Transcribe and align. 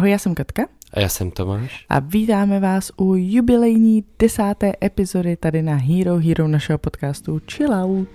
Ahoj, 0.00 0.10
já 0.10 0.18
jsem 0.18 0.34
Katka. 0.34 0.68
A 0.92 1.00
já 1.00 1.08
jsem 1.08 1.30
Tomáš. 1.30 1.86
A 1.88 1.98
vítáme 1.98 2.60
vás 2.60 2.92
u 2.96 3.14
jubilejní 3.14 4.04
desáté 4.18 4.72
epizody 4.84 5.36
tady 5.36 5.62
na 5.62 5.74
Hero 5.74 6.18
Hero 6.18 6.48
našeho 6.48 6.78
podcastu 6.78 7.40
Chill 7.50 7.74
Out. 7.74 8.08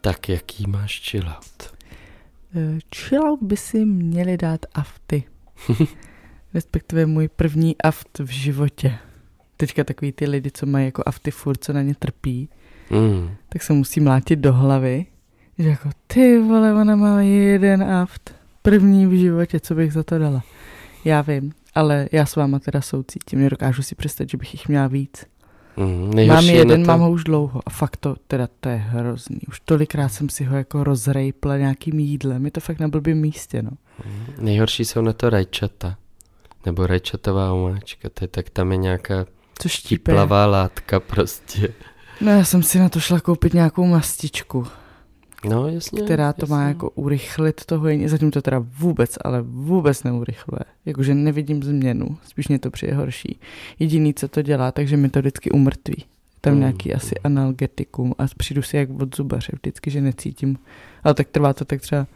Tak 0.00 0.28
jaký 0.28 0.66
máš 0.66 1.00
chill 1.00 1.28
out? 1.28 1.74
Eh, 2.56 2.78
Chill 2.94 3.26
out 3.26 3.42
by 3.42 3.56
si 3.56 3.84
měli 3.84 4.36
dát 4.36 4.60
afty. 4.74 5.24
Respektive 6.54 7.06
můj 7.06 7.28
první 7.28 7.76
aft 7.78 8.18
v 8.18 8.30
životě. 8.30 8.94
Teďka 9.56 9.84
takový 9.84 10.12
ty 10.12 10.26
lidi, 10.28 10.50
co 10.54 10.66
mají 10.66 10.84
jako 10.86 11.02
afty 11.06 11.30
furt, 11.30 11.64
co 11.64 11.72
na 11.72 11.82
ně 11.82 11.94
trpí, 11.98 12.48
Mm. 12.90 13.30
tak 13.48 13.62
se 13.62 13.72
musí 13.72 14.00
mlátit 14.00 14.38
do 14.38 14.52
hlavy, 14.52 15.06
že 15.58 15.68
jako 15.68 15.90
ty 16.06 16.38
vole, 16.38 16.74
ona 16.74 16.96
má 16.96 17.22
jeden 17.22 17.82
aft. 17.82 18.34
První 18.62 19.06
v 19.06 19.12
životě, 19.12 19.60
co 19.60 19.74
bych 19.74 19.92
za 19.92 20.02
to 20.02 20.18
dala. 20.18 20.42
Já 21.04 21.20
vím, 21.20 21.52
ale 21.74 22.08
já 22.12 22.26
s 22.26 22.36
váma 22.36 22.58
teda 22.58 22.80
soucítím, 22.80 23.40
nedokážu 23.40 23.82
si 23.82 23.94
představit, 23.94 24.30
že 24.30 24.36
bych 24.36 24.54
jich 24.54 24.68
měla 24.68 24.86
víc. 24.86 25.24
Mm. 25.76 26.26
Mám 26.26 26.44
jeden, 26.44 26.80
na 26.82 26.86
mám 26.86 27.00
ho 27.00 27.10
už 27.10 27.24
dlouho 27.24 27.60
a 27.66 27.70
fakt 27.70 27.96
to, 27.96 28.16
teda 28.26 28.48
to 28.60 28.68
je 28.68 28.76
hrozný. 28.76 29.38
Už 29.48 29.60
tolikrát 29.60 30.08
jsem 30.08 30.28
si 30.28 30.44
ho 30.44 30.56
jako 30.56 30.84
rozrejpla 30.84 31.56
nějakým 31.56 31.98
jídlem, 31.98 32.44
je 32.44 32.50
to 32.50 32.60
fakt 32.60 32.78
na 32.80 32.88
blbým 32.88 33.18
místě, 33.18 33.62
no. 33.62 33.70
nejhorší 34.40 34.84
jsou 34.84 35.00
na 35.02 35.12
to 35.12 35.30
rajčata. 35.30 35.96
Nebo 36.68 36.86
rajčatová 36.86 37.52
omáčka, 37.52 38.08
to 38.14 38.24
je, 38.24 38.28
tak 38.28 38.50
tam 38.50 38.72
je 38.72 38.78
nějaká 38.78 39.26
Co 39.58 39.68
štípe. 39.68 40.12
plavá 40.12 40.46
látka 40.46 41.00
prostě. 41.00 41.74
No 42.20 42.32
já 42.32 42.44
jsem 42.44 42.62
si 42.62 42.78
na 42.78 42.88
to 42.88 43.00
šla 43.00 43.20
koupit 43.20 43.54
nějakou 43.54 43.86
mastičku, 43.86 44.66
No 45.48 45.68
jasně. 45.68 46.02
která 46.02 46.32
to 46.32 46.46
má 46.46 46.56
jasně. 46.60 46.68
jako 46.68 46.90
urychlit 46.90 47.64
to 47.64 47.78
hojení. 47.78 48.08
Zatím 48.08 48.30
to 48.30 48.42
teda 48.42 48.64
vůbec, 48.78 49.16
ale 49.24 49.42
vůbec 49.42 50.02
neurychluje. 50.04 50.60
Jakože 50.86 51.14
nevidím 51.14 51.62
změnu, 51.62 52.18
spíš 52.28 52.48
mě 52.48 52.58
to 52.58 52.70
přijde 52.70 52.94
horší. 52.94 53.40
Jediný, 53.78 54.14
co 54.14 54.28
to 54.28 54.42
dělá, 54.42 54.72
takže 54.72 54.96
mi 54.96 55.08
to 55.08 55.18
vždycky 55.18 55.50
umrtví. 55.50 56.04
Tam 56.40 56.52
Mm. 56.54 56.60
nějaký 56.60 56.94
asi 56.94 57.14
analgetikum 57.24 58.14
a 58.18 58.24
přijdu 58.36 58.62
si 58.62 58.76
jak 58.76 58.90
od 59.00 59.16
zubaře 59.16 59.52
vždycky, 59.62 59.90
že 59.90 60.00
necítím. 60.00 60.58
Ale 61.04 61.14
tak 61.14 61.28
trvá 61.28 61.52
to 61.52 61.64
tak 61.64 61.80
třeba 61.80 62.06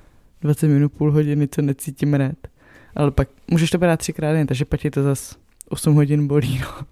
20 0.41 0.69
minut, 0.69 0.93
půl 0.93 1.13
hodiny, 1.13 1.49
co 1.49 1.63
necítím 1.63 2.15
hned. 2.15 2.49
Ale 2.95 3.11
pak 3.11 3.29
můžeš 3.51 3.71
to 3.71 3.79
brát 3.79 3.97
třikrát 4.01 4.33
den, 4.33 4.47
takže 4.47 4.65
pak 4.65 4.81
ti 4.81 4.91
to 4.91 5.03
zas 5.03 5.37
8 5.69 5.95
hodin 5.95 6.27
bolí. 6.27 6.61
No. 6.61 6.87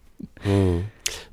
Mm. 0.52 0.84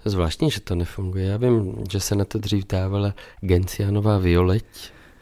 Je 0.06 0.12
zvláštní, 0.12 0.52
že 0.52 0.60
to 0.60 0.76
nefunguje. 0.76 1.26
Já 1.26 1.38
vím, 1.38 1.76
že 1.92 2.00
se 2.00 2.16
na 2.16 2.26
to 2.26 2.38
dřív 2.38 2.68
dávala 2.68 3.14
gencianová 3.42 4.18
violeť. 4.18 4.66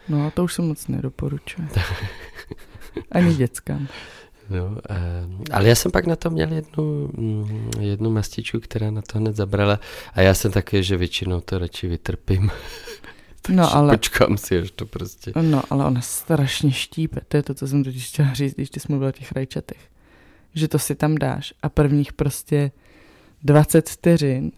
no 0.09 0.27
a 0.27 0.31
to 0.31 0.43
už 0.43 0.53
se 0.53 0.61
moc 0.61 0.87
nedoporučuje. 0.87 1.67
Ani 3.11 3.35
dětskám. 3.35 3.87
No, 4.49 4.77
ale 5.51 5.69
já 5.69 5.75
jsem 5.75 5.91
pak 5.91 6.05
na 6.05 6.15
to 6.15 6.29
měl 6.29 6.53
jednu, 6.53 7.09
mm, 7.13 7.71
jednu 7.79 8.09
mastičku, 8.09 8.59
která 8.59 8.91
na 8.91 9.01
to 9.01 9.17
hned 9.17 9.35
zabrala 9.35 9.79
a 10.13 10.21
já 10.21 10.33
jsem 10.33 10.51
takový, 10.51 10.83
že 10.83 10.97
většinou 10.97 11.41
to 11.41 11.59
radši 11.59 11.87
vytrpím. 11.87 12.51
No 13.49 13.75
ale 13.75 13.97
Počkám 13.97 14.37
si, 14.37 14.57
až 14.59 14.71
to 14.71 14.85
prostě... 14.85 15.31
No, 15.41 15.61
ale 15.69 15.85
ona 15.85 16.01
strašně 16.01 16.71
štípe. 16.71 17.21
To 17.27 17.37
je 17.37 17.43
to, 17.43 17.53
co 17.53 17.67
jsem 17.67 17.83
totiž 17.83 18.07
chtěla 18.07 18.33
říct, 18.33 18.53
když 18.55 18.69
ty 18.69 18.79
jsi 18.79 18.85
mluvil 18.89 19.07
o 19.07 19.11
těch 19.11 19.31
rajčatech. 19.31 19.79
Že 20.53 20.67
to 20.67 20.79
si 20.79 20.95
tam 20.95 21.15
dáš 21.15 21.53
a 21.63 21.69
prvních 21.69 22.13
prostě 22.13 22.71
20 23.43 23.89
vteřin 23.89 24.51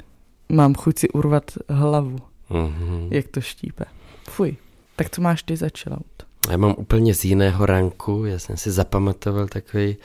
mám 0.50 0.76
chuť 0.76 1.00
si 1.00 1.10
urvat 1.10 1.52
hlavu, 1.70 2.18
Mhm. 2.50 3.08
jak 3.12 3.28
to 3.28 3.42
štípe. 3.42 3.86
Fuj. 4.30 4.56
Tak 4.96 5.10
co 5.10 5.22
máš 5.22 5.44
ty 5.44 5.58
za 5.58 5.68
chillout? 5.78 6.17
Já 6.50 6.58
mám 6.58 6.76
úplně 6.78 7.16
z 7.16 7.26
jiného 7.26 7.66
ranku, 7.66 8.26
já 8.26 8.40
jsem 8.40 8.58
si 8.58 8.72
zapamatoval 8.72 9.48
takový, 9.48 9.98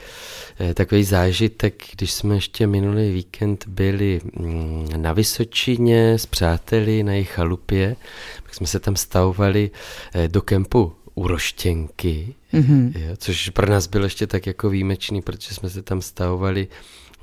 eh, 0.59 0.73
takový 0.73 1.03
zážitek, 1.03 1.83
když 1.95 2.11
jsme 2.11 2.35
ještě 2.35 2.67
minulý 2.67 3.11
víkend 3.11 3.67
byli 3.67 4.21
mm, 4.39 4.87
na 4.95 5.13
Vysočině 5.13 6.13
s 6.13 6.25
přáteli 6.25 7.03
na 7.03 7.11
jejich 7.11 7.29
chalupě, 7.29 7.95
pak 8.43 8.55
jsme 8.55 8.67
se 8.67 8.79
tam 8.79 8.95
stavovali 8.95 9.71
eh, 10.13 10.27
do 10.27 10.41
kempu 10.41 10.93
u 11.15 11.27
Roštěnky, 11.27 12.35
Mhm. 12.53 12.93
Jo, 12.95 13.15
což 13.17 13.49
pro 13.49 13.69
nás 13.69 13.87
bylo 13.87 14.03
ještě 14.03 14.27
tak 14.27 14.47
jako 14.47 14.69
výjimečný, 14.69 15.21
protože 15.21 15.55
jsme 15.55 15.69
se 15.69 15.81
tam 15.81 16.01
stavovali 16.01 16.67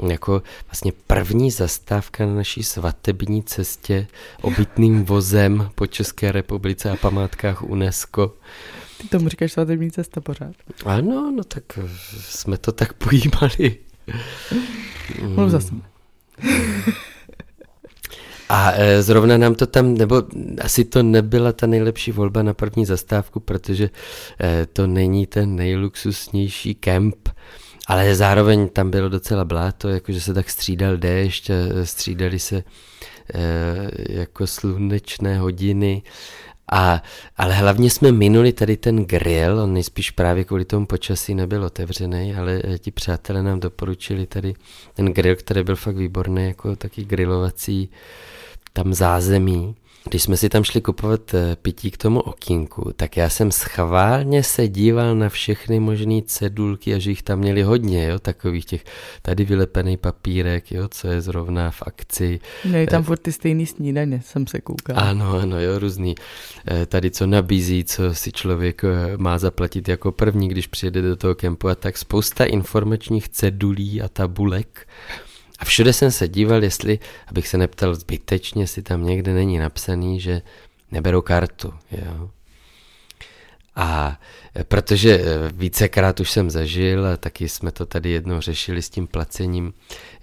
jako 0.09 0.43
vlastně 0.67 0.93
první 1.07 1.51
zastávka 1.51 2.27
na 2.27 2.35
naší 2.35 2.63
svatební 2.63 3.43
cestě 3.43 4.07
obytným 4.43 5.05
vozem 5.05 5.71
po 5.75 5.87
České 5.87 6.33
republice 6.33 6.91
a 6.91 6.97
památkách 6.97 7.63
UNESCO. 7.63 8.33
Ty 9.01 9.09
tomu 9.09 9.29
říkáš 9.29 9.53
svatební 9.53 9.91
cesta 9.91 10.21
pořád. 10.21 10.53
Ano, 10.85 11.33
no 11.37 11.45
tak 11.45 11.65
eh, 11.79 11.89
jsme 12.21 12.59
to 12.59 12.73
tak 12.73 12.93
pojímali. 12.93 13.77
Mluv 15.35 15.51
za 15.51 15.61
sebe. 15.61 15.81
A 18.49 18.73
e, 18.73 19.03
zrovna 19.03 19.37
nám 19.37 19.55
to 19.55 19.67
tam, 19.67 19.95
nebo 19.95 20.23
asi 20.61 20.85
to 20.85 21.03
nebyla 21.03 21.53
ta 21.53 21.67
nejlepší 21.67 22.13
volba 22.13 22.43
na 22.43 22.55
první 22.55 22.87
zastávku, 22.87 23.41
protože 23.41 23.91
e, 24.41 24.67
to 24.67 24.87
není 24.87 25.27
ten 25.27 25.57
nejluxusnější 25.57 26.75
kemp, 26.75 27.29
ale 27.87 28.15
zároveň 28.15 28.69
tam 28.69 28.91
bylo 28.91 29.09
docela 29.09 29.45
bláto, 29.45 29.89
jakože 29.89 30.21
se 30.21 30.35
tak 30.35 30.51
střídal 30.51 30.97
déšť, 30.97 31.51
střídali 31.85 32.39
se 32.39 32.63
jako 34.09 34.47
slunečné 34.47 35.39
hodiny. 35.39 36.03
A, 36.73 37.03
ale 37.37 37.55
hlavně 37.55 37.91
jsme 37.91 38.13
minuli 38.13 38.53
tady 38.53 38.77
ten 38.77 39.05
grill, 39.05 39.59
on 39.59 39.75
nejspíš 39.75 40.11
právě 40.11 40.45
kvůli 40.45 40.65
tomu 40.65 40.87
počasí 40.87 41.35
nebyl 41.35 41.65
otevřený, 41.65 42.35
ale 42.35 42.63
eh, 42.65 42.79
ti 42.79 42.91
přátelé 42.91 43.43
nám 43.43 43.61
doporučili 43.61 44.27
tady 44.27 44.55
ten 44.95 45.07
grill, 45.07 45.37
který 45.37 45.63
byl 45.63 45.77
fakt 45.77 45.97
výborný, 45.97 46.47
jako 46.47 46.77
taky 46.77 47.05
grillovací 47.05 47.91
tam 48.73 48.95
zázemí. 48.95 49.75
Když 50.09 50.23
jsme 50.23 50.37
si 50.37 50.49
tam 50.49 50.65
šli 50.65 50.81
kupovat 50.81 51.35
eh, 51.35 51.57
pití 51.63 51.91
k 51.91 51.97
tomu 51.97 52.21
okýnku, 52.21 52.93
tak 52.97 53.17
já 53.17 53.29
jsem 53.29 53.53
schválně 53.53 54.43
se 54.43 54.69
díval 54.69 55.15
na 55.15 55.29
všechny 55.29 55.81
možné 55.81 56.21
cedulky 56.27 56.95
a 56.95 56.99
že 56.99 57.11
jich 57.11 57.23
tam 57.23 57.39
měli 57.39 57.63
hodně, 57.63 58.07
jo, 58.07 58.19
takových 58.19 58.65
těch 58.65 58.85
tady 59.23 59.45
vylepený 59.45 59.97
papírek, 59.97 60.73
jo, 60.73 60.89
co 60.89 61.09
je 61.09 61.21
zrovna 61.21 61.71
v 61.71 61.83
akci, 61.87 62.41
Měli 62.65 62.87
tam 62.87 63.03
furt 63.03 63.19
ty 63.19 63.33
stejný 63.33 63.67
snídaně, 63.67 64.21
jsem 64.25 64.47
se 64.47 64.61
koukal. 64.61 64.97
ano, 64.99 65.33
ano, 65.39 65.61
jo, 65.61 65.79
různý. 65.79 66.15
Eh, 66.71 66.87
Tady 66.87 67.11
co 67.11 67.27
nabízí, 67.27 67.85
co 67.85 68.15
si 68.15 68.33
člověk 68.33 68.85
eh, 68.85 69.17
má 69.17 69.39
zaplatit 69.39 69.89
jako 69.89 70.13
první, 70.13 70.49
když 70.49 70.67
přijede 70.67 71.03
do 71.03 71.17
toho 71.17 71.35
kempu 71.35 71.69
a 71.69 71.75
tak 71.75 71.99
spousta 71.99 72.45
informačních 72.45 73.29
cedulí 73.29 74.03
a 74.03 74.09
tabulek. 74.09 74.87
A 75.61 75.65
všude 75.65 75.93
jsem 75.93 76.11
se 76.11 76.29
díval, 76.29 76.63
jestli, 76.65 76.99
abych 77.27 77.49
se 77.49 77.59
neptal 77.59 77.95
zbytečně, 77.95 78.63
jestli 78.63 78.83
tam 78.83 79.05
někde 79.07 79.35
není 79.35 79.59
napsaný, 79.59 80.21
že 80.21 80.43
neberou 80.91 81.23
kartu, 81.23 81.75
jo. 81.93 82.31
A 83.77 84.21
protože 84.69 85.15
eh, 85.21 85.25
vícekrát 85.55 86.21
už 86.21 86.31
jsem 86.31 86.51
zažil 86.51 87.07
a 87.07 87.17
taky 87.17 87.49
jsme 87.49 87.71
to 87.73 87.87
tady 87.87 88.11
jednou 88.11 88.41
řešili 88.41 88.83
s 88.83 88.91
tím 88.91 89.07
placením, 89.07 89.73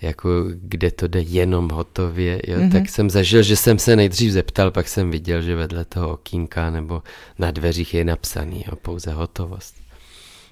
jako 0.01 0.29
kde 0.51 0.91
to 0.91 1.07
jde 1.07 1.21
jenom 1.21 1.69
hotově, 1.69 2.41
jo, 2.47 2.57
Mhm. 2.57 2.69
mm-hmm. 2.69 2.71
tak 2.71 2.89
jsem 2.89 3.09
zažil, 3.09 3.43
že 3.43 3.55
jsem 3.55 3.79
se 3.79 3.95
nejdřív 3.95 4.31
zeptal, 4.31 4.71
pak 4.71 4.87
jsem 4.87 5.11
viděl, 5.11 5.41
že 5.41 5.55
vedle 5.55 5.85
toho 5.85 6.09
okýnka 6.09 6.69
nebo 6.69 7.03
na 7.39 7.51
dveřích 7.51 7.93
je 7.93 8.05
napsaný, 8.05 8.63
jo, 8.67 8.75
pouze 8.75 9.11
hotovost. 9.11 9.75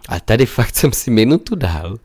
A 0.10 0.20
tady 0.20 0.46
fakt 0.46 0.76
jsem 0.76 0.94
si 0.94 1.12
minutu 1.12 1.56
dal 1.56 1.98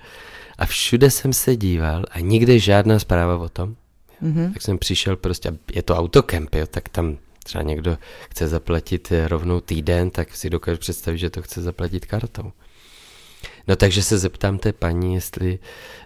a 0.60 0.66
všude 0.66 1.10
jsem 1.10 1.32
se 1.32 1.56
díval 1.56 2.04
a 2.10 2.20
nikde 2.20 2.58
žádná 2.58 2.98
zpráva 2.98 3.36
o 3.36 3.48
tom. 3.48 3.76
Mhm. 4.20 4.52
Tak 4.52 4.62
jsem 4.62 4.78
přišel 4.78 5.16
prostě, 5.16 5.52
je 5.72 5.82
to 5.82 5.96
autokemp, 5.96 6.54
jo, 6.54 6.66
tak 6.66 6.88
tam 6.88 7.16
třeba 7.44 7.62
někdo 7.62 7.98
chce 8.30 8.48
zaplatit 8.48 9.12
eh, 9.12 9.28
rovnou 9.28 9.60
týden, 9.60 10.10
tak 10.10 10.36
si 10.36 10.50
dokážu 10.50 10.78
představit, 10.78 11.18
že 11.18 11.30
to 11.30 11.42
chce 11.42 11.62
zaplatit 11.62 12.06
kartou. 12.06 12.52
No 13.68 13.76
takže 13.76 14.02
se 14.02 14.18
zeptám 14.18 14.58
té 14.58 14.72
paní, 14.72 15.14
jestli, 15.14 15.58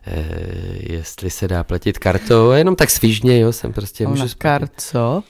eh, 0.07 0.25
jestli 0.81 1.31
se 1.31 1.49
dá 1.49 1.65
platit 1.65 1.99
kartou, 1.99 2.51
a 2.51 2.57
jenom 2.59 2.77
tak 2.77 2.91
svížně, 2.91 3.41
jo, 3.41 3.53
jsem 3.53 3.73
prostě 3.73 4.07
Ona 4.07 4.23
můžu 4.23 4.35
kart, 4.39 4.73
co? 4.77 5.23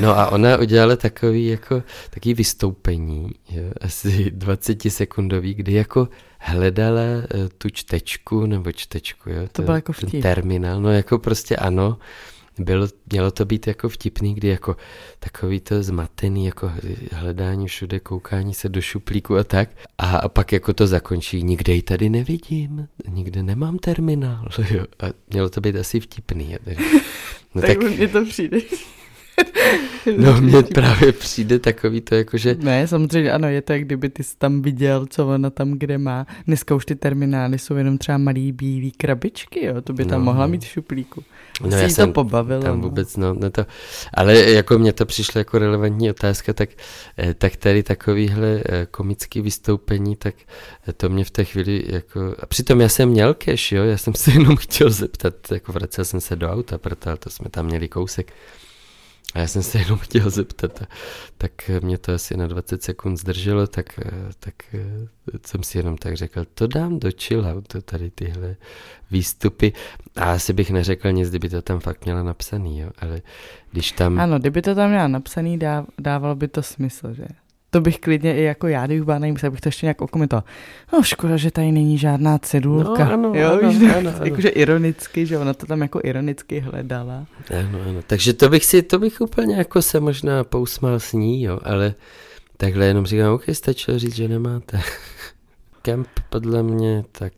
No 0.00 0.18
a 0.18 0.32
ona 0.32 0.58
udělala 0.58 0.96
takový 0.96 1.46
jako, 1.46 1.82
takový 2.10 2.34
vystoupení, 2.34 3.30
jo, 3.50 3.72
asi 3.80 4.30
20 4.30 4.90
sekundový, 4.90 5.54
kdy 5.54 5.72
jako 5.72 6.08
hledala 6.40 7.00
eh, 7.02 7.48
tu 7.58 7.70
čtečku 7.70 8.46
nebo 8.46 8.72
čtečku, 8.72 9.30
jo, 9.30 9.48
To 9.52 9.62
byl 9.62 9.74
jako 9.74 9.92
vtip. 9.92 10.22
terminál, 10.22 10.80
no 10.80 10.92
jako 10.92 11.18
prostě 11.18 11.56
ano, 11.56 11.98
bylo, 12.58 12.88
mělo 13.12 13.30
to 13.30 13.44
být 13.44 13.66
jako 13.66 13.88
vtipný, 13.88 14.34
kdy 14.34 14.48
jako 14.48 14.76
takový 15.18 15.60
to 15.60 15.82
zmatený, 15.82 16.46
jako 16.46 16.72
hledání 17.12 17.66
všude, 17.66 18.00
koukání 18.00 18.54
se 18.54 18.68
do 18.68 18.80
šuplíku 18.80 19.36
a 19.36 19.44
tak. 19.44 19.68
A, 19.98 20.16
a 20.16 20.28
pak 20.28 20.52
jako 20.52 20.72
to 20.72 20.86
zakončí, 20.86 21.42
nikde 21.42 21.72
ji 21.74 21.82
tady 21.82 22.08
nevidím, 22.08 22.88
nikde 23.08 23.42
nemám 23.42 23.78
terminál. 23.78 24.48
Jo. 24.70 24.84
A 25.00 25.06
mělo 25.32 25.50
to 25.50 25.60
být 25.60 25.76
asi 25.76 26.00
vtipný. 26.00 26.56
No 27.54 27.60
tak, 27.60 27.78
tak 27.78 27.90
mně 27.96 28.08
to 28.08 28.24
přijde. 28.24 28.58
No 30.16 30.40
mně 30.40 30.62
právě 30.62 31.12
přijde 31.12 31.58
takový 31.58 32.00
to 32.00 32.14
jako, 32.14 32.38
že... 32.38 32.56
Ne, 32.60 32.88
samozřejmě 32.88 33.32
ano, 33.32 33.48
je 33.48 33.62
to 33.62 33.72
jak 33.72 33.84
kdyby 33.84 34.08
ty 34.08 34.24
jsi 34.24 34.36
tam 34.38 34.62
viděl, 34.62 35.06
co 35.10 35.28
ona 35.28 35.50
tam 35.50 35.70
kde 35.70 35.98
má. 35.98 36.26
Dneska 36.46 36.74
už 36.74 36.86
ty 36.86 36.96
terminály 36.96 37.58
jsou 37.58 37.74
jenom 37.74 37.98
třeba 37.98 38.18
malý 38.18 38.52
bílý 38.52 38.90
krabičky, 38.90 39.66
jo, 39.66 39.80
to 39.80 39.92
by 39.92 40.04
tam 40.04 40.20
no, 40.20 40.24
mohla 40.24 40.46
mít 40.46 40.64
v 40.64 40.68
šuplíku. 40.68 41.24
No 41.60 41.76
já 41.76 41.88
jsem 41.88 42.06
to 42.06 42.12
pobavilo. 42.12 42.62
Tam 42.62 42.76
no. 42.76 42.82
vůbec, 42.82 43.16
no, 43.16 43.34
no 43.34 43.50
to, 43.50 43.66
ale 44.14 44.38
jako 44.38 44.78
mě 44.78 44.92
to 44.92 45.06
přišlo 45.06 45.38
jako 45.38 45.58
relevantní 45.58 46.10
otázka, 46.10 46.52
tak, 46.52 46.70
eh, 47.18 47.34
tak 47.34 47.56
tady 47.56 47.82
takovýhle 47.82 48.62
eh, 48.68 48.86
komický 48.90 49.40
vystoupení, 49.40 50.16
tak 50.16 50.34
eh, 50.88 50.92
to 50.92 51.08
mě 51.08 51.24
v 51.24 51.30
té 51.30 51.44
chvíli 51.44 51.84
jako, 51.86 52.34
a 52.38 52.46
přitom 52.46 52.80
já 52.80 52.88
jsem 52.88 53.08
měl 53.08 53.34
cash, 53.34 53.72
jo, 53.72 53.84
já 53.84 53.96
jsem 53.96 54.14
se 54.14 54.30
jenom 54.32 54.56
chtěl 54.56 54.90
zeptat, 54.90 55.34
jako 55.52 55.72
vracel 55.72 56.04
jsem 56.04 56.20
se 56.20 56.36
do 56.36 56.50
auta, 56.50 56.78
protože 56.78 57.16
to 57.18 57.30
jsme 57.30 57.50
tam 57.50 57.66
měli 57.66 57.88
kousek. 57.88 58.32
A 59.34 59.38
já 59.38 59.46
jsem 59.46 59.62
se 59.62 59.78
jenom 59.78 59.98
chtěl 59.98 60.30
zeptat, 60.30 60.82
tak 61.38 61.70
mě 61.82 61.98
to 61.98 62.12
asi 62.12 62.36
na 62.36 62.46
20 62.46 62.82
sekund 62.82 63.16
zdrželo, 63.16 63.66
tak, 63.66 64.00
tak 64.40 64.54
jsem 65.46 65.62
si 65.62 65.78
jenom 65.78 65.96
tak 65.96 66.16
řekl, 66.16 66.44
to 66.54 66.66
dám 66.66 66.98
do 66.98 67.10
to 67.66 67.82
tady 67.82 68.10
tyhle 68.10 68.56
výstupy. 69.10 69.72
A 70.16 70.32
asi 70.32 70.52
bych 70.52 70.70
neřekl 70.70 71.12
nic, 71.12 71.28
kdyby 71.28 71.48
to 71.48 71.62
tam 71.62 71.80
fakt 71.80 72.04
měla 72.04 72.22
napsaný, 72.22 72.78
jo, 72.78 72.90
ale 72.98 73.22
když 73.72 73.92
tam... 73.92 74.20
Ano, 74.20 74.38
kdyby 74.38 74.62
to 74.62 74.74
tam 74.74 74.90
měla 74.90 75.08
napsaný, 75.08 75.58
dávalo 75.98 76.34
by 76.34 76.48
to 76.48 76.62
smysl, 76.62 77.14
že? 77.14 77.26
To 77.70 77.80
bych 77.80 77.98
klidně 77.98 78.36
i 78.36 78.42
jako 78.42 78.66
já, 78.66 78.86
kdybych 78.86 79.04
byla 79.04 79.18
nejmusel, 79.18 79.50
bych 79.50 79.60
to 79.60 79.68
ještě 79.68 79.86
nějak 79.86 80.00
okomentoval. 80.02 80.44
No 80.92 81.02
škoda, 81.02 81.36
že 81.36 81.50
tady 81.50 81.72
není 81.72 81.98
žádná 81.98 82.38
cedulka. 82.38 83.04
No, 83.04 83.12
ano, 83.12 83.32
jo, 83.34 83.50
ano, 83.50 83.70
víš, 83.70 83.82
ano, 83.82 84.10
ano. 84.16 84.24
Jakože 84.24 84.48
ironicky, 84.48 85.26
že 85.26 85.38
ona 85.38 85.54
to 85.54 85.66
tam 85.66 85.82
jako 85.82 86.00
ironicky 86.04 86.60
hledala. 86.60 87.26
Ano, 87.58 87.78
ano. 87.88 88.00
Takže 88.06 88.32
to 88.32 88.48
bych 88.48 88.64
si, 88.64 88.82
to 88.82 88.98
bych 88.98 89.20
úplně 89.20 89.56
jako 89.56 89.82
se 89.82 90.00
možná 90.00 90.44
pousmál 90.44 91.00
s 91.00 91.12
ní, 91.12 91.42
jo, 91.42 91.60
ale 91.62 91.94
takhle 92.56 92.86
jenom 92.86 93.06
říkám, 93.06 93.32
ok, 93.32 93.44
stačilo 93.52 93.98
říct, 93.98 94.14
že 94.14 94.28
nemáte. 94.28 94.80
Kemp 95.82 96.08
podle 96.30 96.62
mě 96.62 97.04
tak 97.12 97.32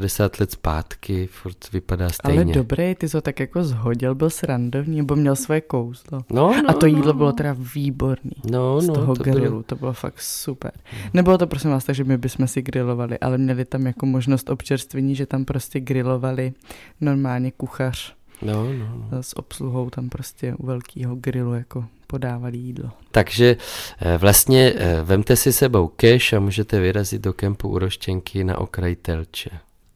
50 0.00 0.40
let 0.40 0.50
zpátky, 0.50 1.26
furt 1.26 1.72
vypadá 1.72 2.08
stejně. 2.08 2.42
Ale 2.42 2.52
dobrý, 2.52 2.94
ty 2.94 3.06
ho 3.14 3.20
tak 3.20 3.40
jako 3.40 3.64
zhodil, 3.64 4.14
byl 4.14 4.30
srandovní, 4.30 4.96
nebo 4.96 5.16
měl 5.16 5.36
své 5.36 5.60
kouzlo. 5.60 6.18
No, 6.30 6.62
no, 6.62 6.70
a 6.70 6.72
to 6.72 6.86
jídlo 6.86 7.06
no, 7.06 7.12
bylo 7.12 7.32
teda 7.32 7.56
výborný. 7.74 8.32
No, 8.50 8.80
z 8.80 8.86
no, 8.86 8.94
toho 8.94 9.14
to 9.14 9.22
grilu, 9.22 9.40
bylo... 9.40 9.62
to 9.62 9.76
bylo 9.76 9.92
fakt 9.92 10.20
super. 10.20 10.72
Nebylo 11.14 11.38
to 11.38 11.46
prosím 11.46 11.70
vás 11.70 11.84
tak, 11.84 11.96
že 11.96 12.04
my 12.04 12.18
bychom 12.18 12.48
si 12.48 12.62
grilovali, 12.62 13.18
ale 13.18 13.38
měli 13.38 13.64
tam 13.64 13.86
jako 13.86 14.06
možnost 14.06 14.50
občerstvení, 14.50 15.14
že 15.14 15.26
tam 15.26 15.44
prostě 15.44 15.80
grilovali 15.80 16.52
normálně 17.00 17.50
kuchař. 17.50 18.14
No, 18.42 18.72
no, 18.72 19.08
no. 19.12 19.22
S 19.22 19.36
obsluhou 19.36 19.90
tam 19.90 20.08
prostě 20.08 20.54
u 20.54 20.66
velkého 20.66 21.14
grilu 21.16 21.54
jako 21.54 21.84
podávali 22.06 22.58
jídlo. 22.58 22.90
Takže 23.10 23.56
eh, 24.00 24.18
vlastně 24.18 24.72
eh, 24.76 25.02
vemte 25.02 25.36
si 25.36 25.52
sebou 25.52 25.90
cash 25.96 26.32
a 26.32 26.40
můžete 26.40 26.80
vyrazit 26.80 27.22
do 27.22 27.32
kempu 27.32 27.68
u 27.68 27.78
Roštěnky 27.78 28.44
na 28.44 28.58
okraj 28.58 28.96
Telče. 28.96 29.50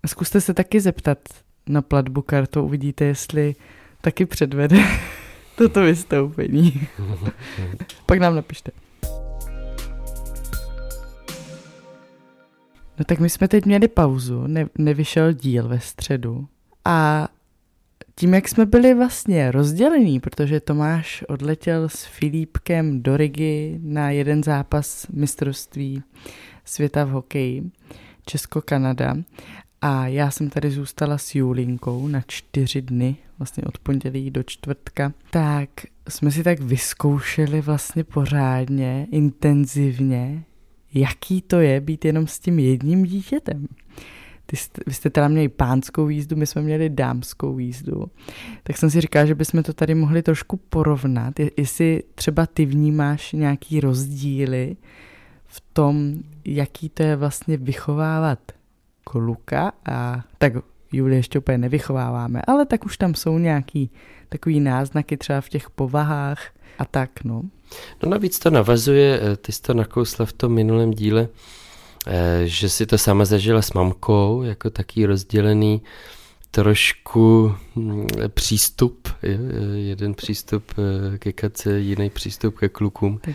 Zkuste 0.06 0.41
se 0.41 0.55
taky 0.55 0.81
zeptat 0.81 1.19
na 1.69 1.82
platbu 1.82 2.23
kartou, 2.23 2.64
uvidíte, 2.64 3.05
jestli 3.05 3.55
taky 4.00 4.26
předvede 4.26 4.79
toto 5.56 5.82
vystoupení. 5.82 6.88
Pak 8.06 8.19
nám 8.19 8.35
napište. 8.35 8.70
No 12.99 13.05
tak 13.06 13.20
my 13.20 13.31
jsme 13.31 13.49
teď 13.49 13.67
měli 13.67 13.88
pauzu, 13.88 14.47
ne, 14.47 14.67
nevyšel 14.79 15.32
díl 15.32 15.69
ve 15.69 15.81
středu 15.81 16.49
a 16.85 17.29
tím, 18.14 18.35
jak 18.35 18.49
jsme 18.49 18.67
byli 18.67 18.94
vlastně 18.94 19.50
rozdělení, 19.50 20.20
protože 20.20 20.61
Tomáš 20.61 21.25
odletěl 21.29 21.88
s 21.88 22.05
Filipkem 22.05 23.02
do 23.02 23.17
Rigi 23.17 23.79
na 23.82 24.11
jeden 24.11 24.43
zápas 24.43 25.06
mistrovství 25.06 26.02
světa 26.64 27.05
v 27.05 27.08
hokeji, 27.08 27.70
Česko-Kanada 28.26 29.17
a 29.82 30.06
já 30.06 30.31
jsem 30.31 30.50
tady 30.50 30.71
zůstala 30.71 31.19
s 31.19 31.35
Julinkou 31.35 32.09
na 32.09 32.23
čtyři 32.27 32.82
dny, 32.82 33.17
vlastně 33.38 33.62
od 33.62 33.79
pondělí 33.79 34.31
do 34.31 34.43
čtvrtka. 34.43 35.12
Tak 35.31 35.71
jsme 36.09 36.31
si 36.31 36.43
tak 36.43 36.61
vyzkoušeli 36.61 37.61
vlastně 37.61 38.05
pořádně, 38.05 39.06
intenzivně, 39.11 40.44
jaký 40.94 41.43
to 41.43 41.61
je 41.61 41.81
být 41.81 42.05
jenom 42.05 42.27
s 42.27 42.38
tím 42.38 42.59
jedním 42.59 43.03
dítětem. 43.03 43.67
Ty 44.47 44.56
jste, 44.56 44.81
vy 44.87 44.94
jste 44.94 45.11
teda 45.11 45.29
měli 45.29 45.49
pánskou 45.49 46.09
jízdu, 46.09 46.37
my 46.37 46.47
jsme 46.47 46.62
měli 46.62 46.91
dámskou 46.91 47.59
jízdu. 47.59 48.11
Tak 48.62 48.76
jsem 48.76 48.91
si 48.91 49.00
říkala, 49.00 49.26
že 49.26 49.35
bychom 49.35 49.62
to 49.62 49.73
tady 49.73 49.94
mohli 49.94 50.23
trošku 50.23 50.56
porovnat, 50.56 51.35
jestli 51.56 52.03
třeba 52.15 52.47
ty 52.47 52.67
vnímáš 52.67 53.33
nějaký 53.33 53.81
rozdíly 53.81 54.76
v 55.47 55.62
tom, 55.73 56.15
jaký 56.44 56.88
to 56.88 57.03
je 57.03 57.17
vlastně 57.17 57.56
vychovávat 57.56 58.53
kluka 59.11 59.73
a 59.87 60.25
tak 60.39 60.53
Julie 60.93 61.19
ještě 61.19 61.39
úplně 61.39 61.59
nevychováváme, 61.59 62.43
ale 62.47 62.67
tak 62.67 62.85
už 62.85 62.97
tam 62.97 63.15
jsou 63.15 63.39
nějaký 63.39 63.91
takový 64.29 64.61
náznaky 64.61 65.17
třeba 65.17 65.41
v 65.41 65.49
těch 65.49 65.71
povahách 65.71 66.51
a 66.79 66.85
tak, 66.85 67.25
no. 67.25 67.43
No 68.03 68.09
navíc 68.09 68.39
to 68.39 68.51
navazuje, 68.51 69.21
eh, 69.23 69.37
ty 69.37 69.53
jsi 69.53 69.62
to 69.62 69.75
nakousla 69.75 70.27
v 70.27 70.33
tom 70.33 70.53
minulém 70.53 70.91
díle, 70.91 71.29
eh, 72.07 72.43
že 72.45 72.69
si 72.69 72.87
to 72.87 72.99
sama 72.99 73.25
zažila 73.25 73.62
s 73.62 73.73
mamkou, 73.73 74.43
jako 74.43 74.71
taký 74.71 75.07
rozdělený 75.07 75.83
trošku 76.51 77.55
hm, 77.77 78.07
přístup, 78.29 79.09
jeden 79.75 80.15
přístup 80.15 80.65
eh, 80.79 81.19
ke 81.19 81.33
kace, 81.33 81.81
jiný 81.81 82.11
přístup 82.11 82.59
ke 82.59 82.69
klukům. 82.69 83.19
Tak. 83.19 83.35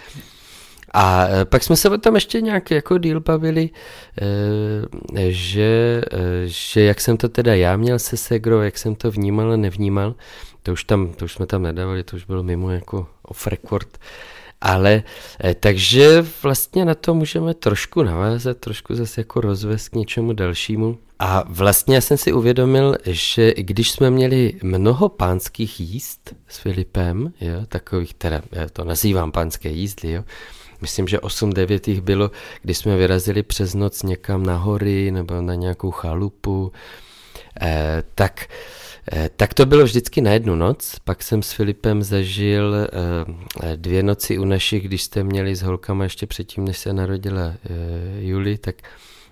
A 0.96 1.28
e, 1.28 1.46
pak 1.46 1.64
jsme 1.64 1.76
se 1.76 1.90
o 1.90 1.98
tom 1.98 2.16
ještě 2.16 2.42
nějak 2.42 2.72
jako 2.72 2.98
díl 2.98 3.20
bavili, 3.20 3.70
e, 5.16 5.32
že, 5.32 6.02
e, 6.12 6.22
že 6.46 6.84
jak 6.84 7.02
jsem 7.02 7.18
to 7.18 7.30
teda 7.30 7.56
já 7.56 7.78
měl 7.78 8.00
se 8.00 8.18
Segro, 8.18 8.62
jak 8.62 8.78
jsem 8.78 8.96
to 8.96 9.12
vnímal 9.12 9.52
a 9.52 9.56
nevnímal, 9.56 10.16
to 10.64 10.72
už, 10.72 10.84
tam, 10.84 11.14
to 11.14 11.26
už 11.26 11.34
jsme 11.34 11.46
tam 11.46 11.64
nedávali, 11.64 12.04
to 12.04 12.16
už 12.16 12.26
bylo 12.26 12.44
mimo 12.44 12.72
jako 12.72 13.08
off 13.22 13.48
record, 13.48 13.98
ale 14.62 15.04
takže 15.60 16.26
vlastně 16.44 16.86
na 16.86 16.96
to 16.96 17.14
můžeme 17.14 17.54
trošku 17.54 18.04
navázat, 18.04 18.58
trošku 18.58 18.96
zase 18.96 19.22
jako 19.22 19.42
rozvést 19.42 19.90
k 19.90 19.96
něčemu 19.96 20.34
dalšímu. 20.34 20.98
A 21.20 21.44
vlastně 21.48 21.96
já 21.96 22.02
jsem 22.02 22.18
si 22.18 22.34
uvědomil, 22.34 22.96
že 23.06 23.54
když 23.58 23.92
jsme 23.92 24.10
měli 24.10 24.54
mnoho 24.64 25.10
pánských 25.10 25.80
jíst 25.80 26.36
s 26.48 26.58
Filipem, 26.58 27.34
jo, 27.42 27.66
takových, 27.68 28.14
teda 28.14 28.42
já 28.52 28.70
to 28.70 28.84
nazývám 28.84 29.32
pánské 29.32 29.70
jízdy, 29.70 30.12
jo, 30.12 30.24
myslím, 30.86 31.08
že 31.08 31.18
8-9 31.18 31.90
jich 31.90 32.02
bylo, 32.02 32.32
když 32.62 32.78
jsme 32.78 32.98
vyrazili 32.98 33.44
přes 33.44 33.74
noc 33.74 34.04
někam 34.04 34.46
na 34.46 34.58
hory 34.58 35.12
nebo 35.12 35.42
na 35.42 35.56
nějakou 35.56 35.92
chalupu, 35.92 36.72
eh, 37.62 38.04
tak, 38.16 38.46
eh, 39.12 39.30
tak 39.36 39.54
to 39.54 39.66
bylo 39.66 39.84
vždycky 39.84 40.22
na 40.22 40.32
jednu 40.32 40.56
noc. 40.56 41.00
Pak 41.04 41.24
jsem 41.24 41.42
s 41.42 41.52
Filipem 41.52 42.04
zažil 42.04 42.76
eh, 42.76 43.78
dvě 43.78 44.04
noci 44.04 44.38
u 44.38 44.46
našich, 44.46 44.88
když 44.88 45.04
jste 45.04 45.24
měli 45.24 45.56
s 45.56 45.62
holkama 45.62 46.04
ještě 46.04 46.28
předtím, 46.28 46.66
než 46.66 46.78
se 46.78 46.94
narodila 46.94 47.54
eh, 47.54 48.22
Juli, 48.22 48.58
tak 48.58 48.76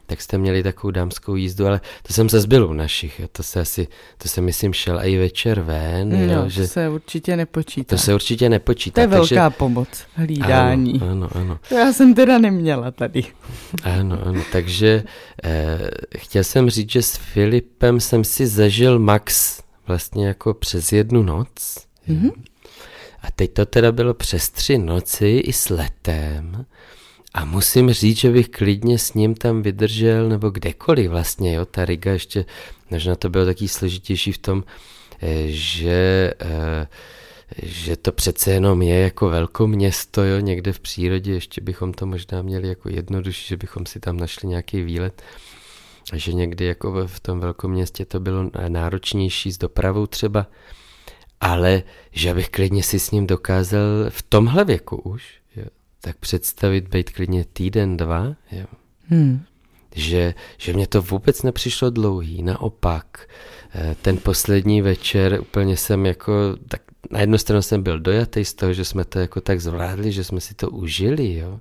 tak 0.05 0.21
jste 0.21 0.37
měli 0.37 0.63
takovou 0.63 0.91
dámskou 0.91 1.35
jízdu, 1.35 1.67
ale 1.67 1.81
to 2.07 2.13
jsem 2.13 2.29
se 2.29 2.47
byl 2.47 2.67
u 2.67 2.73
našich, 2.73 3.21
to 3.31 3.43
se 3.43 3.59
asi, 3.59 3.87
to 4.17 4.29
se 4.29 4.41
myslím 4.41 4.73
šel 4.73 4.99
i 5.03 5.17
večer 5.17 5.61
ven. 5.61 6.27
No, 6.27 6.33
jo, 6.33 6.49
že 6.49 6.61
to 6.61 6.67
se 6.67 6.89
určitě 6.89 7.37
nepočítá. 7.37 7.95
To 7.95 8.01
se 8.01 8.13
určitě 8.13 8.49
nepočítá. 8.49 8.93
To 8.93 9.01
je 9.01 9.07
takže... 9.07 9.35
velká 9.35 9.49
pomoc, 9.49 9.87
hlídání. 10.13 11.01
Ano, 11.01 11.11
ano, 11.11 11.29
ano. 11.35 11.59
To 11.69 11.75
já 11.75 11.93
jsem 11.93 12.13
teda 12.13 12.37
neměla 12.37 12.91
tady. 12.91 13.23
Ano, 13.83 14.19
ano, 14.25 14.43
takže 14.51 15.03
eh, 15.43 15.79
chtěl 16.17 16.43
jsem 16.43 16.69
říct, 16.69 16.91
že 16.91 17.01
s 17.01 17.17
Filipem 17.17 17.99
jsem 17.99 18.23
si 18.23 18.47
zažil 18.47 18.99
max 18.99 19.61
vlastně 19.87 20.27
jako 20.27 20.53
přes 20.53 20.91
jednu 20.91 21.23
noc. 21.23 21.77
Mm-hmm. 22.09 22.31
A 23.21 23.31
teď 23.31 23.53
to 23.53 23.65
teda 23.65 23.91
bylo 23.91 24.13
přes 24.13 24.49
tři 24.49 24.77
noci 24.77 25.27
i 25.27 25.53
s 25.53 25.69
letem. 25.69 26.65
A 27.33 27.45
musím 27.45 27.91
říct, 27.91 28.19
že 28.19 28.31
bych 28.31 28.49
klidně 28.49 28.97
s 28.99 29.13
ním 29.13 29.35
tam 29.35 29.61
vydržel, 29.61 30.29
nebo 30.29 30.49
kdekoliv 30.49 31.09
vlastně, 31.09 31.53
jo, 31.53 31.65
ta 31.65 31.85
Riga 31.85 32.11
ještě, 32.11 32.45
možná 32.89 33.15
to 33.15 33.29
bylo 33.29 33.45
taky 33.45 33.67
složitější 33.67 34.31
v 34.31 34.37
tom, 34.37 34.63
eh, 35.21 35.43
že, 35.47 36.33
eh, 36.39 36.87
že 37.63 37.97
to 37.97 38.11
přece 38.11 38.51
jenom 38.51 38.81
je 38.81 38.99
jako 38.99 39.29
velké 39.29 39.67
město, 39.67 40.23
jo, 40.23 40.39
někde 40.39 40.73
v 40.73 40.79
přírodě, 40.79 41.33
ještě 41.33 41.61
bychom 41.61 41.93
to 41.93 42.05
možná 42.05 42.41
měli 42.41 42.67
jako 42.67 42.89
jednodušší, 42.89 43.47
že 43.47 43.57
bychom 43.57 43.85
si 43.85 43.99
tam 43.99 44.17
našli 44.17 44.49
nějaký 44.49 44.81
výlet, 44.81 45.21
že 46.13 46.33
někdy 46.33 46.65
jako 46.65 47.07
v 47.07 47.19
tom 47.19 47.39
velkom 47.39 47.71
městě 47.71 48.05
to 48.05 48.19
bylo 48.19 48.51
náročnější 48.67 49.51
s 49.51 49.57
dopravou 49.57 50.07
třeba, 50.07 50.47
ale 51.41 51.83
že 52.11 52.33
bych 52.33 52.49
klidně 52.49 52.83
si 52.83 52.99
s 52.99 53.11
ním 53.11 53.27
dokázal 53.27 53.81
v 54.09 54.21
tomhle 54.21 54.65
věku 54.65 54.95
už, 54.95 55.42
tak 56.05 56.17
představit 56.17 56.87
být 56.87 57.09
klidně 57.09 57.45
týden, 57.53 57.97
dva, 57.97 58.35
jo. 58.51 58.65
Hmm. 59.07 59.41
Že, 59.95 60.33
že 60.57 60.73
mě 60.73 60.87
to 60.87 61.01
vůbec 61.01 61.43
nepřišlo 61.43 61.89
dlouhý, 61.89 62.43
naopak. 62.43 63.29
Eh, 63.75 63.95
ten 64.01 64.17
poslední 64.17 64.81
večer 64.81 65.39
úplně 65.41 65.77
jsem 65.77 66.05
jako, 66.05 66.33
tak 66.67 66.81
na 67.11 67.19
jednu 67.19 67.37
stranu 67.37 67.61
jsem 67.61 67.83
byl 67.83 67.99
dojatý 67.99 68.45
z 68.45 68.53
toho, 68.53 68.73
že 68.73 68.85
jsme 68.85 69.05
to 69.05 69.19
jako 69.19 69.41
tak 69.41 69.61
zvládli, 69.61 70.11
že 70.11 70.23
jsme 70.23 70.41
si 70.41 70.53
to 70.53 70.69
užili, 70.69 71.35
jo. 71.35 71.59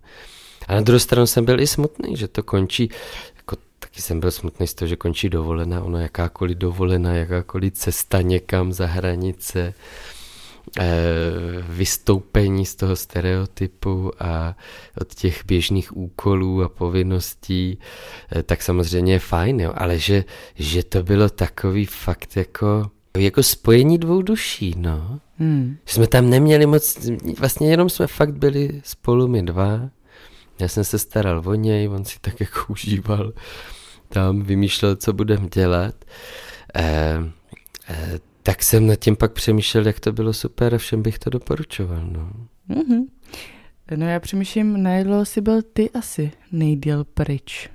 A 0.69 0.75
na 0.75 0.81
druhou 0.81 0.99
stranu 0.99 1.27
jsem 1.27 1.45
byl 1.45 1.61
i 1.61 1.67
smutný, 1.67 2.17
že 2.17 2.29
to 2.29 2.43
končí, 2.43 2.91
jako 3.37 3.57
taky 3.79 4.03
jsem 4.03 4.21
byl 4.21 4.31
smutný 4.31 4.67
z 4.67 4.75
toho, 4.75 4.89
že 4.89 4.97
končí 4.97 5.29
dovolená, 5.29 5.83
ono 5.83 5.99
jakákoliv 5.99 6.59
dovolená, 6.59 7.15
jakákoliv 7.15 7.73
cesta 7.73 8.23
někam 8.23 8.73
za 8.73 8.87
hranice, 8.87 9.75
vystoupení 11.69 12.67
z 12.67 12.75
toho 12.75 12.97
stereotypu 12.97 14.13
a 14.19 14.57
od 15.01 15.15
těch 15.15 15.45
běžných 15.47 15.97
úkolů 15.97 16.63
a 16.63 16.69
povinností, 16.69 17.79
eh, 18.37 18.43
tak 18.43 18.63
samozřejmě 18.63 19.13
je 19.13 19.19
fajn, 19.19 19.61
jo, 19.61 19.73
ale 19.75 19.99
že, 19.99 20.25
že 20.55 20.83
to 20.83 21.03
bylo 21.03 21.29
takový 21.29 21.87
fakt 21.87 22.37
jako 22.37 22.91
jako 23.19 23.43
spojení 23.43 23.99
dvou 23.99 24.23
duší, 24.23 24.75
no. 24.77 25.21
Hmm. 25.39 25.77
Jsme 25.87 26.07
tam 26.07 26.31
neměli 26.31 26.67
moc, 26.67 26.99
vlastně 27.39 27.71
jenom 27.71 27.91
jsme 27.91 28.07
fakt 28.07 28.35
byli 28.35 28.81
spolu 28.85 29.29
my 29.29 29.43
dva. 29.43 29.81
Já 30.59 30.69
jsem 30.69 30.85
se 30.85 30.99
staral 30.99 31.43
o 31.45 31.55
něj, 31.55 31.89
on 31.89 32.05
si 32.05 32.19
tak 32.21 32.41
jako 32.41 32.61
užíval 32.69 33.33
tam, 34.09 34.43
vymýšlel, 34.43 34.97
co 34.97 35.13
budeme 35.13 35.49
dělat. 35.49 35.95
E, 36.75 36.83
e, 37.89 38.19
tak 38.43 38.63
jsem 38.63 38.87
nad 38.87 38.97
tím 38.97 39.17
pak 39.17 39.33
přemýšlel, 39.33 39.87
jak 39.87 40.01
to 40.01 40.13
bylo 40.13 40.33
super 40.33 40.75
a 40.75 40.79
všem 40.79 41.03
bych 41.03 41.19
to 41.19 41.31
doporučoval, 41.31 42.07
no. 42.07 42.33
Mm-hmm. 42.71 43.05
No 43.97 44.09
já 44.09 44.21
přemýšlím, 44.21 44.83
na 44.83 45.25
si 45.25 45.41
byl 45.41 45.63
ty 45.63 45.91
asi 45.91 46.31
nejdíl 46.53 47.05
pryč. 47.05 47.71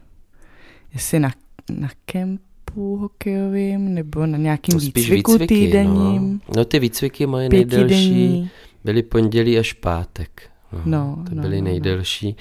Jestli 0.93 1.19
na, 1.19 1.31
na 1.69 1.89
kemp 2.05 2.41
kempu 2.67 2.97
hokejovým 2.97 3.93
nebo 3.93 4.25
na 4.25 4.37
nějakým 4.37 4.73
no, 4.73 4.79
výcviku 4.79 5.31
výcviky, 5.31 5.55
týdenním. 5.55 6.41
No. 6.47 6.53
no 6.57 6.65
ty 6.65 6.79
výcviky 6.79 7.25
moje 7.25 7.49
nejdelší 7.49 8.49
byly 8.83 9.03
pondělí 9.03 9.59
až 9.59 9.73
pátek. 9.73 10.41
No, 10.71 10.81
no, 10.85 11.23
to 11.29 11.35
no, 11.35 11.41
byly 11.41 11.61
no, 11.61 11.65
no. 11.65 11.71
nejdelší. 11.71 12.35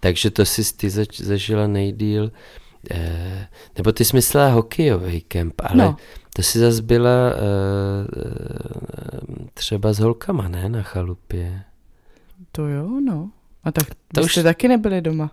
Takže 0.00 0.30
to 0.30 0.44
si 0.44 0.76
ty 0.76 0.90
zač- 0.90 1.20
zažila 1.20 1.66
nejdíl. 1.66 2.32
Eh, 2.90 3.48
nebo 3.76 3.92
ty 3.92 4.04
jsi 4.04 4.16
myslela 4.16 4.48
hokejový 4.48 5.20
kemp, 5.20 5.54
ale 5.60 5.84
no. 5.84 5.96
To 6.36 6.42
si 6.42 6.58
zase 6.58 6.82
byla 6.82 7.32
eh, 7.32 7.38
třeba 9.54 9.92
s 9.92 9.98
holkama, 9.98 10.48
ne, 10.48 10.68
na 10.68 10.82
chalupě. 10.82 11.62
To 12.52 12.66
jo, 12.66 13.00
no. 13.00 13.30
A 13.64 13.72
tak 13.72 13.86
to 14.14 14.20
už... 14.20 14.32
jste 14.32 14.42
taky 14.42 14.68
nebyli 14.68 15.00
doma. 15.00 15.30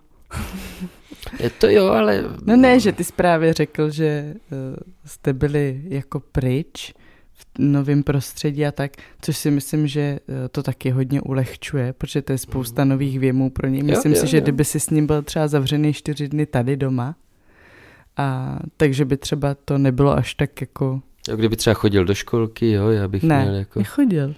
Je 1.40 1.50
to 1.50 1.68
jo, 1.68 1.86
ale... 1.86 2.24
No 2.44 2.56
ne, 2.56 2.80
že 2.80 2.92
ty 2.92 3.04
právě 3.16 3.52
řekl, 3.52 3.90
že 3.90 4.34
uh, 4.34 4.76
jste 5.04 5.32
byli 5.32 5.82
jako 5.84 6.20
pryč 6.20 6.94
v 7.32 7.46
novém 7.58 8.02
prostředí 8.02 8.66
a 8.66 8.72
tak, 8.72 8.92
což 9.20 9.36
si 9.36 9.50
myslím, 9.50 9.86
že 9.86 10.18
uh, 10.28 10.34
to 10.50 10.62
taky 10.62 10.90
hodně 10.90 11.20
ulehčuje, 11.20 11.92
protože 11.92 12.22
to 12.22 12.32
je 12.32 12.38
spousta 12.38 12.84
mm. 12.84 12.90
nových 12.90 13.18
věmů 13.18 13.50
pro 13.50 13.68
něj. 13.68 13.82
Myslím 13.82 14.12
jo, 14.12 14.18
jo, 14.18 14.24
si, 14.24 14.30
že 14.30 14.36
jo. 14.36 14.42
kdyby 14.42 14.64
si 14.64 14.80
s 14.80 14.90
ním 14.90 15.06
byl 15.06 15.22
třeba 15.22 15.48
zavřený 15.48 15.92
čtyři 15.92 16.28
dny 16.28 16.46
tady 16.46 16.76
doma, 16.76 17.16
a 18.16 18.58
takže 18.76 19.04
by 19.04 19.16
třeba 19.16 19.56
to 19.64 19.78
nebylo 19.78 20.12
až 20.12 20.34
tak 20.34 20.60
jako... 20.60 21.00
A 21.32 21.34
kdyby 21.34 21.56
třeba 21.56 21.74
chodil 21.74 22.04
do 22.04 22.14
školky, 22.14 22.70
jo, 22.70 22.88
já 22.88 23.08
bych 23.08 23.22
ne, 23.22 23.42
měl 23.42 23.54
jako... 23.54 23.78
nechodil. 23.78 24.34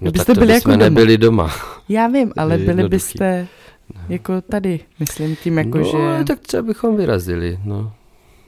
No 0.00 0.12
tak 0.12 0.26
to 0.26 0.34
byli 0.34 0.52
jako 0.52 0.70
doma. 0.70 0.84
nebyli 0.84 1.18
doma. 1.18 1.50
Já 1.88 2.06
vím, 2.06 2.32
ale 2.36 2.58
byli 2.58 2.88
byste 2.88 3.48
No. 3.94 4.00
Jako 4.08 4.40
tady, 4.40 4.80
myslím 5.00 5.36
tím, 5.36 5.58
jako 5.58 5.78
no, 5.78 5.84
že... 5.84 6.24
tak 6.24 6.40
třeba 6.40 6.62
bychom 6.62 6.96
vyrazili, 6.96 7.58
no, 7.64 7.92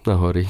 na 0.06 0.14
hory. 0.14 0.48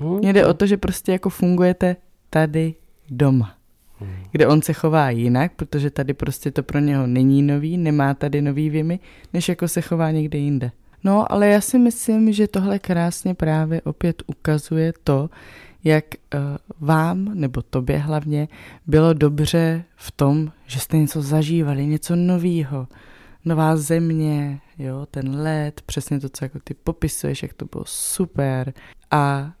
No. 0.00 0.18
Mně 0.18 0.32
jde 0.32 0.46
o 0.46 0.54
to, 0.54 0.66
že 0.66 0.76
prostě 0.76 1.12
jako 1.12 1.30
fungujete 1.30 1.96
tady 2.30 2.74
doma. 3.10 3.54
Hmm. 4.00 4.16
Kde 4.30 4.46
on 4.46 4.62
se 4.62 4.72
chová 4.72 5.10
jinak, 5.10 5.52
protože 5.56 5.90
tady 5.90 6.14
prostě 6.14 6.50
to 6.50 6.62
pro 6.62 6.78
něho 6.78 7.06
není 7.06 7.42
nový, 7.42 7.78
nemá 7.78 8.14
tady 8.14 8.42
nový 8.42 8.70
věmy, 8.70 9.00
než 9.32 9.48
jako 9.48 9.68
se 9.68 9.80
chová 9.80 10.10
někde 10.10 10.38
jinde. 10.38 10.70
No, 11.04 11.32
ale 11.32 11.48
já 11.48 11.60
si 11.60 11.78
myslím, 11.78 12.32
že 12.32 12.48
tohle 12.48 12.78
krásně 12.78 13.34
právě 13.34 13.82
opět 13.82 14.22
ukazuje 14.26 14.92
to, 15.04 15.30
jak 15.84 16.04
uh, 16.34 16.40
vám, 16.80 17.24
nebo 17.34 17.62
tobě 17.62 17.98
hlavně, 17.98 18.48
bylo 18.86 19.12
dobře 19.12 19.84
v 19.96 20.10
tom, 20.10 20.52
že 20.66 20.80
jste 20.80 20.96
něco 20.96 21.22
zažívali, 21.22 21.86
něco 21.86 22.16
novýho, 22.16 22.88
nová 23.44 23.76
země, 23.76 24.60
jo, 24.78 25.06
ten 25.10 25.40
let, 25.40 25.80
přesně 25.86 26.20
to, 26.20 26.28
co 26.28 26.44
jako 26.44 26.58
ty 26.64 26.74
popisuješ, 26.74 27.42
jak 27.42 27.52
to 27.52 27.64
bylo 27.64 27.84
super. 27.86 28.72
A 29.10 29.52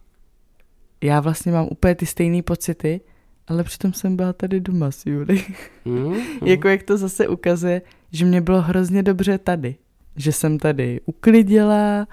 já 1.02 1.20
vlastně 1.20 1.52
mám 1.52 1.68
úplně 1.70 1.94
ty 1.94 2.06
stejné 2.06 2.42
pocity, 2.42 3.00
ale 3.48 3.64
přitom 3.64 3.92
jsem 3.92 4.16
byla 4.16 4.32
tady 4.32 4.60
doma 4.60 4.90
s 4.90 5.06
Juli. 5.06 5.44
Mm, 5.84 6.08
mm. 6.08 6.14
jako 6.44 6.68
jak 6.68 6.82
to 6.82 6.96
zase 6.96 7.28
ukazuje, 7.28 7.82
že 8.12 8.24
mě 8.24 8.40
bylo 8.40 8.62
hrozně 8.62 9.02
dobře 9.02 9.38
tady. 9.38 9.76
Že 10.18 10.32
jsem 10.32 10.58
tady 10.58 11.00
uklidila, 11.06 12.08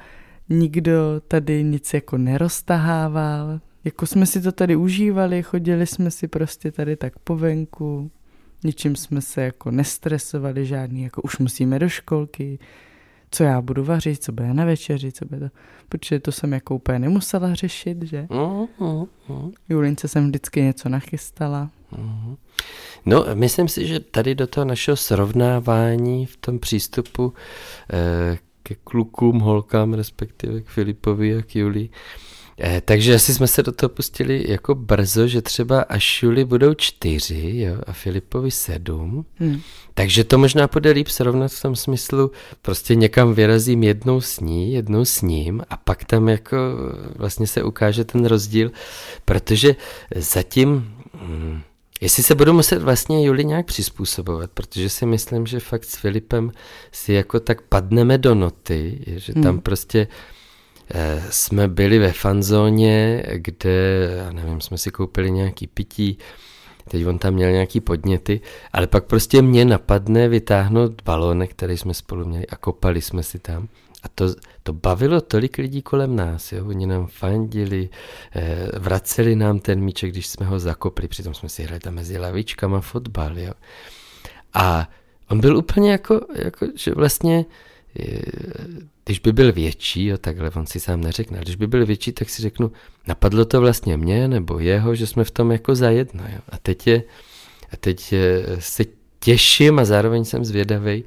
nikdo 0.50 1.22
tady 1.28 1.64
nic 1.64 1.94
jako 1.94 2.18
neroztahával. 2.18 3.60
Jako 3.84 4.06
jsme 4.06 4.26
si 4.26 4.42
to 4.42 4.52
tady 4.52 4.76
užívali, 4.76 5.44
chodili 5.44 5.88
jsme 5.88 6.12
si 6.12 6.28
prostě 6.28 6.72
tady 6.72 6.96
tak 6.96 7.20
po 7.20 7.36
venku, 7.36 8.12
ničím 8.64 8.96
jsme 8.96 9.22
se 9.22 9.42
jako 9.42 9.72
nestresovali 9.72 10.66
žádný, 10.66 11.04
jako 11.04 11.22
už 11.22 11.38
musíme 11.38 11.80
do 11.80 11.90
školky, 11.90 12.60
co 13.36 13.44
já 13.44 13.62
budu 13.62 13.84
vařit, 13.84 14.24
co 14.24 14.32
bude 14.32 14.54
na 14.54 14.66
večeři, 14.66 15.12
co 15.12 15.26
bude 15.26 15.40
to, 15.40 15.50
protože 15.90 16.20
to 16.20 16.32
jsem 16.32 16.54
jako 16.54 16.76
úplně 16.76 17.00
nemusela 17.00 17.54
řešit, 17.54 18.04
že? 18.04 18.28
Uh, 18.30 18.68
uh, 18.78 19.08
uh. 19.28 19.52
Julince 19.70 20.08
jsem 20.08 20.28
vždycky 20.28 20.62
něco 20.62 20.90
nachystala. 20.90 21.70
Uh-huh. 21.94 22.36
No, 23.06 23.26
myslím 23.34 23.68
si, 23.68 23.88
že 23.88 24.00
tady 24.00 24.36
do 24.36 24.48
toho 24.48 24.66
našeho 24.66 24.98
srovnávání 24.98 26.26
v 26.26 26.38
tom 26.38 26.60
přístupu 26.60 27.34
eh, 27.94 28.38
ke 28.64 28.76
klukům, 28.84 29.40
holkám, 29.40 29.94
respektive 29.94 30.62
k 30.62 30.66
Filipovi 30.66 31.38
a 31.38 31.42
k 31.42 31.56
Julii, 31.56 31.90
Eh, 31.90 32.35
takže 32.86 33.16
asi 33.16 33.34
jsme 33.34 33.48
se 33.48 33.64
do 33.64 33.72
toho 33.72 33.90
pustili 33.90 34.46
jako 34.48 34.76
brzo, 34.76 35.28
že 35.28 35.42
třeba 35.42 35.82
až 35.82 36.24
Juli 36.24 36.46
budou 36.46 36.74
čtyři 36.74 37.54
jo, 37.56 37.82
a 37.88 37.94
Filipovi 37.94 38.52
sedm, 38.52 39.26
hmm. 39.36 39.62
takže 39.94 40.24
to 40.24 40.38
možná 40.38 40.70
bude 40.74 40.92
líp 40.92 41.08
srovnat 41.08 41.52
v 41.52 41.62
tom 41.62 41.76
smyslu, 41.76 42.32
prostě 42.62 42.96
někam 42.96 43.34
vyrazím 43.34 43.84
jednou 43.84 44.22
s 44.22 44.40
ní, 44.40 44.74
jednou 44.74 45.06
s 45.06 45.22
ním 45.22 45.62
a 45.70 45.78
pak 45.78 46.06
tam 46.06 46.30
jako 46.30 46.58
vlastně 47.16 47.48
se 47.48 47.64
ukáže 47.64 48.04
ten 48.04 48.26
rozdíl, 48.26 48.72
protože 49.26 49.76
zatím... 50.16 50.96
Hmm, 51.14 51.62
Jestli 52.02 52.24
se 52.24 52.36
budu 52.36 52.54
muset 52.54 52.82
vlastně 52.82 53.26
Juli 53.26 53.46
nějak 53.46 53.66
přizpůsobovat, 53.66 54.52
protože 54.52 54.90
si 54.90 55.06
myslím, 55.06 55.48
že 55.48 55.60
fakt 55.60 55.84
s 55.84 55.96
Filipem 55.96 56.52
si 56.92 57.14
jako 57.14 57.40
tak 57.40 57.62
padneme 57.62 58.18
do 58.18 58.36
noty, 58.36 59.00
že 59.08 59.34
tam 59.34 59.44
hmm. 59.44 59.62
prostě 59.62 60.08
Eh, 60.08 60.35
jsme 61.30 61.68
byli 61.68 62.00
ve 62.00 62.12
fanzóně, 62.12 63.24
kde, 63.34 64.10
já 64.18 64.32
nevím, 64.32 64.62
jsme 64.62 64.78
si 64.78 64.92
koupili 64.92 65.32
nějaký 65.32 65.68
pití, 65.68 66.18
teď 66.90 67.06
on 67.06 67.18
tam 67.18 67.34
měl 67.34 67.52
nějaký 67.52 67.80
podněty, 67.80 68.42
ale 68.74 68.88
pak 68.88 69.06
prostě 69.06 69.42
mě 69.42 69.66
napadne 69.66 70.28
vytáhnout 70.28 71.02
balónek, 71.06 71.50
který 71.50 71.78
jsme 71.78 71.94
spolu 71.94 72.26
měli 72.26 72.48
a 72.48 72.56
kopali 72.56 73.02
jsme 73.02 73.24
si 73.24 73.40
tam. 73.40 73.68
A 74.04 74.08
to, 74.16 74.26
to 74.64 74.74
bavilo 74.74 75.22
tolik 75.22 75.58
lidí 75.58 75.82
kolem 75.82 76.16
nás, 76.16 76.52
jo? 76.52 76.66
oni 76.68 76.86
nám 76.86 77.08
fandili, 77.08 77.90
eh, 78.36 78.68
vraceli 78.80 79.36
nám 79.36 79.60
ten 79.60 79.82
míček, 79.82 80.12
když 80.12 80.28
jsme 80.28 80.46
ho 80.46 80.60
zakopli, 80.60 81.08
přitom 81.08 81.34
jsme 81.34 81.50
si 81.50 81.64
hráli 81.64 81.80
tam 81.80 81.94
mezi 81.94 82.18
lavičkama 82.18 82.82
fotbal. 82.82 83.40
Jo? 83.40 83.54
A 84.54 84.90
on 85.30 85.40
byl 85.40 85.58
úplně 85.58 85.92
jako, 85.92 86.22
jako 86.36 86.68
že 86.76 86.94
vlastně 86.94 87.46
když 89.06 89.20
by 89.20 89.34
byl 89.34 89.54
větší, 89.54 90.06
jo, 90.06 90.18
takhle 90.18 90.52
on 90.56 90.66
si 90.66 90.80
sám 90.80 91.02
neřekne, 91.02 91.40
když 91.42 91.56
by 91.56 91.68
byl 91.68 91.86
větší, 91.86 92.12
tak 92.12 92.30
si 92.30 92.42
řeknu, 92.42 92.72
napadlo 93.08 93.46
to 93.46 93.62
vlastně 93.62 93.98
mě 93.98 94.28
nebo 94.28 94.60
jeho, 94.60 94.96
že 94.96 95.08
jsme 95.08 95.24
v 95.24 95.32
tom 95.32 95.52
jako 95.52 95.76
zajedno. 95.76 96.24
Jo. 96.34 96.40
A 96.50 96.58
teď, 96.58 96.88
je, 96.88 97.04
a 97.72 97.78
teď 97.78 98.14
je, 98.14 98.46
se 98.60 98.84
těším 99.20 99.80
a 99.80 99.86
zároveň 99.86 100.26
jsem 100.26 100.46
zvědavý, 100.46 101.04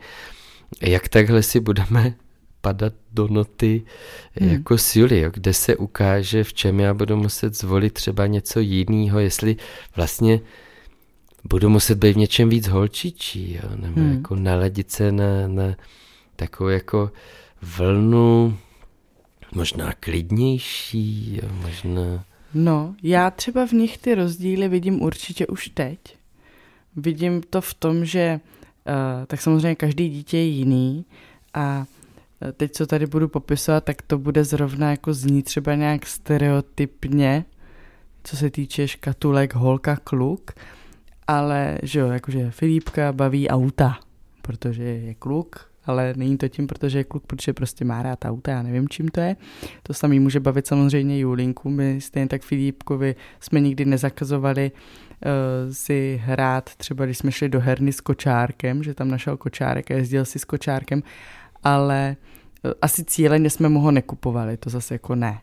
jak 0.81 1.09
takhle 1.09 1.43
si 1.43 1.61
budeme 1.61 2.15
padat 2.61 2.93
do 3.13 3.29
noty 3.29 3.83
hmm. 4.41 4.51
jako 4.51 4.79
s 4.79 4.97
Juli, 4.97 5.21
jo, 5.21 5.31
kde 5.35 5.55
se 5.55 5.77
ukáže, 5.77 6.45
v 6.45 6.53
čem 6.53 6.81
já 6.81 6.95
budu 6.95 7.17
muset 7.17 7.57
zvolit 7.57 7.93
třeba 7.93 8.27
něco 8.27 8.61
jiného, 8.61 9.19
jestli 9.19 9.57
vlastně 9.97 10.41
budu 11.45 11.69
muset 11.69 11.99
být 11.99 12.13
v 12.13 12.17
něčem 12.17 12.49
víc 12.49 12.69
holčičí, 12.69 13.55
jo, 13.63 13.71
nebo 13.77 14.01
hmm. 14.01 14.13
jako 14.13 14.35
naladit 14.35 14.91
se 14.91 15.13
na, 15.13 15.49
na 15.49 15.77
takovou 16.39 16.71
jako 16.71 17.11
vlnu 17.63 18.59
možná 19.55 19.93
klidnější, 20.01 21.41
možná... 21.63 22.25
No, 22.55 22.95
já 23.03 23.31
třeba 23.31 23.67
v 23.67 23.73
nich 23.73 23.99
ty 23.99 24.15
rozdíly 24.15 24.69
vidím 24.69 25.03
určitě 25.03 25.47
už 25.47 25.69
teď, 25.69 25.99
vidím 26.97 27.43
to 27.51 27.61
v 27.61 27.75
tom, 27.75 28.05
že 28.05 28.41
uh, 28.41 29.27
tak 29.27 29.41
samozřejmě 29.41 29.75
každý 29.75 30.09
dítě 30.09 30.37
je 30.37 30.45
jiný 30.45 31.05
a 31.55 31.87
teď, 32.53 32.73
co 32.73 32.87
tady 32.87 33.07
budu 33.07 33.29
popisovat, 33.29 33.85
tak 33.85 34.03
to 34.03 34.19
bude 34.19 34.45
zrovna 34.45 34.91
jako 34.91 35.15
zní 35.15 35.43
třeba 35.43 35.75
nějak 35.75 36.07
stereotypně, 36.07 37.45
co 38.25 38.37
se 38.37 38.51
týče 38.51 38.89
škatulek 38.89 39.55
holka, 39.55 39.97
kluk, 39.97 40.51
ale 41.27 41.79
že 41.83 42.01
jo, 42.01 42.07
jakože 42.07 42.51
Filipka 42.51 43.13
baví 43.13 43.49
auta, 43.49 43.99
protože 44.43 44.83
je 44.83 45.15
kluk, 45.15 45.71
ale 45.89 46.15
není 46.17 46.37
to 46.39 46.49
tím, 46.49 46.67
protože 46.67 46.99
je 46.99 47.05
kluk, 47.05 47.27
protože 47.27 47.53
prostě 47.53 47.85
má 47.85 48.03
rád 48.03 48.25
auta, 48.25 48.51
já 48.51 48.63
nevím, 48.63 48.89
čím 48.89 49.09
to 49.09 49.21
je. 49.21 49.37
To 49.83 49.95
samý 49.95 50.21
může 50.21 50.41
bavit 50.41 50.67
samozřejmě 50.67 51.19
Julinku, 51.19 51.71
my 51.71 52.01
stejně 52.01 52.29
tak 52.29 52.43
Filipkovi 52.43 53.15
jsme 53.41 53.61
nikdy 53.61 53.85
nezakazovali 53.85 54.73
uh, 54.73 55.73
si 55.73 56.21
hrát, 56.25 56.77
třeba 56.77 57.05
když 57.05 57.19
jsme 57.19 57.33
šli 57.33 57.49
do 57.49 57.61
herny 57.61 57.93
s 57.93 58.01
kočárkem, 58.01 58.83
že 58.83 58.95
tam 58.95 59.11
našel 59.11 59.37
kočárek 59.37 59.91
a 59.91 59.95
jezdil 59.95 60.25
si 60.25 60.39
s 60.39 60.45
kočárkem, 60.45 61.03
ale 61.63 62.17
uh, 62.65 62.71
asi 62.83 63.05
cíleně 63.05 63.51
jsme 63.51 63.69
mu 63.69 63.81
ho 63.81 63.91
nekupovali, 63.91 64.57
to 64.57 64.71
zase 64.71 64.95
jako 64.95 65.15
ne. 65.15 65.41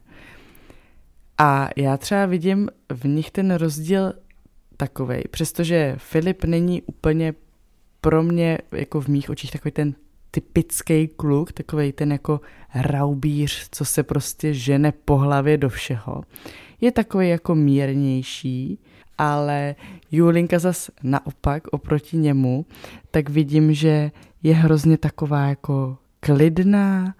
A 1.37 1.69
já 1.75 1.97
třeba 1.97 2.25
vidím 2.25 2.69
v 2.93 3.05
nich 3.07 3.31
ten 3.31 3.53
rozdíl 3.53 4.13
takovej, 4.77 5.23
přestože 5.31 5.95
Filip 5.97 6.43
není 6.43 6.81
úplně 6.81 7.33
pro 8.01 8.23
mě 8.23 8.57
jako 8.71 9.01
v 9.01 9.07
mých 9.07 9.29
očích 9.29 9.51
takový 9.51 9.71
ten 9.71 9.95
typický 10.35 11.07
kluk, 11.07 11.51
takový 11.51 11.91
ten 11.91 12.11
jako 12.11 12.41
raubíř, 12.75 13.67
co 13.71 13.85
se 13.85 14.03
prostě 14.03 14.53
žene 14.53 14.93
po 15.05 15.17
hlavě 15.17 15.57
do 15.57 15.69
všeho. 15.69 16.23
Je 16.81 16.91
takový 16.91 17.29
jako 17.29 17.55
mírnější, 17.55 18.79
ale 19.17 19.75
Julinka 20.11 20.59
zas 20.59 20.89
naopak 21.03 21.67
oproti 21.71 22.17
němu, 22.17 22.65
tak 23.11 23.29
vidím, 23.29 23.73
že 23.73 24.11
je 24.43 24.55
hrozně 24.55 24.97
taková 24.97 25.47
jako 25.47 25.97
klidná 26.19 27.15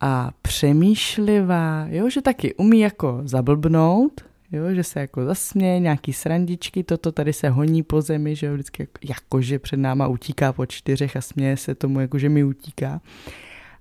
a 0.00 0.30
přemýšlivá, 0.42 1.86
jo, 1.88 2.10
že 2.10 2.22
taky 2.22 2.54
umí 2.54 2.80
jako 2.80 3.20
zablbnout, 3.24 4.20
jo, 4.52 4.74
že 4.74 4.84
se 4.84 5.00
jako 5.00 5.24
zasměje, 5.24 5.80
nějaký 5.80 6.12
srandičky, 6.12 6.82
toto 6.82 7.12
tady 7.12 7.32
se 7.32 7.48
honí 7.48 7.82
po 7.82 8.00
zemi, 8.00 8.36
že 8.36 8.46
jo, 8.46 8.54
vždycky 8.54 8.82
jako, 8.82 8.98
jakože 9.08 9.58
před 9.58 9.76
náma 9.76 10.06
utíká 10.06 10.52
po 10.52 10.66
čtyřech 10.66 11.16
a 11.16 11.20
směje 11.20 11.56
se 11.56 11.74
tomu, 11.74 12.00
jakože 12.00 12.28
mi 12.28 12.44
utíká. 12.44 13.00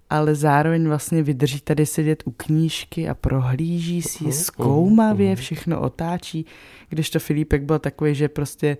Ale 0.10 0.36
zároveň 0.36 0.88
vlastně 0.88 1.24
vydrží 1.24 1.60
tady 1.60 1.86
sedět 1.86 2.24
u 2.26 2.32
knížky 2.32 3.10
a 3.10 3.14
prohlíží 3.14 4.02
si 4.02 4.24
ji 4.24 4.32
zkoumavě, 4.32 5.36
všechno 5.36 5.82
otáčí, 5.82 6.46
když 6.90 7.10
to 7.10 7.20
Filipek 7.20 7.64
byl 7.64 7.80
takový, 7.80 8.16
že 8.16 8.30
prostě 8.30 8.78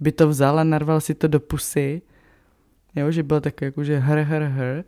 by 0.00 0.12
to 0.12 0.28
vzal 0.28 0.58
a 0.58 0.64
narval 0.64 1.00
si 1.00 1.14
to 1.14 1.28
do 1.28 1.40
pusy, 1.40 2.02
jo, 2.96 3.10
že 3.10 3.22
byl 3.22 3.40
takový 3.40 3.66
jakože 3.66 3.98
hr, 3.98 4.18
hr, 4.18 4.42
hr. 4.42 4.84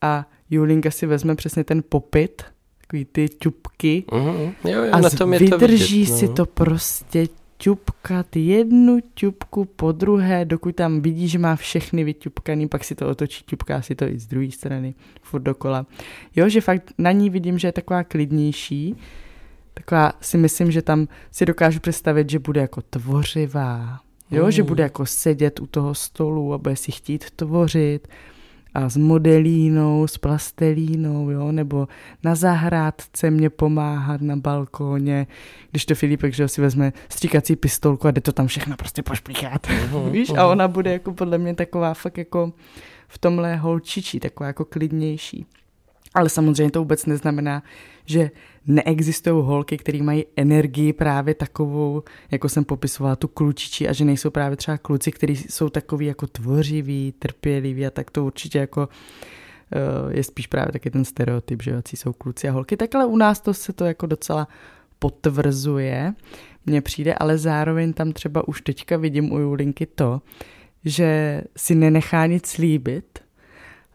A 0.00 0.28
Julinka 0.50 0.90
si 0.90 1.06
vezme 1.06 1.34
přesně 1.34 1.64
ten 1.64 1.82
popit, 1.88 2.42
takový 2.86 3.04
ty 3.04 3.28
ťupky 3.28 4.04
uh-huh. 4.08 4.54
jo, 4.64 4.82
jo, 4.84 4.92
a 4.92 5.00
na 5.00 5.10
tom 5.10 5.32
je 5.32 5.38
vydrží 5.38 6.06
to 6.06 6.12
vidět, 6.12 6.18
si 6.18 6.26
no. 6.28 6.34
to 6.34 6.46
prostě 6.46 7.26
ťupkat 7.56 8.36
jednu 8.36 8.98
ťupku 9.14 9.64
po 9.64 9.92
druhé, 9.92 10.44
dokud 10.44 10.76
tam 10.76 11.00
vidí, 11.00 11.28
že 11.28 11.38
má 11.38 11.56
všechny 11.56 12.04
vyťupkaný, 12.04 12.68
pak 12.68 12.84
si 12.84 12.94
to 12.94 13.08
otočí, 13.08 13.44
ťupká 13.44 13.82
si 13.82 13.94
to 13.94 14.04
i 14.04 14.18
z 14.18 14.26
druhé 14.26 14.50
strany, 14.50 14.94
furt 15.22 15.40
dokola. 15.40 15.86
Jo, 16.36 16.48
že 16.48 16.60
fakt 16.60 16.92
na 16.98 17.12
ní 17.12 17.30
vidím, 17.30 17.58
že 17.58 17.68
je 17.68 17.72
taková 17.72 18.04
klidnější, 18.04 18.96
taková 19.74 20.12
si 20.20 20.38
myslím, 20.38 20.70
že 20.70 20.82
tam 20.82 21.08
si 21.30 21.46
dokážu 21.46 21.80
představit, 21.80 22.30
že 22.30 22.38
bude 22.38 22.60
jako 22.60 22.82
tvořivá, 22.82 24.00
jo, 24.30 24.44
mm. 24.44 24.50
že 24.50 24.62
bude 24.62 24.82
jako 24.82 25.06
sedět 25.06 25.60
u 25.60 25.66
toho 25.66 25.94
stolu 25.94 26.54
a 26.54 26.58
bude 26.58 26.76
si 26.76 26.92
chtít 26.92 27.30
tvořit, 27.30 28.08
a 28.74 28.88
s 28.88 28.96
modelínou, 28.96 30.06
s 30.06 30.18
plastelínou, 30.18 31.30
jo, 31.30 31.52
nebo 31.52 31.88
na 32.24 32.34
zahrádce 32.34 33.30
mě 33.30 33.50
pomáhat 33.50 34.20
na 34.20 34.36
balkóně, 34.36 35.26
když 35.70 35.86
to 35.86 35.94
Filipek, 35.94 36.34
že 36.34 36.48
si 36.48 36.60
vezme 36.60 36.92
stříkací 37.08 37.56
pistolku 37.56 38.08
a 38.08 38.10
jde 38.10 38.20
to 38.20 38.32
tam 38.32 38.46
všechno 38.46 38.76
prostě 38.76 39.02
pošplíchat, 39.02 39.66
uh-huh, 39.66 40.10
víš, 40.10 40.30
uh-huh. 40.30 40.40
a 40.40 40.46
ona 40.46 40.68
bude 40.68 40.92
jako 40.92 41.12
podle 41.12 41.38
mě 41.38 41.54
taková 41.54 41.94
fakt 41.94 42.18
jako 42.18 42.52
v 43.08 43.18
tomhle 43.18 43.56
holčičí, 43.56 44.20
taková 44.20 44.46
jako 44.46 44.64
klidnější. 44.64 45.46
Ale 46.14 46.28
samozřejmě 46.28 46.70
to 46.70 46.78
vůbec 46.78 47.06
neznamená, 47.06 47.62
že 48.06 48.30
neexistují 48.66 49.44
holky, 49.44 49.78
které 49.78 50.02
mají 50.02 50.24
energii 50.36 50.92
právě 50.92 51.34
takovou, 51.34 52.02
jako 52.30 52.48
jsem 52.48 52.64
popisovala, 52.64 53.16
tu 53.16 53.28
klučičí 53.28 53.88
a 53.88 53.92
že 53.92 54.04
nejsou 54.04 54.30
právě 54.30 54.56
třeba 54.56 54.78
kluci, 54.78 55.12
kteří 55.12 55.36
jsou 55.36 55.68
takový 55.68 56.06
jako 56.06 56.26
tvořiví, 56.26 57.14
trpěliví 57.18 57.86
a 57.86 57.90
tak 57.90 58.10
to 58.10 58.24
určitě 58.24 58.58
jako 58.58 58.88
eh, 59.72 60.16
je 60.16 60.24
spíš 60.24 60.46
právě 60.46 60.72
taky 60.72 60.90
ten 60.90 61.04
stereotyp, 61.04 61.62
že 61.62 61.70
jací 61.70 61.96
jsou 61.96 62.12
kluci 62.12 62.48
a 62.48 62.52
holky. 62.52 62.76
Tak 62.76 62.94
ale 62.94 63.06
u 63.06 63.16
nás 63.16 63.40
to 63.40 63.54
se 63.54 63.72
to 63.72 63.84
jako 63.84 64.06
docela 64.06 64.48
potvrzuje, 64.98 66.14
mně 66.66 66.80
přijde, 66.80 67.14
ale 67.14 67.38
zároveň 67.38 67.92
tam 67.92 68.12
třeba 68.12 68.48
už 68.48 68.60
teďka 68.60 68.96
vidím 68.96 69.32
u 69.32 69.38
Julinky 69.38 69.86
to, 69.86 70.22
že 70.84 71.42
si 71.56 71.74
nenechá 71.74 72.26
nic 72.26 72.46
slíbit 72.46 73.18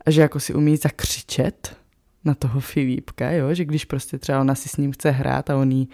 a 0.05 0.11
že 0.11 0.21
jako 0.21 0.39
si 0.39 0.53
umí 0.53 0.77
zakřičet, 0.77 1.77
na 2.25 2.33
toho 2.33 2.59
Filipka, 2.59 3.31
jo, 3.31 3.53
že 3.53 3.65
když 3.65 3.85
prostě 3.85 4.17
třeba 4.17 4.41
ona 4.41 4.55
si 4.55 4.69
s 4.69 4.77
ním 4.77 4.91
chce 4.91 5.11
hrát 5.11 5.49
a 5.49 5.57
on 5.57 5.71
jí 5.71 5.89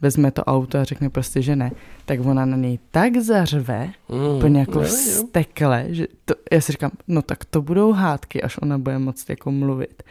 vezme 0.00 0.30
to 0.30 0.44
auto 0.44 0.78
a 0.78 0.84
řekne 0.84 1.10
prostě, 1.10 1.42
že 1.42 1.56
ne, 1.56 1.70
tak 2.04 2.20
ona 2.20 2.44
na 2.44 2.56
něj 2.56 2.78
tak 2.90 3.16
zařve, 3.16 3.90
mm, 4.08 4.36
úplně 4.36 4.60
jako 4.60 4.84
stekle, 4.84 5.86
že 5.88 6.06
to, 6.24 6.34
já 6.52 6.60
si 6.60 6.72
říkám, 6.72 6.90
no 7.08 7.22
tak 7.22 7.44
to 7.44 7.62
budou 7.62 7.92
hádky, 7.92 8.42
až 8.42 8.58
ona 8.62 8.78
bude 8.78 8.98
moc 8.98 9.24
jako 9.28 9.52
mluvit. 9.52 10.02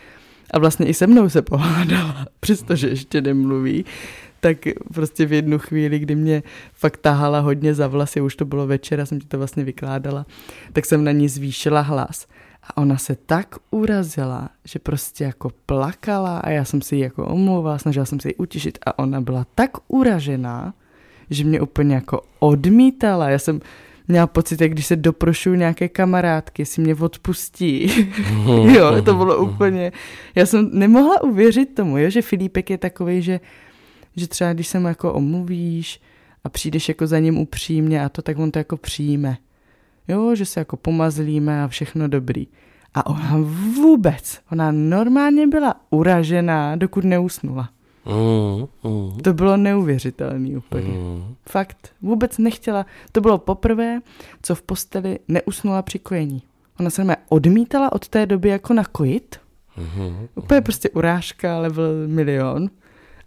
A 0.51 0.59
vlastně 0.59 0.85
i 0.85 0.93
se 0.93 1.07
mnou 1.07 1.29
se 1.29 1.41
pohádala, 1.41 2.25
přestože 2.39 2.89
ještě 2.89 3.21
nemluví, 3.21 3.85
tak 4.39 4.57
prostě 4.93 5.25
v 5.25 5.33
jednu 5.33 5.59
chvíli, 5.59 5.99
kdy 5.99 6.15
mě 6.15 6.43
fakt 6.73 6.97
tahala 6.97 7.39
hodně 7.39 7.73
za 7.73 7.87
vlasy, 7.87 8.21
už 8.21 8.35
to 8.35 8.45
bylo 8.45 8.67
večer, 8.67 9.05
jsem 9.05 9.19
ti 9.19 9.27
to 9.27 9.37
vlastně 9.37 9.63
vykládala, 9.63 10.25
tak 10.73 10.85
jsem 10.85 11.03
na 11.03 11.11
ní 11.11 11.29
zvýšila 11.29 11.81
hlas. 11.81 12.27
A 12.67 12.77
ona 12.77 12.97
se 12.97 13.15
tak 13.15 13.55
urazila, 13.71 14.49
že 14.65 14.79
prostě 14.79 15.23
jako 15.23 15.51
plakala 15.65 16.39
a 16.39 16.49
já 16.49 16.65
jsem 16.65 16.81
si 16.81 16.95
ji 16.95 17.01
jako 17.01 17.25
omlouvala, 17.25 17.77
snažila 17.77 18.05
jsem 18.05 18.19
se 18.19 18.29
ji 18.29 18.35
utěšit 18.35 18.77
a 18.85 18.99
ona 18.99 19.21
byla 19.21 19.45
tak 19.55 19.71
uražená, 19.87 20.73
že 21.29 21.43
mě 21.43 21.61
úplně 21.61 21.95
jako 21.95 22.21
odmítala. 22.39 23.29
Já 23.29 23.39
jsem 23.39 23.59
měla 24.07 24.27
pocit, 24.27 24.61
jak 24.61 24.71
když 24.71 24.85
se 24.85 24.95
doprošuju 24.95 25.55
nějaké 25.55 25.89
kamarádky, 25.89 26.65
si 26.65 26.81
mě 26.81 26.95
odpustí. 26.95 27.91
jo, 28.75 29.01
to 29.01 29.13
bylo 29.13 29.37
úplně... 29.37 29.91
Já 30.35 30.45
jsem 30.45 30.69
nemohla 30.73 31.21
uvěřit 31.21 31.75
tomu, 31.75 31.97
jo, 31.97 32.09
že 32.09 32.21
Filipek 32.21 32.69
je 32.69 32.77
takový, 32.77 33.21
že, 33.21 33.39
že 34.15 34.27
třeba 34.27 34.53
když 34.53 34.67
se 34.67 34.79
mu 34.79 34.87
jako 34.87 35.13
omluvíš 35.13 36.01
a 36.43 36.49
přijdeš 36.49 36.89
jako 36.89 37.07
za 37.07 37.19
ním 37.19 37.37
upřímně 37.37 38.03
a 38.03 38.09
to, 38.09 38.21
tak 38.21 38.37
on 38.37 38.51
to 38.51 38.59
jako 38.59 38.77
přijme 38.77 39.37
jo, 40.07 40.35
že 40.35 40.45
se 40.45 40.59
jako 40.59 40.77
pomazlíme 40.77 41.63
a 41.63 41.67
všechno 41.67 42.07
dobrý. 42.07 42.47
A 42.93 43.05
ona 43.05 43.37
vůbec, 43.75 44.39
ona 44.51 44.71
normálně 44.71 45.47
byla 45.47 45.75
uražená, 45.89 46.75
dokud 46.75 47.03
neusnula. 47.03 47.69
Mm, 48.05 48.67
mm. 48.91 49.19
To 49.19 49.33
bylo 49.33 49.57
neuvěřitelný 49.57 50.57
úplně. 50.57 50.87
Mm. 50.87 51.35
Fakt, 51.49 51.89
vůbec 52.01 52.37
nechtěla. 52.37 52.85
To 53.11 53.21
bylo 53.21 53.37
poprvé, 53.37 53.99
co 54.41 54.55
v 54.55 54.61
posteli 54.61 55.19
neusnula 55.27 55.81
při 55.81 55.99
kojení. 55.99 56.41
Ona 56.79 56.89
se 56.89 57.03
mě 57.03 57.15
odmítala 57.29 57.91
od 57.91 58.07
té 58.07 58.25
doby 58.25 58.49
jako 58.49 58.73
nakojit. 58.73 59.39
Mm. 59.77 60.27
Úplně 60.35 60.61
prostě 60.61 60.89
urážka, 60.89 61.59
level 61.59 61.91
milion. 62.07 62.69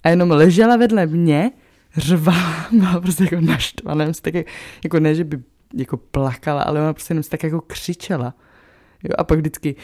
A 0.02 0.08
jenom 0.08 0.30
ležela 0.30 0.76
vedle 0.76 1.06
mě, 1.06 1.50
řvala, 1.96 2.66
byla 2.72 3.00
prostě 3.00 3.24
jako 3.24 3.40
naštvaná, 3.40 4.04
jako 4.84 5.00
ne, 5.00 5.14
že 5.14 5.24
by 5.24 5.42
jako 5.74 5.96
plakala, 5.96 6.62
ale 6.62 6.80
ona 6.80 6.92
prostě 6.92 7.12
jenom 7.12 7.22
tak 7.22 7.42
jako 7.42 7.60
křičela. 7.60 8.34
Jo, 9.04 9.10
a 9.18 9.24
pak 9.24 9.38
vždycky 9.38 9.76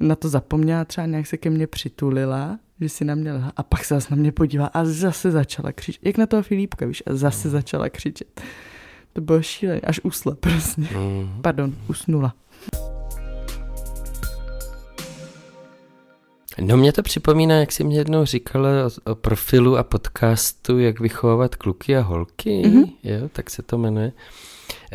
na 0.00 0.16
to 0.16 0.28
zapomněla, 0.28 0.84
třeba 0.84 1.06
nějak 1.06 1.26
se 1.26 1.36
ke 1.36 1.50
mně 1.50 1.66
přitulila, 1.66 2.58
že 2.80 2.88
si 2.88 3.04
na 3.04 3.14
mě 3.14 3.32
lehla 3.32 3.52
a 3.56 3.62
pak 3.62 3.84
se 3.84 3.94
zase 3.94 4.08
na 4.10 4.16
mě 4.16 4.32
podívala 4.32 4.70
a 4.74 4.84
zase 4.84 5.30
začala 5.30 5.72
křičet. 5.72 6.06
Jak 6.06 6.18
na 6.18 6.26
toho 6.26 6.42
Filipka, 6.42 6.86
víš, 6.86 7.02
a 7.06 7.14
zase 7.14 7.50
začala 7.50 7.88
křičet. 7.88 8.40
To 9.12 9.20
bylo 9.20 9.42
šílené, 9.42 9.80
až 9.80 10.00
usla 10.02 10.34
prostě. 10.40 10.80
Mm. 10.80 11.38
Pardon, 11.42 11.74
usnula. 11.88 12.34
No 16.60 16.76
mě 16.76 16.92
to 16.92 17.02
připomíná, 17.02 17.54
jak 17.54 17.72
jsi 17.72 17.84
mě 17.84 17.98
jednou 17.98 18.24
říkala 18.24 18.68
o, 18.86 19.10
o 19.10 19.14
profilu 19.14 19.76
a 19.76 19.82
podcastu, 19.82 20.78
jak 20.78 21.00
vychovávat 21.00 21.56
kluky 21.56 21.96
a 21.96 22.00
holky, 22.00 22.62
mm-hmm. 22.64 22.92
jo, 23.02 23.28
tak 23.32 23.50
se 23.50 23.62
to 23.62 23.78
jmenuje. 23.78 24.12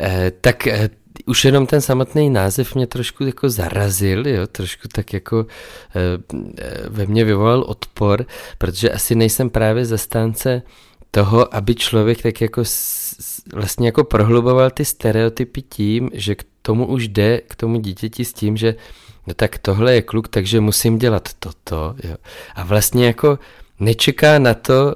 Eh, 0.02 0.32
tak 0.40 0.66
eh, 0.66 0.88
už 1.26 1.44
jenom 1.44 1.66
ten 1.66 1.80
samotný 1.80 2.30
název 2.30 2.74
mě 2.74 2.86
trošku 2.86 3.24
jako 3.24 3.48
zarazil, 3.48 4.28
jo, 4.28 4.46
trošku 4.46 4.88
tak 4.88 5.12
jako 5.12 5.46
eh, 5.94 6.88
ve 6.88 7.06
mně 7.06 7.24
vyvolal 7.24 7.60
odpor, 7.60 8.26
protože 8.58 8.90
asi 8.90 9.14
nejsem 9.14 9.50
právě 9.50 9.84
zastánce 9.84 10.62
toho, 11.10 11.54
aby 11.54 11.74
člověk 11.74 12.22
tak 12.22 12.40
jako 12.40 12.62
vlastně 13.54 13.88
jako 13.88 14.04
prohluboval 14.04 14.70
ty 14.70 14.84
stereotypy 14.84 15.62
tím, 15.62 16.10
že 16.12 16.34
k 16.34 16.44
tomu 16.62 16.86
už 16.86 17.08
jde, 17.08 17.40
k 17.48 17.54
tomu 17.54 17.80
dítěti 17.80 18.24
s 18.24 18.32
tím, 18.32 18.56
že 18.56 18.74
no 19.26 19.34
tak 19.34 19.58
tohle 19.58 19.94
je 19.94 20.02
kluk, 20.02 20.28
takže 20.28 20.60
musím 20.60 20.98
dělat 20.98 21.28
toto. 21.38 21.94
Jo. 22.04 22.16
A 22.54 22.64
vlastně 22.64 23.06
jako 23.06 23.38
nečeká 23.80 24.38
na 24.38 24.54
to, 24.54 24.94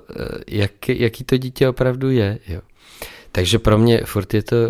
jak, 0.49 0.89
jaký 0.89 1.25
to 1.25 1.37
dítě 1.37 1.69
opravdu 1.69 2.11
je. 2.11 2.39
Jo. 2.49 2.61
Takže 3.35 3.59
pro 3.59 3.79
mě 3.79 4.01
furt 4.05 4.35
je 4.35 4.43
to 4.43 4.57
uh, 4.57 4.69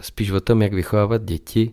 spíš 0.00 0.30
o 0.30 0.40
tom, 0.40 0.62
jak 0.62 0.72
vychovávat 0.72 1.24
děti 1.24 1.72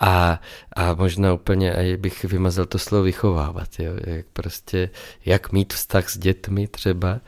a, 0.00 0.40
a 0.76 0.94
možná 0.94 1.32
úplně 1.32 1.74
aj 1.74 1.96
bych 1.96 2.24
vymazal 2.24 2.66
to 2.66 2.78
slovo 2.78 3.04
vychovávat, 3.04 3.68
jo? 3.78 3.92
Jak 4.06 4.26
prostě, 4.32 4.90
jak 5.24 5.52
mít 5.52 5.72
vztah 5.72 6.08
s 6.08 6.18
dětmi 6.18 6.68
třeba. 6.68 7.20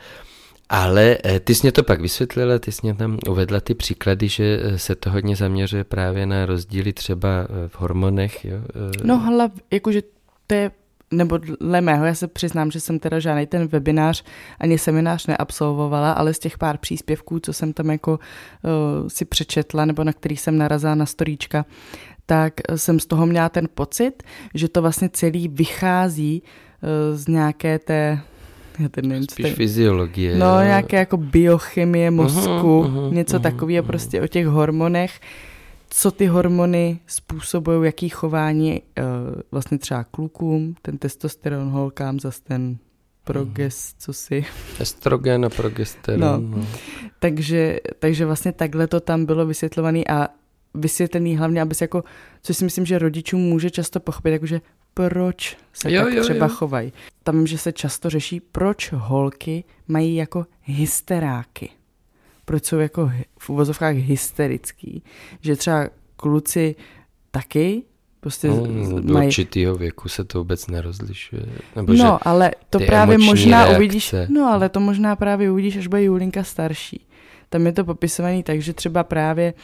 Ale 0.69 1.19
eh, 1.25 1.41
ty 1.41 1.55
jsi 1.55 1.61
mě 1.63 1.73
to 1.73 1.83
pak 1.83 2.01
vysvětlila, 2.01 2.59
ty 2.59 2.73
jsi 2.73 2.81
mě 2.83 2.95
tam 2.95 3.19
uvedla 3.29 3.61
ty 3.61 3.75
příklady, 3.75 4.29
že 4.29 4.61
eh, 4.63 4.79
se 4.79 4.95
to 4.95 5.11
hodně 5.11 5.37
zaměřuje 5.37 5.85
právě 5.85 6.27
na 6.27 6.47
rozdíly 6.47 6.93
třeba 6.93 7.29
v 7.69 7.81
hormonech. 7.81 8.45
Jo? 8.45 8.59
No 9.05 9.19
hlav, 9.19 9.51
jakože 9.71 10.03
to 10.47 10.55
je 10.55 10.71
nebo 11.13 11.39
dle 11.39 11.81
mého, 11.81 12.05
já 12.05 12.15
se 12.15 12.29
přiznám, 12.29 12.71
že 12.71 12.81
jsem 12.81 12.99
teda 12.99 13.19
žádný 13.19 13.47
ten 13.47 13.67
webinář 13.67 14.25
ani 14.61 14.79
seminář 14.79 15.27
neabsolvovala, 15.27 16.13
ale 16.13 16.35
z 16.35 16.39
těch 16.39 16.59
pár 16.59 16.79
příspěvků, 16.79 17.41
co 17.41 17.53
jsem 17.53 17.73
tam 17.73 17.91
jako 17.91 18.13
uh, 18.13 19.09
si 19.09 19.25
přečetla, 19.25 19.85
nebo 19.85 20.05
na 20.05 20.13
který 20.13 20.37
jsem 20.37 20.59
narazila 20.59 20.95
na 20.95 21.07
storíčka, 21.07 21.65
tak 22.27 22.55
jsem 22.77 23.01
z 23.01 23.07
toho 23.07 23.27
měla 23.27 23.49
ten 23.49 23.69
pocit, 23.75 24.23
že 24.55 24.69
to 24.69 24.83
vlastně 24.83 25.09
celý 25.13 25.49
vychází 25.49 26.43
uh, 26.43 27.17
z 27.17 27.29
nějaké 27.29 27.79
té 27.79 28.21
já 28.79 28.89
nevím, 29.03 29.23
Spíš 29.23 29.47
ten, 29.47 29.55
fyziologie. 29.55 30.39
No, 30.39 30.63
nějaké 30.63 30.97
jako 30.97 31.17
biochemie 31.17 32.11
mozku, 32.11 32.51
uh-huh, 32.51 32.95
uh-huh, 32.95 33.13
něco 33.13 33.37
uh-huh, 33.37 33.43
takového 33.43 33.85
uh-huh. 33.85 33.87
prostě 33.87 34.23
o 34.23 34.27
těch 34.27 34.47
hormonech, 34.47 35.21
co 35.91 36.11
ty 36.11 36.27
hormony 36.27 37.01
způsobují, 37.07 37.87
jaký 37.87 38.09
chování 38.09 38.83
uh, 38.83 39.05
vlastně 39.51 39.79
třeba 39.79 40.05
klukům, 40.05 40.75
ten 40.83 40.99
testosteron 40.99 41.69
holkám, 41.69 42.21
zase 42.21 42.43
ten 42.43 42.79
progest, 43.25 43.97
co 43.99 44.13
si. 44.13 44.45
Estrogen 44.81 45.45
a 45.45 45.49
progesteron. 45.49 46.51
No. 46.51 46.57
No. 46.57 46.67
Takže, 47.19 47.81
takže 47.99 48.27
vlastně 48.27 48.53
takhle 48.53 48.87
to 48.87 49.01
tam 49.01 49.25
bylo 49.25 49.47
vysvětlované 49.47 50.01
a 50.09 50.29
vysvětlený 50.75 51.37
hlavně, 51.37 51.63
aby 51.63 51.75
se 51.75 51.85
jako, 51.85 52.05
co 52.43 52.55
si 52.55 52.65
myslím, 52.65 52.87
že 52.87 52.99
rodičům 52.99 53.41
může 53.41 53.71
často 53.71 54.01
pochopit, 54.01 54.31
jakože 54.31 54.61
proč 54.95 55.57
se 55.73 55.93
jo, 55.93 56.05
tak 56.05 56.13
jo, 56.13 56.23
třeba 56.23 56.47
jo. 56.47 56.53
chovají. 56.55 56.93
Tam, 57.23 57.47
že 57.47 57.59
se 57.59 57.73
často 57.73 58.11
řeší, 58.11 58.41
proč 58.41 58.93
holky 58.93 59.65
mají 59.89 60.15
jako 60.15 60.47
hysteráky 60.63 61.71
proč 62.51 62.65
jsou 62.65 62.79
jako 62.79 63.11
v 63.39 63.51
uvozovkách 63.51 63.95
hysterický. 63.95 65.03
Že 65.41 65.57
třeba 65.57 65.89
kluci 66.17 66.75
taky 67.31 67.83
prostě 68.21 68.49
no, 68.49 69.01
do 69.01 69.15
mají... 69.15 69.27
určitýho 69.27 69.75
věku 69.75 70.09
se 70.09 70.25
to 70.25 70.39
vůbec 70.39 70.67
nerozlišuje. 70.67 71.47
Nebo 71.77 71.93
no, 71.93 72.29
ale 72.29 72.51
to 72.71 72.81
právě 72.81 73.19
možná 73.19 73.59
reakce. 73.59 73.77
uvidíš, 73.77 74.15
no 74.29 74.47
ale 74.47 74.69
to 74.69 74.81
možná 74.81 75.17
právě 75.17 75.51
uvidíš, 75.51 75.77
až 75.77 75.87
bude 75.87 76.03
Julinka 76.03 76.45
starší. 76.45 77.07
Tam 77.49 77.67
je 77.67 77.73
to 77.73 77.85
popisovaný 77.85 78.43
tak, 78.43 78.63
že 78.63 78.73
třeba 78.73 79.05
právě 79.05 79.55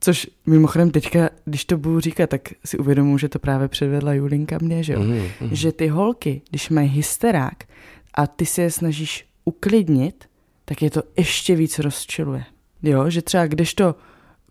Což 0.00 0.26
mimochodem 0.46 0.90
teďka, 0.90 1.30
když 1.44 1.64
to 1.64 1.76
budu 1.76 2.00
říkat, 2.00 2.30
tak 2.30 2.40
si 2.64 2.78
uvědomuji, 2.78 3.18
že 3.18 3.28
to 3.28 3.38
právě 3.38 3.68
předvedla 3.68 4.12
Julinka 4.12 4.58
mě, 4.62 4.82
že 4.82 4.92
jo? 4.92 5.00
Mm, 5.00 5.22
mm. 5.40 5.48
Že 5.52 5.72
ty 5.72 5.88
holky, 5.88 6.42
když 6.50 6.70
mají 6.70 6.88
hysterák 6.88 7.64
a 8.14 8.26
ty 8.26 8.46
se 8.46 8.62
je 8.62 8.70
snažíš 8.70 9.26
uklidnit, 9.44 10.31
tak 10.64 10.82
je 10.82 10.90
to 10.90 11.02
ještě 11.16 11.56
víc 11.56 11.78
rozčiluje. 11.78 12.44
Jo, 12.82 13.10
že 13.10 13.22
třeba 13.22 13.46
když 13.46 13.74
to 13.74 13.94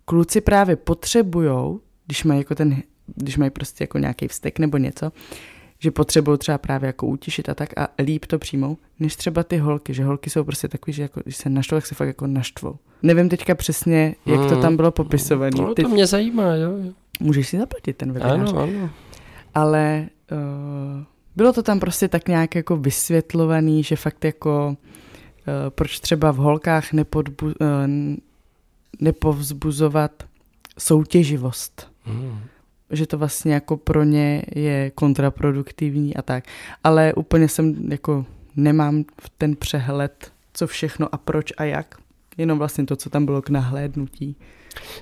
kluci 0.05 0.41
právě 0.41 0.75
potřebujou, 0.75 1.81
když 2.05 2.23
mají 2.23 2.39
jako 2.39 2.55
ten, 2.55 2.81
když 3.15 3.37
mají 3.37 3.51
prostě 3.51 3.83
jako 3.83 3.97
nějaký 3.97 4.27
vztek 4.27 4.59
nebo 4.59 4.77
něco, 4.77 5.11
že 5.79 5.91
potřebují 5.91 6.37
třeba 6.37 6.57
právě 6.57 6.87
jako 6.87 7.07
utišit 7.07 7.49
a 7.49 7.53
tak 7.53 7.79
a 7.79 7.87
líp 8.03 8.25
to 8.25 8.39
přijmou, 8.39 8.77
než 8.99 9.15
třeba 9.15 9.43
ty 9.43 9.57
holky, 9.57 9.93
že 9.93 10.03
holky 10.03 10.29
jsou 10.29 10.43
prostě 10.43 10.67
takový, 10.67 10.93
že 10.93 11.01
jako, 11.01 11.21
když 11.23 11.37
se 11.37 11.49
naštvou, 11.49 11.77
tak 11.77 11.85
se 11.85 11.95
fakt 11.95 12.07
jako 12.07 12.27
naštvou. 12.27 12.75
Nevím 13.03 13.29
teďka 13.29 13.55
přesně, 13.55 14.15
jak 14.25 14.39
to 14.39 14.47
hmm. 14.47 14.61
tam 14.61 14.75
bylo 14.75 14.91
popisované. 14.91 15.51
No, 15.57 15.75
to 15.75 15.89
mě 15.89 16.07
zajímá, 16.07 16.55
jo. 16.55 16.71
Můžeš 17.19 17.47
si 17.47 17.57
zaplatit 17.57 17.97
ten 17.97 18.11
webinář. 18.11 18.49
Ano, 18.49 18.59
ano. 18.59 18.89
Ale 19.53 20.09
uh, 20.31 21.03
bylo 21.35 21.53
to 21.53 21.63
tam 21.63 21.79
prostě 21.79 22.07
tak 22.07 22.27
nějak 22.27 22.55
jako 22.55 22.77
vysvětlovaný, 22.77 23.83
že 23.83 23.95
fakt 23.95 24.25
jako 24.25 24.77
proč 25.69 25.99
třeba 25.99 26.31
v 26.31 26.35
holkách 26.35 26.93
nepodbu, 26.93 27.49
eh, 27.49 27.87
nepovzbuzovat 28.99 30.23
soutěživost. 30.79 31.91
Mm. 32.05 32.39
Že 32.89 33.07
to 33.07 33.17
vlastně 33.17 33.53
jako 33.53 33.77
pro 33.77 34.03
ně 34.03 34.43
je 34.55 34.91
kontraproduktivní 34.95 36.15
a 36.15 36.21
tak. 36.21 36.43
Ale 36.83 37.13
úplně 37.13 37.49
jsem 37.49 37.91
jako 37.91 38.25
nemám 38.55 39.03
ten 39.37 39.55
přehled, 39.55 40.31
co 40.53 40.67
všechno 40.67 41.15
a 41.15 41.17
proč 41.17 41.53
a 41.57 41.63
jak. 41.63 41.95
Jenom 42.37 42.57
vlastně 42.57 42.85
to, 42.85 42.95
co 42.95 43.09
tam 43.09 43.25
bylo 43.25 43.41
k 43.41 43.49
nahlédnutí. 43.49 44.35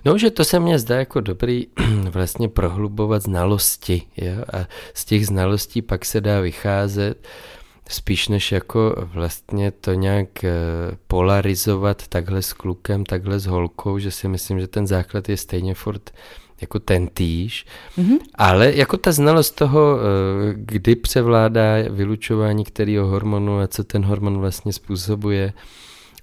No, 0.06 0.18
že 0.18 0.32
to 0.32 0.46
se 0.46 0.60
mně 0.60 0.80
zdá 0.80 0.98
jako 0.98 1.22
dobrý 1.22 1.68
vlastně 2.12 2.48
prohlubovat 2.48 3.22
znalosti. 3.22 4.02
Jo? 4.18 4.44
A 4.54 4.68
z 4.94 5.06
těch 5.06 5.28
znalostí 5.28 5.82
pak 5.82 6.06
se 6.06 6.22
dá 6.22 6.40
vycházet 6.40 7.28
spíš 7.90 8.28
než 8.28 8.52
jako 8.52 8.96
vlastně 9.14 9.72
to 9.72 9.94
nějak 9.94 10.44
eh, 10.44 10.52
polarizovat 11.08 12.08
takhle 12.08 12.42
s 12.42 12.54
klukem, 12.54 13.06
takhle 13.06 13.40
s 13.40 13.46
holkou, 13.46 14.00
že 14.00 14.12
si 14.12 14.28
myslím, 14.28 14.60
že 14.60 14.68
ten 14.68 14.88
základ 14.88 15.30
je 15.30 15.38
stejně 15.38 15.74
furt 15.74 16.12
jako 16.62 16.80
ten 16.80 17.08
týž, 17.08 17.66
mm-hmm. 17.98 18.18
ale 18.36 18.76
jako 18.76 18.98
ta 18.98 19.12
znalost 19.12 19.52
toho, 19.52 19.98
eh, 20.00 20.54
kdy 20.56 20.96
převládá 20.96 21.64
vylučování 21.90 22.64
kterého 22.64 23.08
hormonu 23.08 23.60
a 23.60 23.68
co 23.68 23.84
ten 23.84 24.06
hormon 24.06 24.38
vlastně 24.38 24.74
způsobuje, 24.74 25.54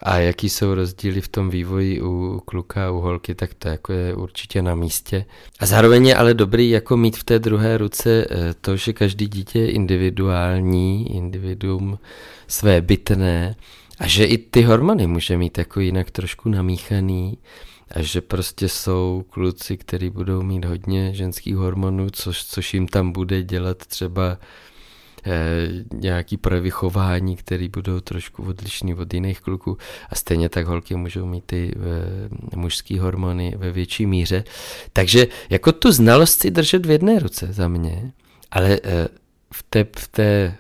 a 0.03 0.19
jaký 0.19 0.49
jsou 0.49 0.75
rozdíly 0.75 1.21
v 1.21 1.29
tom 1.29 1.51
vývoji 1.51 2.03
u 2.03 2.43
kluka 2.45 2.87
a 2.87 2.91
u 2.91 3.01
holky, 3.01 3.35
tak 3.35 3.55
to 3.55 3.69
jako 3.69 3.93
je 3.93 4.15
určitě 4.15 4.63
na 4.63 4.75
místě. 4.75 5.25
A 5.61 5.67
zároveň 5.67 6.07
je 6.07 6.17
ale 6.17 6.35
dobrý 6.35 6.71
jako 6.71 6.97
mít 6.97 7.17
v 7.17 7.25
té 7.25 7.39
druhé 7.39 7.79
ruce 7.79 8.27
eh, 8.31 8.55
to, 8.61 8.77
že 8.77 8.93
každý 8.93 9.27
dítě 9.27 9.59
je 9.59 9.71
individuální, 9.71 11.17
individuum 11.17 11.99
své 12.49 12.81
bytné 12.81 13.57
a 13.99 14.07
že 14.07 14.25
i 14.25 14.39
ty 14.39 14.63
hormony 14.63 15.07
může 15.07 15.37
mít 15.37 15.59
jako 15.59 15.81
jinak 15.81 16.11
trošku 16.11 16.49
namíchaný 16.49 17.39
a 17.91 18.03
že 18.03 18.21
prostě 18.21 18.69
jsou 18.69 19.25
kluci, 19.31 19.77
kteří 19.77 20.11
budou 20.11 20.43
mít 20.43 20.65
hodně 20.65 21.15
ženských 21.15 21.57
hormonů, 21.57 22.11
což, 22.11 22.45
což 22.45 22.75
jim 22.75 22.89
tam 22.89 23.13
bude 23.13 23.43
dělat 23.43 23.87
třeba 23.87 24.39
nějaký 25.93 26.37
projevy 26.37 26.71
chování, 26.71 27.37
které 27.37 27.69
budou 27.69 28.01
trošku 28.01 28.43
odlišný 28.43 28.95
od 28.95 29.15
jiných 29.15 29.41
kluků 29.41 29.79
a 30.11 30.15
stejně 30.15 30.49
tak 30.49 30.67
holky 30.67 30.97
můžou 30.97 31.27
mít 31.27 31.45
ty 31.45 31.75
eh, 31.77 32.57
mužské 32.57 33.01
hormony 33.01 33.55
ve 33.57 33.73
větší 33.73 34.07
míře. 34.07 34.45
Takže 34.93 35.27
jako 35.51 35.73
tu 35.73 35.93
znalost 35.93 36.41
si 36.41 36.51
držet 36.51 36.87
v 36.87 36.91
jedné 36.91 37.19
ruce 37.19 37.53
za 37.53 37.69
mě, 37.69 38.13
ale 38.51 38.81
eh, 38.85 39.09
v 39.53 39.63
té, 39.63 39.87
v 39.97 40.09
té 40.09 40.57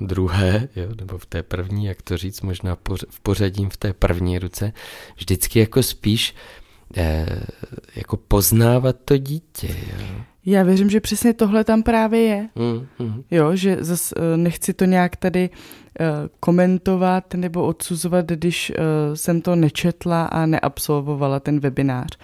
druhé, 0.00 0.68
jo, 0.76 0.88
nebo 1.00 1.18
v 1.18 1.26
té 1.26 1.42
první, 1.42 1.84
jak 1.84 2.02
to 2.02 2.16
říct, 2.16 2.40
možná 2.40 2.76
v 3.10 3.20
pořadím 3.20 3.70
v 3.70 3.76
té 3.76 3.92
první 3.92 4.38
ruce, 4.38 4.72
vždycky 5.16 5.58
jako 5.58 5.82
spíš 5.82 6.34
eh, 6.96 7.40
jako 7.96 8.16
poznávat 8.16 8.96
to 9.04 9.16
dítě. 9.16 9.68
Jo. 9.68 10.24
Já 10.50 10.62
věřím, 10.62 10.90
že 10.90 11.00
přesně 11.00 11.34
tohle 11.34 11.64
tam 11.64 11.82
právě 11.82 12.20
je. 12.20 12.48
Mm, 12.56 12.86
mm. 13.06 13.22
Jo, 13.30 13.56
že 13.56 13.76
zase 13.80 14.14
nechci 14.36 14.74
to 14.74 14.84
nějak 14.84 15.16
tady 15.16 15.50
uh, 15.50 16.06
komentovat 16.40 17.34
nebo 17.34 17.64
odsuzovat, 17.64 18.26
když 18.26 18.70
uh, 18.70 19.14
jsem 19.14 19.40
to 19.40 19.56
nečetla 19.56 20.26
a 20.26 20.46
neabsolvovala 20.46 21.40
ten 21.40 21.60
webinář. 21.60 22.18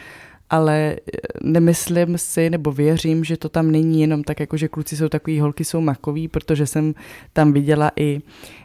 Ale 0.51 0.97
nemyslím 1.43 2.19
si, 2.19 2.51
nebo 2.51 2.73
věřím, 2.73 3.25
že 3.25 3.37
to 3.37 3.49
tam 3.49 3.71
není 3.71 4.01
jenom 4.01 4.25
tak, 4.25 4.41
jako 4.41 4.57
že 4.57 4.69
kluci 4.69 4.97
jsou 4.97 5.09
takový, 5.09 5.41
holky 5.41 5.65
jsou 5.65 5.81
makový, 5.81 6.29
protože 6.29 6.67
jsem 6.67 6.95
tam 7.33 7.53
viděla 7.53 7.91
i 7.97 8.21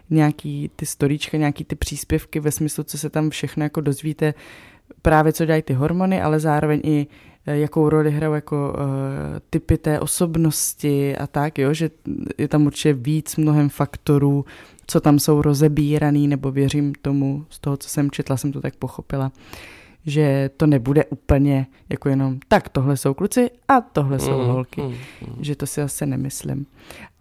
nějaký 0.10 0.72
ty 0.76 0.86
storíčka, 0.86 1.38
nějaký 1.38 1.64
ty 1.64 1.76
příspěvky 1.76 2.40
ve 2.40 2.52
smyslu, 2.52 2.84
co 2.84 2.98
se 2.98 3.10
tam 3.10 3.30
všechno 3.30 3.64
jako 3.64 3.82
dozvíte, 3.82 4.34
právě 5.02 5.34
co 5.34 5.46
dělají 5.46 5.62
ty 5.62 5.74
hormony, 5.74 6.22
ale 6.22 6.40
zároveň 6.40 6.82
i 6.84 7.08
Eh, 7.08 7.29
jakou 7.56 7.90
roli 7.90 8.12
hrajou 8.12 8.34
jako 8.34 8.74
uh, 8.78 8.84
typy 9.50 9.78
té 9.78 10.00
osobnosti 10.00 11.18
a 11.18 11.28
tak, 11.28 11.58
jo, 11.58 11.74
že 11.74 11.90
je 12.38 12.48
tam 12.48 12.66
určitě 12.66 12.94
víc 12.94 13.36
mnohem 13.36 13.70
faktorů, 13.70 14.46
co 14.88 15.00
tam 15.02 15.20
jsou 15.20 15.42
rozebíraný, 15.42 16.28
nebo 16.28 16.52
věřím 16.52 16.94
tomu, 17.02 17.46
z 17.50 17.60
toho, 17.60 17.78
co 17.78 17.90
jsem 17.90 18.12
četla, 18.12 18.38
jsem 18.38 18.52
to 18.52 18.62
tak 18.62 18.76
pochopila, 18.76 19.32
že 20.06 20.50
to 20.58 20.68
nebude 20.68 21.06
úplně 21.06 21.68
jako 21.90 22.10
jenom 22.10 22.40
tak, 22.48 22.70
tohle 22.70 22.98
jsou 22.98 23.14
kluci 23.14 23.50
a 23.68 23.82
tohle 23.82 24.20
jsou 24.20 24.40
mm, 24.42 24.48
holky, 24.48 24.82
mm, 24.82 24.88
mm. 24.88 25.44
že 25.44 25.56
to 25.56 25.68
si 25.68 25.82
asi 25.82 26.06
nemyslím. 26.06 26.66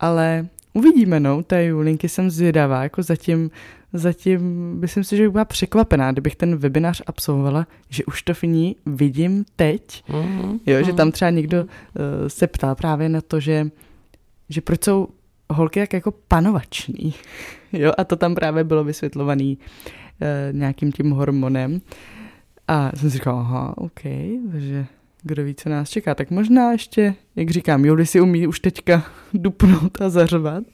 Ale 0.00 0.48
uvidíme, 0.72 1.20
no, 1.20 1.42
té 1.42 1.64
Julinky 1.64 2.08
jsem 2.08 2.30
zvědavá, 2.30 2.82
jako 2.82 3.02
zatím, 3.02 3.50
zatím 3.92 4.40
myslím 4.80 5.04
si, 5.04 5.16
že 5.16 5.22
bych 5.22 5.32
byla 5.32 5.44
překvapená, 5.44 6.12
kdybych 6.12 6.36
ten 6.36 6.56
webinář 6.56 7.02
absolvovala, 7.06 7.66
že 7.88 8.04
už 8.04 8.22
to 8.22 8.34
v 8.34 8.42
ní 8.42 8.76
vidím 8.86 9.44
teď, 9.56 10.04
mm-hmm. 10.08 10.60
jo, 10.66 10.84
že 10.84 10.92
tam 10.92 11.12
třeba 11.12 11.30
někdo 11.30 11.62
uh, 11.62 11.68
se 12.28 12.46
ptal 12.46 12.74
právě 12.74 13.08
na 13.08 13.20
to, 13.20 13.40
že, 13.40 13.70
že 14.48 14.60
proč 14.60 14.84
jsou 14.84 15.08
holky 15.50 15.80
jak 15.80 15.92
jako 15.92 16.12
panovační, 16.28 17.14
jo, 17.72 17.92
a 17.98 18.04
to 18.04 18.16
tam 18.16 18.34
právě 18.34 18.64
bylo 18.64 18.84
vysvětlovaný 18.84 19.58
uh, 19.58 20.58
nějakým 20.58 20.92
tím 20.92 21.10
hormonem 21.10 21.80
a 22.68 22.90
jsem 22.96 23.10
si 23.10 23.16
říkala, 23.16 23.40
aha, 23.40 23.74
OK, 23.78 24.02
takže 24.52 24.86
kdo 25.22 25.44
ví, 25.44 25.54
co 25.54 25.68
nás 25.68 25.90
čeká. 25.90 26.14
Tak 26.14 26.30
možná 26.30 26.72
ještě, 26.72 27.14
jak 27.36 27.50
říkám, 27.50 27.84
Juli 27.84 28.06
si 28.06 28.20
umí 28.20 28.46
už 28.46 28.60
teďka 28.60 29.04
dupnout 29.34 30.00
a 30.00 30.08
zařvat. 30.08 30.64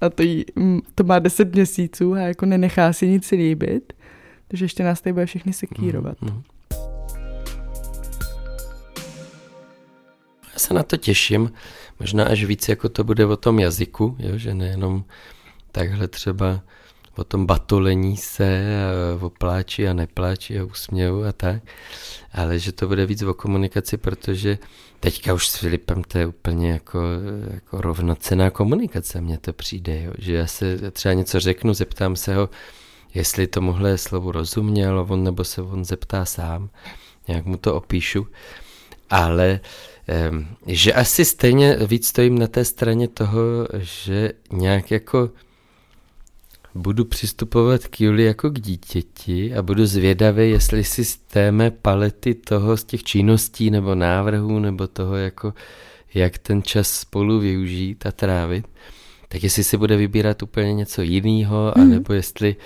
A 0.00 0.10
to, 0.10 0.22
jí, 0.22 0.44
mm, 0.56 0.80
to 0.94 1.04
má 1.04 1.18
10 1.18 1.54
měsíců 1.54 2.14
a 2.14 2.18
jako 2.18 2.46
nenechá 2.46 2.92
si 2.92 3.08
nic 3.08 3.30
líbit. 3.30 3.92
Takže 4.48 4.64
ještě 4.64 4.84
nás 4.84 5.00
tady 5.00 5.12
bude 5.12 5.26
všechny 5.26 5.52
sekírovat. 5.52 6.22
Mm, 6.22 6.28
mm. 6.28 6.42
Já 10.52 10.58
se 10.58 10.74
na 10.74 10.82
to 10.82 10.96
těším. 10.96 11.52
Možná 12.00 12.24
až 12.24 12.44
víc, 12.44 12.68
jako 12.68 12.88
to 12.88 13.04
bude 13.04 13.26
o 13.26 13.36
tom 13.36 13.58
jazyku, 13.58 14.16
jo? 14.18 14.38
že 14.38 14.54
nejenom 14.54 15.04
takhle 15.72 16.08
třeba 16.08 16.60
o 17.20 17.24
tom 17.24 17.46
batolení 17.46 18.16
se, 18.16 18.64
o 19.20 19.30
pláči 19.30 19.88
a 19.88 19.92
nepláči 19.92 20.60
a 20.60 20.64
úsměvu 20.64 21.24
a 21.24 21.32
tak, 21.32 21.62
ale 22.32 22.58
že 22.58 22.72
to 22.72 22.88
bude 22.88 23.06
víc 23.06 23.22
o 23.22 23.34
komunikaci, 23.34 23.96
protože 23.96 24.58
teďka 25.00 25.34
už 25.34 25.48
s 25.48 25.56
Filipem 25.56 26.02
to 26.04 26.18
je 26.18 26.26
úplně 26.26 26.70
jako, 26.70 27.00
jako 27.50 27.80
rovnocená 27.80 28.50
komunikace, 28.50 29.20
mně 29.20 29.38
to 29.38 29.52
přijde, 29.52 30.02
jo? 30.02 30.12
že 30.18 30.34
já 30.34 30.46
se 30.46 30.90
třeba 30.90 31.14
něco 31.14 31.40
řeknu, 31.40 31.74
zeptám 31.74 32.16
se 32.16 32.34
ho, 32.34 32.48
jestli 33.14 33.46
tomuhle 33.46 33.98
slovu 33.98 34.32
rozuměl, 34.32 35.06
on 35.08 35.24
nebo 35.24 35.44
se 35.44 35.62
on 35.62 35.84
zeptá 35.84 36.24
sám, 36.24 36.70
nějak 37.28 37.44
mu 37.44 37.56
to 37.56 37.74
opíšu, 37.74 38.26
ale 39.10 39.60
že 40.66 40.92
asi 40.92 41.24
stejně 41.24 41.76
víc 41.86 42.08
stojím 42.08 42.38
na 42.38 42.46
té 42.46 42.64
straně 42.64 43.08
toho, 43.08 43.40
že 43.78 44.32
nějak 44.52 44.90
jako 44.90 45.30
budu 46.74 47.04
přistupovat 47.04 47.86
k 47.86 48.00
Juli 48.00 48.24
jako 48.24 48.50
k 48.50 48.60
dítěti 48.60 49.54
a 49.54 49.62
budu 49.62 49.86
zvědavý, 49.86 50.50
jestli 50.50 50.84
si 50.84 51.04
z 51.04 51.16
té 51.16 51.52
mé 51.52 51.70
palety 51.70 52.34
toho, 52.34 52.76
z 52.76 52.84
těch 52.84 53.02
činností 53.02 53.70
nebo 53.70 53.94
návrhů 53.94 54.58
nebo 54.58 54.86
toho, 54.86 55.16
jako 55.16 55.54
jak 56.14 56.38
ten 56.38 56.62
čas 56.62 56.90
spolu 56.90 57.38
využít 57.40 58.06
a 58.06 58.12
trávit, 58.12 58.66
tak 59.28 59.42
jestli 59.42 59.64
si 59.64 59.76
bude 59.76 59.96
vybírat 59.96 60.42
úplně 60.42 60.74
něco 60.74 61.02
jiného, 61.02 61.72
mm. 61.76 61.82
anebo 61.82 62.12
jestli 62.12 62.56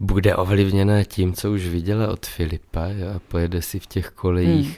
bude 0.00 0.36
ovlivněna 0.36 1.04
tím, 1.04 1.32
co 1.32 1.52
už 1.52 1.66
viděla 1.66 2.08
od 2.08 2.26
Filipa 2.26 2.86
jo, 2.86 3.08
a 3.16 3.18
pojede 3.28 3.62
si 3.62 3.78
v 3.78 3.86
těch 3.86 4.10
kolejích 4.10 4.68
mm. 4.68 4.74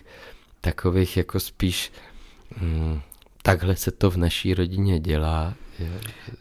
takových 0.61 1.17
jako 1.17 1.41
spíš 1.41 1.93
mm, 2.61 3.01
takhle 3.47 3.77
se 3.77 3.91
to 3.91 4.11
v 4.11 4.17
naší 4.17 4.55
rodině 4.55 5.01
dělá 5.01 5.55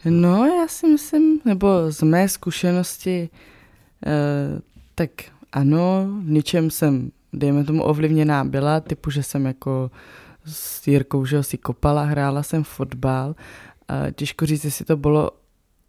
No, 0.04 0.46
já 0.46 0.68
si 0.68 0.88
myslím, 0.88 1.40
nebo 1.44 1.68
z 1.92 2.02
mé 2.02 2.28
zkušenosti, 2.28 3.28
eh, 4.06 4.60
tak 4.94 5.10
ano, 5.52 6.06
v 6.24 6.30
ničem 6.30 6.70
jsem, 6.70 7.10
dejme 7.32 7.64
tomu, 7.64 7.82
ovlivněná 7.82 8.44
byla, 8.44 8.80
typu, 8.80 9.10
že 9.10 9.22
jsem 9.22 9.46
jako 9.46 9.90
s 10.44 10.86
Jirkou, 10.86 11.24
že 11.24 11.42
si 11.42 11.58
kopala, 11.58 12.04
hrála 12.04 12.42
jsem 12.42 12.64
fotbal. 12.64 13.34
A 13.88 14.10
těžko 14.10 14.46
říct, 14.46 14.64
jestli 14.64 14.84
to 14.84 14.96
bylo, 14.96 15.30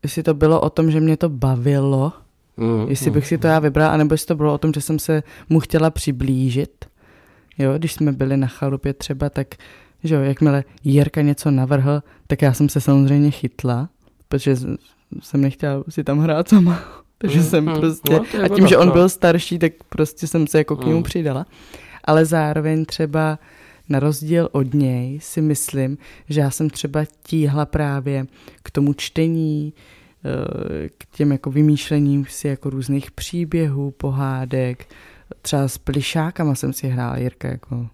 jestli 0.04 0.24
to 0.24 0.34
bylo 0.34 0.62
o 0.62 0.70
tom, 0.70 0.92
že 0.92 1.00
mě 1.00 1.18
to 1.18 1.30
bavilo, 1.30 2.14
mm, 2.58 2.90
jestli 2.90 3.12
bych 3.12 3.28
si 3.28 3.38
to 3.38 3.48
já 3.48 3.60
vybrala, 3.60 3.94
anebo 3.94 4.14
jestli 4.14 4.28
to 4.28 4.36
bylo 4.36 4.54
o 4.54 4.58
tom, 4.58 4.74
že 4.74 4.82
jsem 4.82 5.00
se 5.00 5.24
mu 5.50 5.60
chtěla 5.60 5.90
přiblížit. 5.90 6.86
Jo, 7.58 7.74
když 7.78 7.94
jsme 7.94 8.12
byli 8.12 8.38
na 8.38 8.48
chalupě 8.48 8.94
třeba, 8.94 9.30
tak 9.30 9.48
že 10.08 10.16
jo, 10.16 10.22
jakmile 10.22 10.64
Jirka 10.84 11.22
něco 11.22 11.52
navrhl, 11.52 12.04
tak 12.28 12.42
já 12.42 12.54
jsem 12.54 12.70
se 12.70 12.82
samozřejmě 12.82 13.32
chytla, 13.32 13.90
protože 14.28 14.56
jsem 15.22 15.42
nechtěla 15.42 15.84
si 15.90 16.04
tam 16.04 16.20
hrát 16.20 16.50
sama. 16.50 16.80
Takže 17.18 17.40
mm, 17.40 17.46
jsem 17.46 17.66
mm, 17.66 17.76
prostě, 17.76 18.14
no, 18.14 18.26
a 18.44 18.48
tím, 18.48 18.68
že 18.68 18.78
on 18.78 18.92
byl 18.92 19.10
starší, 19.10 19.60
tak 19.60 19.74
prostě 19.90 20.28
jsem 20.28 20.48
se 20.48 20.58
jako 20.58 20.76
k 20.76 20.86
němu 20.86 20.98
mm. 20.98 21.04
přidala. 21.04 21.46
Ale 22.04 22.26
zároveň 22.26 22.86
třeba 22.86 23.40
na 23.90 24.00
rozdíl 24.00 24.50
od 24.52 24.74
něj 24.74 25.20
si 25.22 25.42
myslím, 25.42 25.98
že 26.30 26.42
já 26.42 26.52
jsem 26.52 26.70
třeba 26.70 27.06
tíhla 27.24 27.66
právě 27.66 28.26
k 28.64 28.72
tomu 28.72 28.94
čtení, 28.94 29.74
eh, 30.26 30.90
k 30.98 31.06
těm 31.18 31.32
jako 31.32 31.52
vymýšlením 31.52 32.26
si 32.30 32.48
jako 32.48 32.70
různých 32.70 33.12
příběhů, 33.12 33.92
pohádek, 33.92 34.86
třeba 35.42 35.68
s 35.68 35.78
plišákama 35.78 36.56
jsem 36.56 36.74
si 36.74 36.88
hrála, 36.88 37.18
Jirka 37.18 37.48
jako 37.48 37.88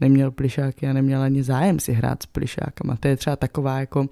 neměl 0.00 0.30
plišáky 0.30 0.86
a 0.86 0.92
neměl 0.92 1.22
ani 1.22 1.42
zájem 1.42 1.80
si 1.80 1.92
hrát 1.92 2.22
s 2.22 2.26
plišákama. 2.26 2.96
To 3.00 3.08
je 3.08 3.16
třeba 3.16 3.36
taková 3.36 3.80
jako, 3.80 4.06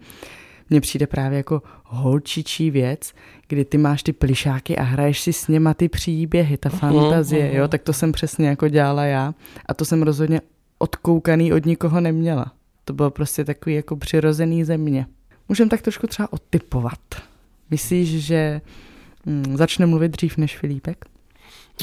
mně 0.70 0.81
přijde 0.81 1.07
právě 1.07 1.37
jako 1.37 1.62
holčičí 1.85 2.70
věc, 2.70 3.12
kdy 3.49 3.64
ty 3.64 3.79
máš 3.79 4.03
ty 4.03 4.12
plišáky 4.12 4.77
a 4.77 4.83
hraješ 4.83 5.20
si 5.20 5.33
s 5.33 5.49
něma 5.49 5.75
ty 5.75 5.88
příběhy, 5.88 6.57
ta 6.57 6.68
fantazie, 6.68 7.55
jo, 7.55 7.68
tak 7.68 7.83
to 7.83 7.92
jsem 7.92 8.12
přesně 8.12 8.49
jako 8.49 8.68
dělala 8.68 9.05
já 9.05 9.35
a 9.66 9.75
to 9.75 9.85
jsem 9.85 10.03
rozhodně 10.03 10.40
odkoukaný 10.79 11.53
od 11.53 11.66
nikoho 11.66 12.01
neměla. 12.01 12.53
To 12.85 12.92
bylo 12.92 13.11
prostě 13.11 13.44
takový 13.44 13.75
jako 13.75 13.96
přirozený 13.96 14.64
země. 14.64 15.07
Můžeme 15.49 15.70
tak 15.70 15.83
trošku 15.83 16.07
třeba 16.07 16.33
odtypovat. 16.33 16.99
Myslíš, 17.70 18.09
že 18.09 18.61
hm, 19.27 19.57
začne 19.57 19.87
mluvit 19.87 20.12
dřív 20.12 20.37
než 20.37 20.59
Filipek? 20.59 21.05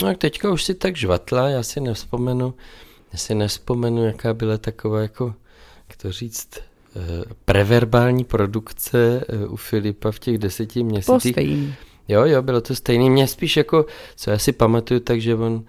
No 0.04 0.16
teďka 0.16 0.52
už 0.52 0.64
si 0.64 0.74
tak 0.74 0.96
žvatla, 0.96 1.50
já 1.50 1.64
si 1.64 1.82
nevzpomenu, 1.82 2.54
já 3.14 3.20
si 3.20 3.36
nespomenu, 3.36 4.06
jaká 4.06 4.34
byla 4.34 4.58
taková 4.58 5.02
jako, 5.02 5.34
jak 5.90 5.98
to 5.98 6.12
říct, 6.12 6.50
eh, 6.96 7.34
preverbální 7.46 8.24
produkce 8.24 9.26
eh, 9.30 9.48
u 9.48 9.56
Filipa 9.56 10.12
v 10.12 10.20
těch 10.20 10.38
deseti 10.38 10.84
měsících. 10.84 11.38
Jo, 12.08 12.26
jo, 12.26 12.42
bylo 12.42 12.62
to 12.62 12.76
stejný. 12.76 13.10
Mě 13.10 13.28
spíš 13.28 13.58
jako, 13.58 13.86
co 14.16 14.32
já 14.32 14.38
si 14.38 14.52
pamatuju, 14.52 15.00
takže 15.00 15.36
on, 15.36 15.64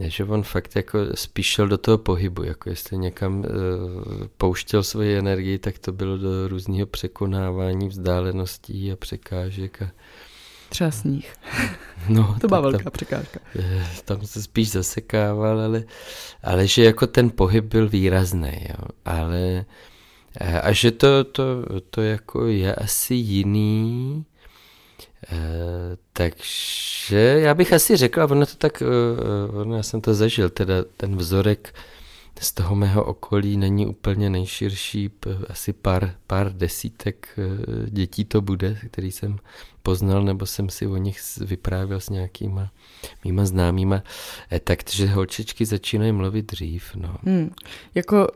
že 0.00 0.24
on 0.24 0.42
fakt 0.42 0.76
jako 0.76 0.98
spíš 1.14 1.46
šel 1.46 1.68
do 1.68 1.78
toho 1.78 1.98
pohybu, 1.98 2.42
jako 2.42 2.70
jestli 2.70 2.98
někam 2.98 3.38
uh, 3.38 3.46
pouštěl 4.36 4.82
svoji 4.82 5.16
energii, 5.16 5.58
tak 5.58 5.78
to 5.78 5.92
bylo 5.92 6.18
do 6.18 6.48
různého 6.48 6.86
překonávání 6.86 7.88
vzdáleností 7.88 8.92
a 8.92 8.96
překážek 8.96 9.82
a 9.82 9.90
Třeba 10.70 10.90
sníh. 10.90 11.34
No, 12.08 12.36
to 12.40 12.48
byla 12.48 12.60
velká 12.60 12.84
tam, 12.84 12.90
překážka. 12.92 13.40
Tam 14.04 14.26
se 14.26 14.42
spíš 14.42 14.70
zasekával, 14.70 15.60
ale, 15.60 15.84
ale 16.42 16.66
že 16.66 16.84
jako 16.84 17.06
ten 17.06 17.30
pohyb 17.30 17.64
byl 17.64 17.88
výrazný, 17.88 18.66
jo. 18.68 18.88
Ale 19.04 19.64
a 20.62 20.72
že 20.72 20.90
to, 20.90 21.24
to, 21.24 21.44
to 21.90 22.02
jako 22.02 22.46
je 22.46 22.74
asi 22.74 23.14
jiný, 23.14 24.24
e, 25.32 25.36
takže 26.12 27.18
já 27.18 27.54
bych 27.54 27.72
asi 27.72 27.96
řekl, 27.96 28.20
a 28.20 28.24
ono 28.24 28.46
to 28.46 28.54
tak, 28.58 28.82
ono, 29.60 29.76
já 29.76 29.82
jsem 29.82 30.00
to 30.00 30.14
zažil, 30.14 30.50
teda 30.50 30.74
ten 30.96 31.16
vzorek 31.16 31.74
z 32.40 32.52
toho 32.52 32.74
mého 32.74 33.04
okolí 33.04 33.56
není 33.56 33.86
úplně 33.86 34.30
nejširší, 34.30 35.10
asi 35.48 35.72
pár, 35.72 36.14
pár 36.26 36.52
desítek 36.52 37.28
eh, 37.38 37.90
dětí 37.90 38.24
to 38.24 38.40
bude, 38.40 38.78
který 38.90 39.12
jsem 39.12 39.38
poznal, 39.82 40.22
nebo 40.22 40.46
jsem 40.46 40.68
si 40.68 40.86
o 40.86 40.96
nich 40.96 41.20
vyprávěl 41.40 42.00
s 42.00 42.08
nějakýma 42.08 42.70
mýma 43.24 43.44
známýma, 43.44 44.02
eh, 44.50 44.60
takže 44.60 45.06
holčičky 45.06 45.66
začínají 45.66 46.12
mluvit 46.12 46.52
dřív. 46.52 46.94
No. 46.94 47.16
Hmm, 47.22 47.50
jako, 47.94 48.28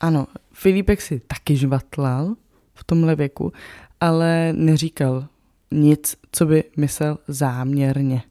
ano, 0.00 0.26
Filipek 0.52 1.00
si 1.00 1.20
taky 1.20 1.56
žvatlal 1.56 2.34
v 2.74 2.84
tomhle 2.84 3.16
věku, 3.16 3.52
ale 4.00 4.52
neříkal 4.52 5.26
nic, 5.70 6.16
co 6.32 6.46
by 6.46 6.64
myslel 6.76 7.18
záměrně. 7.28 8.22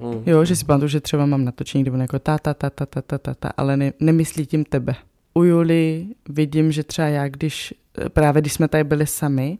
Mm. 0.00 0.22
Jo, 0.26 0.44
že 0.44 0.56
si 0.56 0.64
pamatuju, 0.64 0.88
že 0.88 1.00
třeba 1.00 1.26
mám 1.26 1.44
natočení, 1.44 1.84
kde 1.84 1.98
jako 1.98 2.18
ta, 2.18 2.38
ta, 2.38 2.54
ta, 2.54 2.70
ta, 2.70 2.86
ta, 2.86 3.02
ta, 3.02 3.18
ta, 3.18 3.34
ta 3.34 3.48
ale 3.56 3.76
ne, 3.76 3.92
nemyslí 4.00 4.46
tím 4.46 4.64
tebe. 4.64 4.94
U 5.34 5.42
Juli 5.42 6.06
vidím, 6.28 6.72
že 6.72 6.84
třeba 6.84 7.08
já, 7.08 7.28
když, 7.28 7.74
právě 8.08 8.40
když 8.40 8.52
jsme 8.52 8.68
tady 8.68 8.84
byli 8.84 9.06
sami 9.06 9.58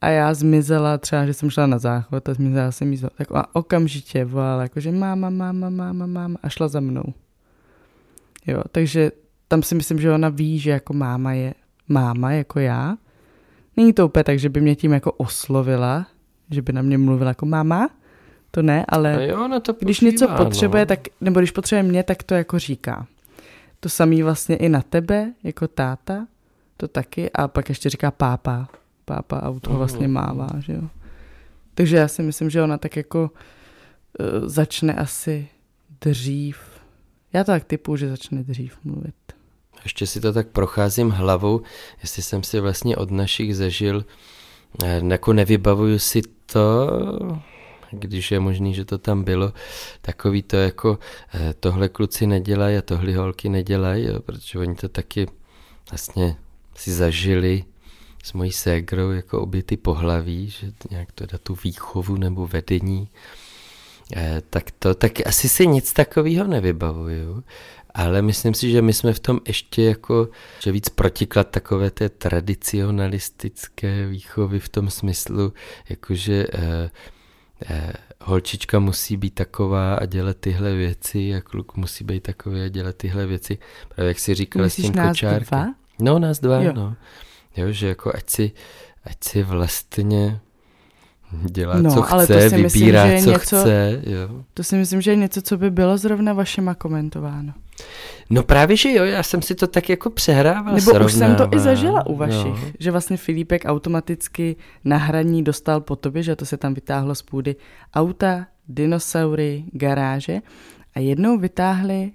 a 0.00 0.08
já 0.08 0.34
zmizela 0.34 0.98
třeba, 0.98 1.26
že 1.26 1.34
jsem 1.34 1.50
šla 1.50 1.66
na 1.66 1.78
záchod 1.78 2.28
a 2.28 2.34
zmizela 2.34 2.72
jsem 2.72 2.92
jí 2.92 2.98
tak 3.18 3.28
a 3.34 3.54
okamžitě 3.54 4.24
volala, 4.24 4.62
jakože 4.62 4.92
máma, 4.92 5.30
máma, 5.30 5.70
máma, 5.70 6.06
máma 6.06 6.38
a 6.42 6.48
šla 6.48 6.68
za 6.68 6.80
mnou. 6.80 7.04
Jo, 8.46 8.62
takže 8.72 9.12
tam 9.48 9.62
si 9.62 9.74
myslím, 9.74 10.00
že 10.00 10.12
ona 10.12 10.28
ví, 10.28 10.58
že 10.58 10.70
jako 10.70 10.92
máma 10.92 11.32
je 11.32 11.54
máma 11.88 12.32
jako 12.32 12.60
já. 12.60 12.96
Není 13.76 13.92
to 13.92 14.06
úplně 14.06 14.24
tak, 14.24 14.38
že 14.38 14.48
by 14.48 14.60
mě 14.60 14.76
tím 14.76 14.92
jako 14.92 15.12
oslovila, 15.12 16.06
že 16.50 16.62
by 16.62 16.72
na 16.72 16.82
mě 16.82 16.98
mluvila 16.98 17.30
jako 17.30 17.46
máma, 17.46 17.90
to 18.56 18.62
ne, 18.62 18.84
ale 18.88 19.26
jo, 19.26 19.48
no 19.48 19.60
to 19.60 19.72
když 19.72 20.00
něco 20.00 20.28
potřebuje, 20.28 20.82
no. 20.82 20.86
tak, 20.86 21.00
nebo 21.20 21.40
když 21.40 21.50
potřebuje 21.50 21.82
mě, 21.82 22.02
tak 22.02 22.22
to 22.22 22.34
jako 22.34 22.58
říká. 22.58 23.06
To 23.80 23.88
samý 23.88 24.22
vlastně 24.22 24.56
i 24.56 24.68
na 24.68 24.82
tebe, 24.82 25.32
jako 25.42 25.68
táta, 25.68 26.26
to 26.76 26.88
taky, 26.88 27.30
a 27.32 27.48
pak 27.48 27.68
ještě 27.68 27.90
říká 27.90 28.10
pápa. 28.10 28.68
pápa 29.04 29.42
auto 29.42 29.70
mm. 29.70 29.76
vlastně 29.76 30.08
mává, 30.08 30.48
že 30.58 30.72
jo. 30.72 30.82
Takže 31.74 31.96
já 31.96 32.08
si 32.08 32.22
myslím, 32.22 32.50
že 32.50 32.62
ona 32.62 32.78
tak 32.78 32.96
jako 32.96 33.20
uh, 33.22 34.48
začne 34.48 34.94
asi 34.94 35.48
dřív. 36.00 36.58
Já 37.32 37.44
to 37.44 37.52
tak 37.52 37.64
typu, 37.64 37.96
že 37.96 38.08
začne 38.08 38.42
dřív 38.42 38.78
mluvit. 38.84 39.14
Ještě 39.84 40.06
si 40.06 40.20
to 40.20 40.32
tak 40.32 40.48
procházím 40.48 41.10
hlavou, 41.10 41.60
jestli 42.00 42.22
jsem 42.22 42.42
si 42.42 42.60
vlastně 42.60 42.96
od 42.96 43.10
našich 43.10 43.56
zažil, 43.56 44.04
eh, 44.84 45.02
jako 45.08 45.32
nevybavuju 45.32 45.98
si 45.98 46.22
to, 46.46 46.88
když 47.90 48.32
je 48.32 48.40
možný, 48.40 48.74
že 48.74 48.84
to 48.84 48.98
tam 48.98 49.24
bylo, 49.24 49.52
takový 50.00 50.42
to 50.42 50.56
jako 50.56 50.98
eh, 51.34 51.54
tohle 51.60 51.88
kluci 51.88 52.26
nedělají 52.26 52.76
a 52.76 52.82
tohle 52.82 53.16
holky 53.16 53.48
nedělají, 53.48 54.06
jo, 54.06 54.20
protože 54.20 54.58
oni 54.58 54.74
to 54.74 54.88
taky 54.88 55.26
vlastně 55.90 56.36
si 56.74 56.92
zažili 56.92 57.64
s 58.24 58.32
mojí 58.32 58.52
ségrou 58.52 59.10
jako 59.10 59.40
obě 59.40 59.62
ty 59.62 59.76
pohlaví, 59.76 60.50
že 60.50 60.72
nějak 60.90 61.12
to 61.12 61.26
dá 61.26 61.38
tu 61.38 61.56
výchovu 61.64 62.16
nebo 62.16 62.46
vedení, 62.46 63.08
eh, 64.16 64.42
tak 64.50 64.70
to, 64.70 64.94
tak 64.94 65.26
asi 65.26 65.48
si 65.48 65.66
nic 65.66 65.92
takového 65.92 66.46
nevybavuju, 66.46 67.44
ale 67.94 68.22
myslím 68.22 68.54
si, 68.54 68.70
že 68.70 68.82
my 68.82 68.92
jsme 68.92 69.12
v 69.12 69.20
tom 69.20 69.40
ještě 69.46 69.82
jako, 69.82 70.28
že 70.62 70.72
víc 70.72 70.88
protiklad 70.88 71.50
takové 71.50 71.90
té 71.90 72.08
tradicionalistické 72.08 74.06
výchovy 74.06 74.60
v 74.60 74.68
tom 74.68 74.90
smyslu, 74.90 75.52
jakože 75.88 76.46
eh, 76.54 76.90
eh, 77.70 77.92
holčička 78.20 78.78
musí 78.78 79.16
být 79.16 79.34
taková 79.34 79.94
a 79.94 80.06
dělat 80.06 80.36
tyhle 80.36 80.74
věci 80.74 81.34
a 81.34 81.40
kluk 81.40 81.76
musí 81.76 82.04
být 82.04 82.22
takový 82.22 82.62
a 82.62 82.68
dělat 82.68 82.96
tyhle 82.96 83.26
věci. 83.26 83.58
Právě 83.88 84.08
jak 84.08 84.18
si 84.18 84.34
říkal 84.34 84.62
Myslíš 84.62 84.86
s 84.86 84.90
tím 84.92 85.08
kočárkem. 85.08 85.74
No, 86.00 86.18
nás 86.18 86.40
dva, 86.40 86.62
jo. 86.62 86.72
no. 86.72 86.96
Jo, 87.56 87.72
že 87.72 87.88
jako 87.88 88.12
ať 88.14 88.30
si, 88.30 88.52
ať 89.04 89.16
si 89.24 89.42
vlastně 89.42 90.40
dělá, 91.42 91.76
no, 91.80 91.94
co 91.94 92.12
ale 92.12 92.24
chce, 92.24 92.34
to 92.34 92.56
si 92.56 92.62
vybírá, 92.62 93.06
myslím, 93.06 93.18
že 93.18 93.24
co 93.24 93.30
něco, 93.30 93.56
chce. 93.62 94.02
Jo. 94.06 94.44
To 94.54 94.64
si 94.64 94.76
myslím, 94.76 95.00
že 95.00 95.10
je 95.10 95.16
něco, 95.16 95.42
co 95.42 95.56
by 95.56 95.70
bylo 95.70 95.98
zrovna 95.98 96.32
vašema 96.32 96.74
komentováno. 96.74 97.52
No 98.30 98.42
právě, 98.42 98.76
že 98.76 98.92
jo, 98.92 99.04
já 99.04 99.22
jsem 99.22 99.42
si 99.42 99.54
to 99.54 99.66
tak 99.66 99.88
jako 99.88 100.10
přehrával, 100.10 100.74
Nebo 100.74 100.80
srovnával. 100.80 101.06
už 101.06 101.12
jsem 101.12 101.34
to 101.36 101.48
i 101.56 101.58
zažila 101.58 102.06
u 102.06 102.16
vašich, 102.16 102.64
no. 102.64 102.72
že 102.78 102.90
vlastně 102.90 103.16
Filipek 103.16 103.62
automaticky 103.64 104.56
na 104.84 104.96
hraní 104.96 105.44
dostal 105.44 105.80
po 105.80 105.96
tobě, 105.96 106.22
že 106.22 106.36
to 106.36 106.46
se 106.46 106.56
tam 106.56 106.74
vytáhlo 106.74 107.14
z 107.14 107.22
půdy 107.22 107.56
auta, 107.94 108.46
dinosaury, 108.68 109.64
garáže 109.72 110.40
a 110.94 111.00
jednou 111.00 111.38
vytáhli 111.38 112.12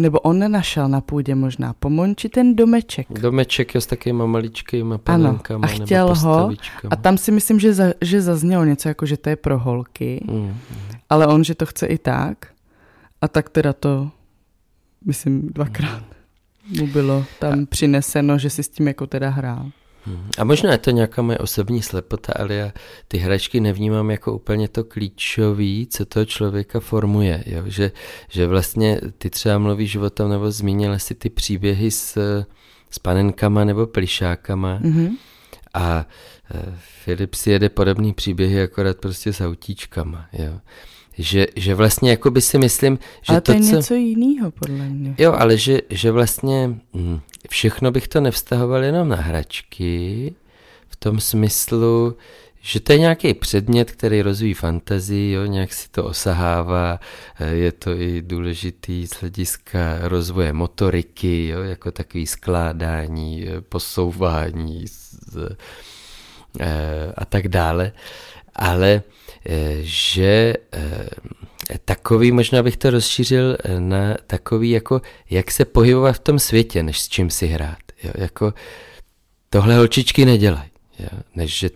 nebo 0.00 0.20
on 0.20 0.38
nenašel 0.38 0.88
na 0.88 1.00
půdě 1.00 1.34
možná 1.34 1.74
Monči 1.88 2.28
ten 2.28 2.56
domeček. 2.56 3.06
Domeček 3.10 3.74
je 3.74 3.80
s 3.80 3.86
takovýma 3.86 4.26
maličkýma 4.26 4.98
panenkama 4.98 5.68
ano, 5.68 5.80
a 5.80 5.84
chtěl 5.84 6.14
ho 6.14 6.50
a 6.90 6.96
tam 6.96 7.18
si 7.18 7.32
myslím, 7.32 7.60
že, 7.60 7.74
za, 7.74 7.84
že 8.00 8.22
zaznělo 8.22 8.64
něco 8.64 8.88
jako, 8.88 9.06
že 9.06 9.16
to 9.16 9.28
je 9.28 9.36
pro 9.36 9.58
holky, 9.58 10.24
mm. 10.30 10.54
ale 11.10 11.26
on, 11.26 11.44
že 11.44 11.54
to 11.54 11.66
chce 11.66 11.86
i 11.86 11.98
tak 11.98 12.46
a 13.20 13.28
tak 13.28 13.50
teda 13.50 13.72
to 13.72 14.10
myslím 15.06 15.48
dvakrát 15.54 16.02
mm. 16.70 16.80
mu 16.80 16.86
bylo 16.86 17.24
tam 17.38 17.62
a... 17.62 17.66
přineseno, 17.66 18.38
že 18.38 18.50
si 18.50 18.62
s 18.62 18.68
tím 18.68 18.88
jako 18.88 19.06
teda 19.06 19.30
hrál. 19.30 19.70
A 20.38 20.44
možná 20.44 20.72
je 20.72 20.78
to 20.78 20.90
nějaká 20.90 21.22
moje 21.22 21.38
osobní 21.38 21.82
slepota, 21.82 22.32
ale 22.36 22.54
já 22.54 22.72
ty 23.08 23.18
hračky 23.18 23.60
nevnímám 23.60 24.10
jako 24.10 24.32
úplně 24.32 24.68
to 24.68 24.84
klíčový, 24.84 25.86
co 25.86 26.04
toho 26.04 26.24
člověka 26.24 26.80
formuje. 26.80 27.44
Jo? 27.46 27.62
Že, 27.66 27.92
že 28.28 28.46
vlastně 28.46 29.00
ty 29.18 29.30
třeba 29.30 29.58
mluvíš 29.58 29.96
o 29.96 30.10
tom, 30.10 30.30
nebo 30.30 30.50
zmínil 30.50 30.98
si 30.98 31.14
ty 31.14 31.30
příběhy 31.30 31.90
s, 31.90 32.18
s 32.90 32.98
panenkama 32.98 33.64
nebo 33.64 33.86
plišákama. 33.86 34.78
Mm-hmm. 34.82 35.16
A 35.74 36.06
e, 36.54 36.74
Filip 37.04 37.34
si 37.34 37.50
jede 37.50 37.68
podobný 37.68 38.12
příběhy, 38.12 38.62
akorát 38.62 38.96
prostě 38.96 39.32
s 39.32 39.40
autíčkama. 39.40 40.26
Jo? 40.32 40.60
Že, 41.18 41.46
že 41.56 41.74
vlastně 41.74 42.10
jako 42.10 42.30
by 42.30 42.40
si 42.40 42.58
myslím, 42.58 42.98
že 43.22 43.32
ale 43.32 43.40
to, 43.40 43.52
to 43.52 43.58
je 43.58 43.64
co... 43.64 43.76
něco 43.76 43.94
jiného 43.94 44.50
podle 44.50 44.88
mě. 44.88 45.14
Jo, 45.18 45.32
ale 45.32 45.56
že, 45.56 45.80
že 45.90 46.10
vlastně 46.10 46.78
hm, 46.94 47.20
všechno 47.50 47.90
bych 47.90 48.08
to 48.08 48.20
nevztahoval 48.20 48.84
jenom 48.84 49.08
na 49.08 49.16
hračky, 49.16 50.34
v 50.88 50.96
tom 50.96 51.20
smyslu, 51.20 52.16
že 52.60 52.80
to 52.80 52.92
je 52.92 52.98
nějaký 52.98 53.34
předmět, 53.34 53.90
který 53.90 54.22
rozvíjí 54.22 54.54
fantazii, 54.54 55.32
jo, 55.32 55.46
nějak 55.46 55.72
si 55.72 55.88
to 55.90 56.04
osahává, 56.04 57.00
eh, 57.40 57.50
je 57.50 57.72
to 57.72 57.90
i 57.90 58.22
důležitý 58.22 59.06
z 59.06 59.10
hlediska 59.10 59.98
rozvoje 60.00 60.52
motoriky, 60.52 61.48
jo, 61.48 61.62
jako 61.62 61.90
takový 61.90 62.26
skládání, 62.26 63.48
eh, 63.48 63.60
posouvání 63.60 64.86
z, 64.88 65.56
e, 66.60 67.12
a 67.16 67.24
tak 67.24 67.48
dále, 67.48 67.92
ale 68.56 69.02
že 69.80 70.54
takový, 71.84 72.32
možná 72.32 72.62
bych 72.62 72.76
to 72.76 72.90
rozšířil 72.90 73.56
na 73.78 74.16
takový, 74.26 74.70
jako 74.70 75.02
jak 75.30 75.50
se 75.50 75.64
pohybovat 75.64 76.12
v 76.12 76.18
tom 76.18 76.38
světě, 76.38 76.82
než 76.82 77.00
s 77.00 77.08
čím 77.08 77.30
si 77.30 77.46
hrát. 77.46 77.78
Jo? 78.02 78.10
Jako 78.14 78.54
tohle 79.50 79.76
holčičky 79.76 80.24
nedělají, 80.24 80.70
než 81.34 81.58
že 81.58 81.70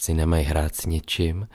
si 0.00 0.14
nemají 0.14 0.44
hrát 0.44 0.76
s 0.76 0.86
něčím. 0.86 1.48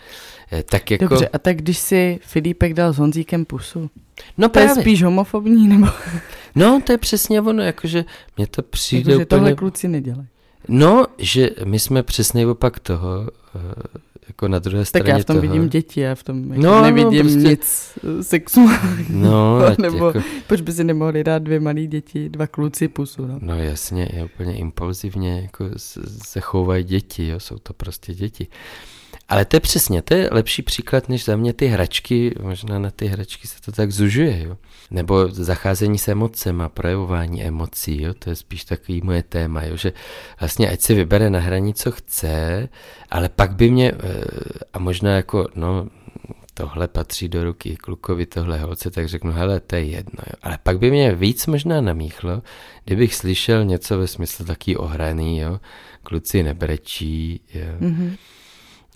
Eh, 0.51 0.63
tak 0.63 0.91
jako... 0.91 1.05
Dobře, 1.07 1.27
a 1.27 1.37
tak 1.39 1.57
když 1.57 1.77
si 1.77 2.19
Filipek 2.23 2.73
dal 2.73 2.93
s 2.93 2.97
Honzíkem 2.97 3.45
pusu, 3.45 3.89
no 4.37 4.47
to 4.47 4.53
právě. 4.53 4.69
je 4.69 4.81
spíš 4.81 5.03
homofobní, 5.03 5.67
nebo... 5.67 5.87
No, 6.55 6.81
to 6.85 6.91
je 6.91 6.97
přesně 6.97 7.41
ono, 7.41 7.63
jakože 7.63 8.05
mně 8.37 8.47
to 8.47 8.61
přijde 8.61 9.11
jako, 9.11 9.23
úplně... 9.23 9.25
tohle 9.25 9.55
kluci 9.55 9.87
nedělají. 9.87 10.27
No, 10.67 11.05
že 11.17 11.49
my 11.65 11.79
jsme 11.79 12.03
přesně 12.03 12.47
opak 12.47 12.79
toho, 12.79 13.29
eh, 13.55 13.59
jako 14.35 14.47
na 14.47 14.59
druhé 14.59 14.85
straně 14.85 15.03
Tak 15.03 15.09
já 15.09 15.19
v 15.19 15.25
tom 15.25 15.35
toho... 15.35 15.41
vidím 15.41 15.69
děti, 15.69 16.01
já 16.01 16.15
v 16.15 16.23
tom 16.23 16.53
jako 16.53 16.61
no, 16.61 16.81
nevidím 16.81 17.25
no, 17.25 17.31
prostě... 17.31 17.49
nic 17.49 17.97
sexuálního. 18.21 19.05
No, 19.09 19.59
nebo 19.81 20.07
jako... 20.07 20.21
proč 20.47 20.61
by 20.61 20.71
si 20.71 20.83
nemohli 20.83 21.23
dát 21.23 21.43
dvě 21.43 21.59
malé 21.59 21.81
děti, 21.81 22.29
dva 22.29 22.47
kluci 22.47 22.87
pusu, 22.87 23.25
no. 23.27 23.39
No 23.41 23.55
jasně, 23.63 24.09
je 24.13 24.25
úplně 24.25 24.55
impulzivně, 24.55 25.41
jako 25.41 25.65
se 26.23 26.39
chovají 26.39 26.83
děti, 26.83 27.27
jo, 27.27 27.39
jsou 27.39 27.57
to 27.57 27.73
prostě 27.73 28.13
děti. 28.13 28.47
Ale 29.29 29.45
to 29.45 29.55
je 29.55 29.59
přesně, 29.59 30.01
to 30.01 30.13
je 30.13 30.29
lepší 30.31 30.61
příklad 30.61 31.09
než 31.09 31.25
za 31.25 31.35
mě 31.35 31.53
ty 31.53 31.67
hračky, 31.67 32.35
možná 32.41 32.79
na 32.79 32.91
ty 32.91 33.05
hračky 33.07 33.47
se 33.47 33.61
to 33.61 33.71
tak 33.71 33.91
zužuje, 33.91 34.43
jo. 34.43 34.57
Nebo 34.91 35.27
zacházení 35.27 35.97
s 35.97 36.07
emocema, 36.07 36.69
projevování 36.69 37.43
emocí, 37.43 38.01
jo, 38.01 38.13
to 38.13 38.29
je 38.29 38.35
spíš 38.35 38.65
takový 38.65 39.01
moje 39.03 39.23
téma, 39.23 39.63
jo, 39.63 39.77
že 39.77 39.93
vlastně 40.39 40.69
ať 40.69 40.81
si 40.81 40.93
vybere 40.93 41.29
na 41.29 41.39
hraní, 41.39 41.73
co 41.73 41.91
chce, 41.91 42.69
ale 43.11 43.29
pak 43.29 43.55
by 43.55 43.69
mě, 43.69 43.91
eh, 43.91 44.23
a 44.73 44.79
možná 44.79 45.15
jako, 45.15 45.47
no, 45.55 45.87
tohle 46.53 46.87
patří 46.87 47.29
do 47.29 47.43
ruky 47.43 47.75
klukovi, 47.75 48.25
tohle 48.25 48.59
holce, 48.59 48.91
tak 48.91 49.07
řeknu, 49.07 49.31
hele, 49.31 49.59
to 49.59 49.75
je 49.75 49.83
jedno. 49.83 50.23
Jo. 50.27 50.33
Ale 50.43 50.57
pak 50.63 50.79
by 50.79 50.91
mě 50.91 51.15
víc 51.15 51.47
možná 51.47 51.81
namíchlo, 51.81 52.41
kdybych 52.83 53.15
slyšel 53.15 53.65
něco 53.65 53.97
ve 53.97 54.07
smyslu 54.07 54.45
taký 54.45 54.77
ohraný, 54.77 55.39
jo, 55.39 55.59
kluci 56.03 56.43
nebrečí, 56.43 57.41
jo. 57.53 57.73
Mm-hmm 57.79 58.15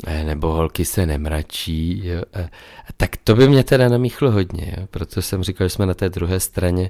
nebo 0.08 0.54
holky 0.54 0.86
se 0.86 1.06
nemračí, 1.06 2.08
jo. 2.08 2.22
A 2.34 2.94
tak 2.98 3.18
to 3.18 3.36
by 3.36 3.48
mě 3.48 3.64
teda 3.64 3.90
namíchlo 3.90 4.32
hodně, 4.32 4.76
jo. 4.78 4.88
proto 4.92 5.22
jsem 5.22 5.44
říkal, 5.44 5.66
že 5.66 5.70
jsme 5.70 5.86
na 5.86 5.94
té 5.94 6.10
druhé 6.10 6.40
straně, 6.40 6.90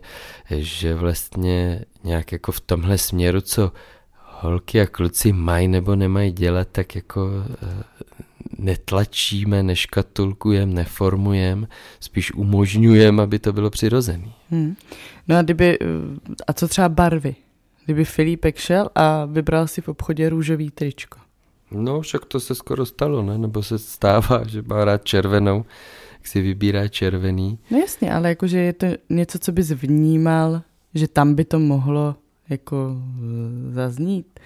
že 0.50 0.95
vlastně 0.95 1.86
nějak 2.04 2.32
jako 2.32 2.52
v 2.52 2.60
tomhle 2.60 2.98
směru, 2.98 3.41
co 3.41 3.72
holky 4.41 4.82
a 4.82 4.86
kluci 4.86 5.32
mají 5.34 5.67
nebo 5.67 5.95
nemají 5.95 6.32
dělat, 6.32 6.67
tak 6.72 6.95
jako 6.95 7.30
eh, 7.63 7.84
netlačíme, 8.58 9.63
neškatulkujeme, 9.63 10.74
neformujeme, 10.74 11.67
spíš 12.00 12.34
umožňujeme, 12.34 13.24
aby 13.24 13.39
to 13.39 13.54
bylo 13.54 13.69
přirozené. 13.69 14.32
Hmm. 14.50 14.76
No 15.28 15.38
a 15.38 15.41
kdyby, 15.41 15.78
eh, 15.82 15.86
a 16.48 16.54
co 16.54 16.67
třeba 16.67 16.89
barvy? 16.89 17.36
Kdyby 17.86 18.06
Filipek 18.06 18.58
šel 18.58 18.89
a 18.95 19.26
vybral 19.26 19.67
si 19.67 19.82
v 19.82 19.88
obchodě 19.88 20.30
růžový 20.30 20.72
tričko. 20.72 21.19
No, 21.71 22.01
však 22.01 22.25
to 22.25 22.39
se 22.39 22.55
skoro 22.55 22.86
stalo, 22.86 23.23
ne? 23.23 23.38
Nebo 23.38 23.63
se 23.63 23.79
stává, 23.79 24.43
že 24.47 24.62
má 24.62 24.86
rád 24.86 25.03
červenou, 25.05 25.65
jak 26.13 26.27
si 26.27 26.41
vybírá 26.41 26.88
červený. 26.88 27.60
No 27.71 27.77
jasně, 27.77 28.13
ale 28.13 28.29
jakože 28.29 28.60
je 28.60 28.73
to 28.73 28.86
něco, 29.10 29.39
co 29.39 29.51
bys 29.51 29.71
vnímal, 29.71 30.62
že 30.95 31.08
tam 31.08 31.36
by 31.36 31.45
to 31.45 31.60
mohlo 31.60 32.15
jako 32.49 32.97
eh, 32.97 33.73
zaznít. 33.73 34.39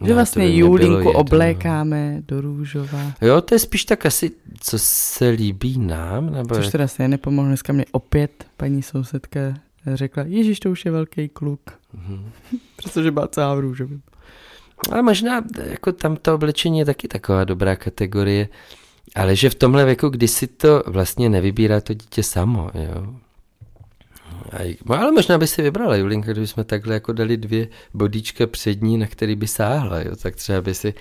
Že 0.00 0.10
no, 0.10 0.14
vlastně 0.14 0.56
Julinku 0.56 1.10
oblékáme 1.10 2.22
do 2.28 2.40
růžova. 2.40 3.12
Jo, 3.20 3.40
to 3.40 3.54
je 3.54 3.58
spíš 3.58 3.84
tak 3.84 4.06
asi, 4.06 4.30
co 4.60 4.78
se 4.78 5.28
líbí 5.28 5.78
nám. 5.78 6.32
Nebo 6.32 6.54
Což 6.54 6.68
teda 6.68 6.88
se 6.88 7.08
nepomohlo. 7.08 7.48
Dneska 7.48 7.72
mě 7.72 7.84
opět 7.92 8.46
paní 8.56 8.82
sousedka 8.82 9.54
řekla, 9.86 10.22
Ježíš, 10.26 10.60
to 10.60 10.70
už 10.70 10.84
je 10.84 10.90
velký 10.90 11.28
kluk. 11.28 11.60
Mm-hmm. 11.94 12.24
Protože 12.76 13.10
má 13.10 13.26
celá 13.26 13.54
v 13.54 13.60
růžovém. 13.60 14.02
Ale 14.90 15.02
možná 15.02 15.44
jako 15.66 15.92
tam 15.92 16.16
to 16.16 16.34
oblečení 16.34 16.78
je 16.78 16.84
taky 16.84 17.08
taková 17.08 17.44
dobrá 17.44 17.76
kategorie, 17.76 18.48
ale 19.14 19.36
že 19.36 19.50
v 19.50 19.54
tomhle 19.54 19.84
věku, 19.84 20.08
kdy 20.08 20.28
si 20.28 20.46
to 20.46 20.82
vlastně 20.86 21.28
nevybírá 21.28 21.80
to 21.80 21.94
dítě 21.94 22.22
samo, 22.22 22.70
jo. 22.74 23.14
A, 24.52 24.76
no, 24.84 25.00
ale 25.00 25.12
možná 25.12 25.38
by 25.38 25.46
si 25.46 25.62
vybrala 25.62 25.96
Julinka, 25.96 26.32
kdyby 26.32 26.46
jsme 26.46 26.64
takhle 26.64 26.94
jako 26.94 27.12
dali 27.12 27.36
dvě 27.36 27.68
bodíčka 27.94 28.46
přední, 28.46 28.98
na 28.98 29.06
který 29.06 29.36
by 29.36 29.46
sáhla, 29.46 30.00
jo, 30.00 30.16
tak 30.16 30.36
třeba 30.36 30.60
by 30.60 30.74
si... 30.74 30.94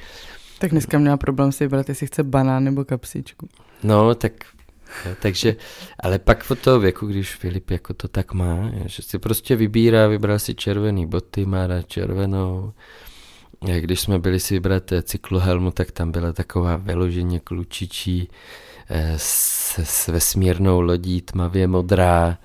Tak 0.60 0.72
dneska 0.72 1.00
měla 1.00 1.18
problém 1.18 1.52
si 1.52 1.64
vybrat, 1.64 1.90
jestli 1.90 2.08
chce 2.08 2.24
banán 2.24 2.64
nebo 2.64 2.86
kapsičku. 2.86 3.50
No, 3.84 4.16
tak 4.16 4.34
jo, 5.06 5.12
takže, 5.22 5.56
ale 6.00 6.20
pak 6.20 6.52
od 6.52 6.60
toho 6.60 6.80
věku, 6.80 7.08
když 7.08 7.36
Filip 7.36 7.72
jako 7.72 7.94
to 7.94 8.08
tak 8.08 8.34
má, 8.34 8.72
že 8.86 9.02
si 9.04 9.20
prostě 9.20 9.56
vybírá, 9.56 10.08
vybral 10.08 10.40
si 10.40 10.56
červený 10.56 11.06
boty, 11.06 11.46
má 11.46 11.68
rád 11.68 11.88
červenou, 11.88 12.74
když 13.64 14.00
jsme 14.00 14.20
byli 14.20 14.40
si 14.40 14.54
vybrat 14.54 14.92
eh, 14.92 15.02
cyklohelmu, 15.02 15.72
tak 15.72 15.92
tam 15.92 16.12
byla 16.12 16.34
taková 16.34 16.76
vyloženě 16.76 17.40
klučičí 17.40 18.30
eh, 18.90 19.14
s, 19.18 19.80
s 19.84 20.08
vesmírnou 20.08 20.82
lodí 20.82 21.22
tmavě 21.22 21.68
modrá. 21.68 22.38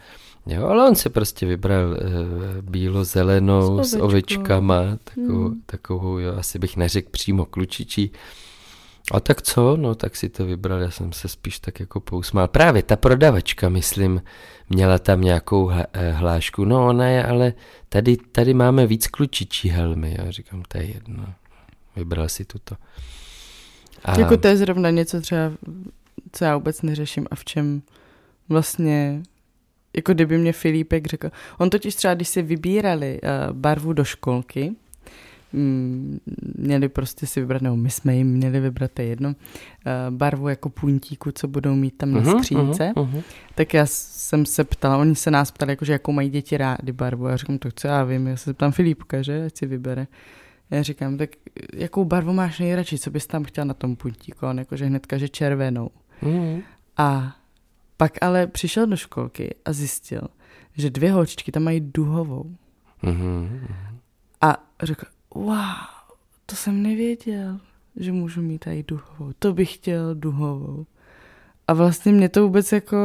Jo, 0.47 0.66
ale 0.66 0.89
on 0.89 0.95
si 0.95 1.09
prostě 1.09 1.47
vybral 1.47 1.95
e, 1.95 1.99
bílo-zelenou 2.62 3.85
s, 3.85 3.91
s 3.91 4.01
ovečkama, 4.01 4.99
takovou, 5.05 5.49
hmm. 5.49 5.62
takovou, 5.66 6.19
jo, 6.19 6.35
asi 6.37 6.59
bych 6.59 6.77
neřekl 6.77 7.09
přímo 7.11 7.45
klučičí. 7.45 8.12
A 9.12 9.20
tak 9.20 9.42
co? 9.42 9.76
No 9.76 9.94
tak 9.94 10.16
si 10.16 10.28
to 10.28 10.46
vybral, 10.46 10.80
já 10.80 10.90
jsem 10.90 11.12
se 11.12 11.28
spíš 11.28 11.59
tak 11.59 11.80
jako 11.80 12.00
pousmál. 12.00 12.48
Právě 12.48 12.82
ta 12.82 12.96
prodavačka, 12.96 13.68
myslím, 13.68 14.22
měla 14.70 14.98
tam 14.98 15.20
nějakou 15.20 15.70
eh, 15.70 16.11
hlášku. 16.11 16.64
No 16.64 16.86
ona 16.86 17.09
je, 17.09 17.24
ale 17.24 17.52
tady, 17.88 18.16
tady 18.16 18.54
máme 18.54 18.86
víc 18.86 19.06
klučičí 19.06 19.68
helmy. 19.68 20.16
Já 20.18 20.30
říkám, 20.30 20.62
to 20.68 20.78
je 20.78 20.84
jedno. 20.84 21.34
Vybral 21.96 22.28
si 22.28 22.44
tuto. 22.44 22.76
A... 24.04 24.20
Jako 24.20 24.36
to 24.36 24.48
je 24.48 24.56
zrovna 24.56 24.90
něco 24.90 25.20
třeba, 25.20 25.52
co 26.32 26.44
já 26.44 26.56
vůbec 26.56 26.82
neřeším 26.82 27.26
a 27.30 27.34
v 27.34 27.44
čem 27.44 27.82
vlastně, 28.48 29.22
jako 29.96 30.12
kdyby 30.12 30.38
mě 30.38 30.52
Filipek 30.52 31.06
řekl, 31.06 31.30
on 31.59 31.70
totiž 31.70 31.94
třeba, 31.94 32.14
když 32.14 32.28
si 32.28 32.42
vybírali 32.42 33.20
uh, 33.22 33.56
barvu 33.56 33.92
do 33.92 34.04
školky, 34.04 34.72
měli 36.59 36.88
prostě 36.88 37.26
si 37.26 37.40
vybrat, 37.40 37.62
nebo 37.62 37.76
my 37.76 37.90
jsme 37.90 38.16
jim 38.16 38.28
měli 38.28 38.61
vybrat, 38.61 38.90
to 38.92 39.03
jedno, 39.03 39.34
eh, 39.86 40.11
barvu 40.11 40.49
jako 40.49 40.70
puntíku, 40.70 41.30
co 41.32 41.49
budou 41.49 41.74
mít 41.74 41.96
tam 41.96 42.12
na 42.12 42.20
uh-huh, 42.20 42.38
skřínce. 42.38 42.92
Uh-huh, 42.96 43.11
uh-huh. 43.11 43.22
Tak 43.55 43.74
já 43.74 43.86
jsem 43.86 44.46
se 44.46 44.64
ptala, 44.64 44.96
oni 44.96 45.14
se 45.14 45.30
nás 45.30 45.51
ptali, 45.51 45.72
jakože 45.72 45.92
jakou 45.92 46.12
mají 46.12 46.30
děti 46.30 46.57
rády 46.57 46.92
barvu. 46.92 47.26
Já 47.26 47.36
říkám, 47.36 47.59
to 47.59 47.68
co 47.74 47.88
já 47.88 48.05
vím, 48.05 48.26
já 48.26 48.36
se 48.36 48.55
ptám 48.55 48.72
Filipka, 48.72 49.22
že, 49.22 49.44
ať 49.44 49.57
si 49.57 49.66
vybere. 49.66 50.07
Já 50.70 50.82
říkám, 50.82 51.18
tak 51.18 51.30
jakou 51.74 52.05
barvu 52.05 52.32
máš 52.32 52.59
nejradši, 52.59 52.99
co 52.99 53.11
bys 53.11 53.26
tam 53.26 53.44
chtěl 53.44 53.64
na 53.64 53.74
tom 53.74 53.96
puntíku? 53.96 54.46
On 54.46 54.59
jakože 54.59 54.86
hnedka, 54.86 55.18
že 55.18 55.28
červenou. 55.28 55.90
Uh-huh. 56.22 56.62
A 56.96 57.36
pak 57.96 58.12
ale 58.20 58.46
přišel 58.46 58.86
do 58.86 58.96
školky 58.96 59.55
a 59.64 59.72
zjistil, 59.72 60.22
že 60.76 60.90
dvě 60.90 61.12
holčičky 61.12 61.53
tam 61.53 61.62
mají 61.62 61.80
duhovou. 61.80 62.57
Uh-huh. 63.05 63.61
A 64.40 64.64
řekl, 64.82 65.07
wow, 65.35 65.57
to 66.47 66.57
jsem 66.57 66.83
nevěděl, 66.83 67.61
že 67.97 68.12
můžu 68.12 68.43
mít 68.43 68.59
tady 68.59 68.85
duhovou. 68.89 69.33
To 69.39 69.53
bych 69.53 69.74
chtěl 69.74 70.14
duhovou. 70.14 70.87
A 71.68 71.72
vlastně 71.72 72.12
mě 72.12 72.29
to 72.29 72.43
vůbec 72.43 72.72
jako 72.72 72.97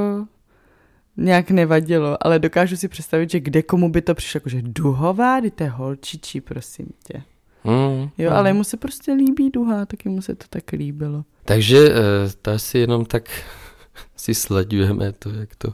nějak 1.18 1.52
nevadilo, 1.52 2.26
ale 2.26 2.40
dokážu 2.40 2.78
si 2.78 2.88
představit, 2.88 3.32
že 3.32 3.40
kde 3.40 3.62
komu 3.62 3.90
by 3.90 4.02
to 4.02 4.16
přišlo, 4.16 4.38
jakože 4.38 4.62
duhová, 4.62 5.40
kdy 5.40 5.52
to 5.52 5.64
je 5.64 5.70
holčičí, 5.70 6.42
prosím 6.42 6.88
tě. 7.08 7.24
Mm, 7.64 8.10
jo, 8.18 8.30
mm. 8.30 8.36
ale 8.36 8.54
mu 8.54 8.64
se 8.64 8.78
prostě 8.78 9.14
líbí 9.14 9.50
duha, 9.50 9.86
taky 9.86 10.10
mu 10.10 10.22
se 10.22 10.36
to 10.36 10.46
tak 10.50 10.72
líbilo. 10.72 11.26
Takže 11.46 11.90
uh, 11.90 11.96
to 12.42 12.52
asi 12.52 12.78
jenom 12.78 13.06
tak 13.06 13.30
si 14.16 14.36
sledujeme 14.36 15.12
to, 15.12 15.30
jak 15.30 15.56
to 15.56 15.74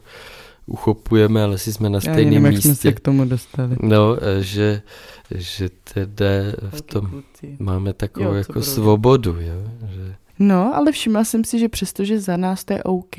uchopujeme, 0.70 1.44
ale 1.44 1.58
si 1.58 1.74
jsme 1.74 1.90
na 1.90 2.02
stejném 2.02 2.44
místě. 2.44 2.56
Jak 2.56 2.64
jsme 2.64 2.76
se 2.76 2.92
k 2.92 3.00
tomu 3.00 3.26
dostali. 3.26 3.76
No, 3.82 4.18
eh, 4.22 4.44
že, 4.44 4.82
že 5.36 5.70
teda 5.94 6.26
v 6.70 6.82
tom 6.82 7.24
máme 7.60 7.94
takovou 7.94 8.26
jo, 8.26 8.34
jako 8.34 8.62
svobodu, 8.62 9.32
jo. 9.32 9.72
Že... 9.90 10.16
No, 10.40 10.76
ale 10.76 10.92
všimla 10.92 11.24
jsem 11.24 11.44
si, 11.44 11.60
že 11.60 11.70
přestože 11.70 12.20
za 12.20 12.38
nás 12.38 12.64
to 12.64 12.74
je 12.74 12.84
OK, 12.84 13.18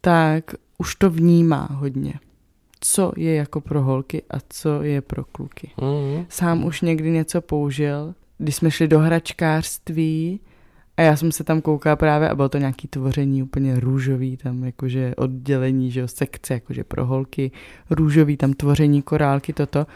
tak 0.00 0.44
už 0.78 0.94
to 0.94 1.10
vnímá 1.10 1.68
hodně. 1.72 2.14
Co 2.80 3.12
je 3.16 3.34
jako 3.34 3.60
pro 3.60 3.82
holky 3.82 4.22
a 4.30 4.36
co 4.48 4.82
je 4.82 5.00
pro 5.00 5.24
kluky. 5.24 5.70
Mm-hmm. 5.78 6.26
Sám 6.28 6.64
už 6.64 6.80
někdy 6.80 7.10
něco 7.10 7.40
použil, 7.40 8.14
když 8.38 8.56
jsme 8.56 8.70
šli 8.70 8.88
do 8.88 8.98
hračkářství, 8.98 10.40
a 10.96 11.02
já 11.02 11.16
jsem 11.16 11.32
se 11.32 11.44
tam 11.44 11.60
koukala 11.60 11.96
právě 11.96 12.28
a 12.28 12.34
bylo 12.34 12.48
to 12.48 12.58
nějaký 12.58 12.88
tvoření 12.88 13.42
úplně 13.42 13.80
růžový, 13.80 14.36
tam 14.36 14.64
jakože 14.64 15.14
oddělení, 15.16 15.90
že 15.90 16.00
jo, 16.00 16.08
sekce, 16.08 16.54
jakože 16.54 16.84
pro 16.84 17.06
holky, 17.06 17.50
růžový, 17.90 18.36
tam 18.36 18.52
tvoření 18.52 19.02
korálky, 19.02 19.52
toto. 19.52 19.86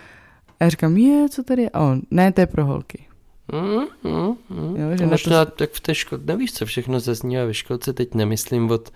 A 0.61 0.65
já 0.65 0.69
říkám, 0.69 0.97
je, 0.97 1.29
co 1.29 1.43
tady 1.43 1.63
je? 1.63 1.71
A 1.71 1.81
on, 1.81 2.03
ne, 2.11 2.33
to 2.33 2.41
je 2.41 2.47
pro 2.47 2.65
holky. 2.65 3.05
Mm, 3.53 4.13
mm, 4.13 4.37
mm. 4.51 4.77
Jo, 4.77 4.97
že 4.99 5.07
Možná 5.07 5.45
to... 5.45 5.51
tak 5.51 5.71
v 5.71 5.81
té 5.81 5.95
škole, 5.95 6.21
nevíš, 6.25 6.53
co 6.53 6.67
všechno 6.67 7.01
zaznívá 7.01 7.45
ve 7.45 7.55
školce, 7.55 7.93
teď 7.93 8.15
nemyslím 8.15 8.71
od, 8.71 8.93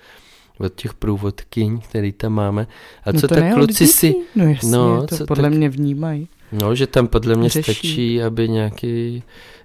od 0.59 0.75
těch 0.75 0.95
průvodkyň, 0.95 1.81
který 1.81 2.13
tam 2.13 2.33
máme. 2.33 2.67
A 3.05 3.13
no 3.13 3.21
co 3.21 3.29
tak 3.29 3.55
kluci 3.55 3.87
si... 3.87 4.15
No 4.35 4.49
jasně, 4.49 4.71
no, 4.71 5.07
to 5.07 5.27
podle 5.27 5.51
tak... 5.51 5.59
mě 5.59 5.69
vnímají. 5.69 6.29
No, 6.53 6.75
že 6.75 6.87
tam 6.87 7.07
podle 7.07 7.35
mě 7.37 7.49
Řeší. 7.49 7.63
stačí, 7.63 8.23
aby 8.23 8.49
nějaký 8.49 9.23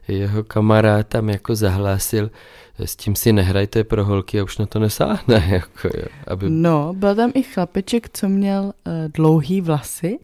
jeho 0.09 0.43
kamarád 0.43 1.07
tam 1.07 1.29
jako 1.29 1.55
zahlásil, 1.55 2.31
s 2.79 2.95
tím 2.95 3.15
si 3.15 3.33
nehraj, 3.33 3.67
to 3.67 3.77
je 3.77 3.83
pro 3.83 4.05
holky 4.05 4.39
a 4.39 4.43
už 4.43 4.57
na 4.57 4.65
to 4.65 4.79
nesáhne. 4.79 5.47
Jako, 5.49 5.87
jo, 5.97 6.05
aby... 6.27 6.49
No, 6.49 6.93
byl 6.93 7.15
tam 7.15 7.31
i 7.33 7.43
chlapeček, 7.43 8.09
co 8.13 8.29
měl 8.29 8.63
uh, 8.63 8.93
dlouhý 9.13 9.61
vlasy 9.61 10.19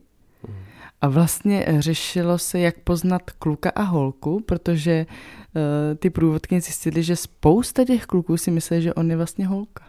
a 1.02 1.08
vlastně 1.08 1.66
řešilo 1.80 2.38
se, 2.38 2.60
jak 2.60 2.80
poznat 2.80 3.32
kluka 3.32 3.70
a 3.70 3.82
holku, 3.82 4.40
protože 4.46 5.06
uh, 5.06 5.62
ty 5.98 6.10
průvodky 6.10 6.62
zjistili, 6.62 7.04
že 7.04 7.16
spousta 7.16 7.86
těch 7.86 8.06
kluků 8.06 8.38
si 8.38 8.52
myslí, 8.52 8.82
že 8.82 8.94
on 8.94 9.10
je 9.10 9.18
vlastně 9.18 9.48
holka. 9.48 9.86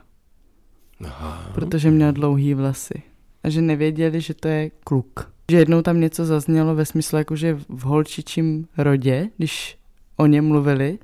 Aha. 1.04 1.50
Protože 1.54 1.90
měl 1.90 2.12
dlouhý 2.12 2.54
vlasy. 2.54 3.02
A 3.44 3.48
že 3.48 3.60
nevěděli, 3.60 4.20
že 4.20 4.34
to 4.34 4.48
je 4.48 4.70
kluk. 4.84 5.32
Že 5.50 5.58
jednou 5.58 5.82
tam 5.82 6.00
něco 6.00 6.26
zaznělo 6.26 6.74
ve 6.74 6.84
smyslu, 6.84 7.18
jako 7.18 7.36
že 7.36 7.54
v 7.68 7.82
holčičím 7.82 8.66
rodě, 8.78 9.28
když 9.36 9.78
o 10.16 10.26
něm 10.26 10.48
mluvili. 10.48 10.98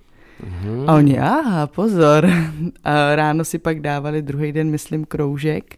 Mm-hmm. 0.44 0.90
A 0.90 0.94
oni, 0.94 1.18
aha, 1.18 1.66
pozor. 1.66 2.30
A 2.84 3.16
ráno 3.16 3.44
si 3.44 3.58
pak 3.58 3.80
dávali 3.80 4.22
druhý 4.22 4.52
den, 4.52 4.70
myslím, 4.70 5.04
kroužek. 5.04 5.76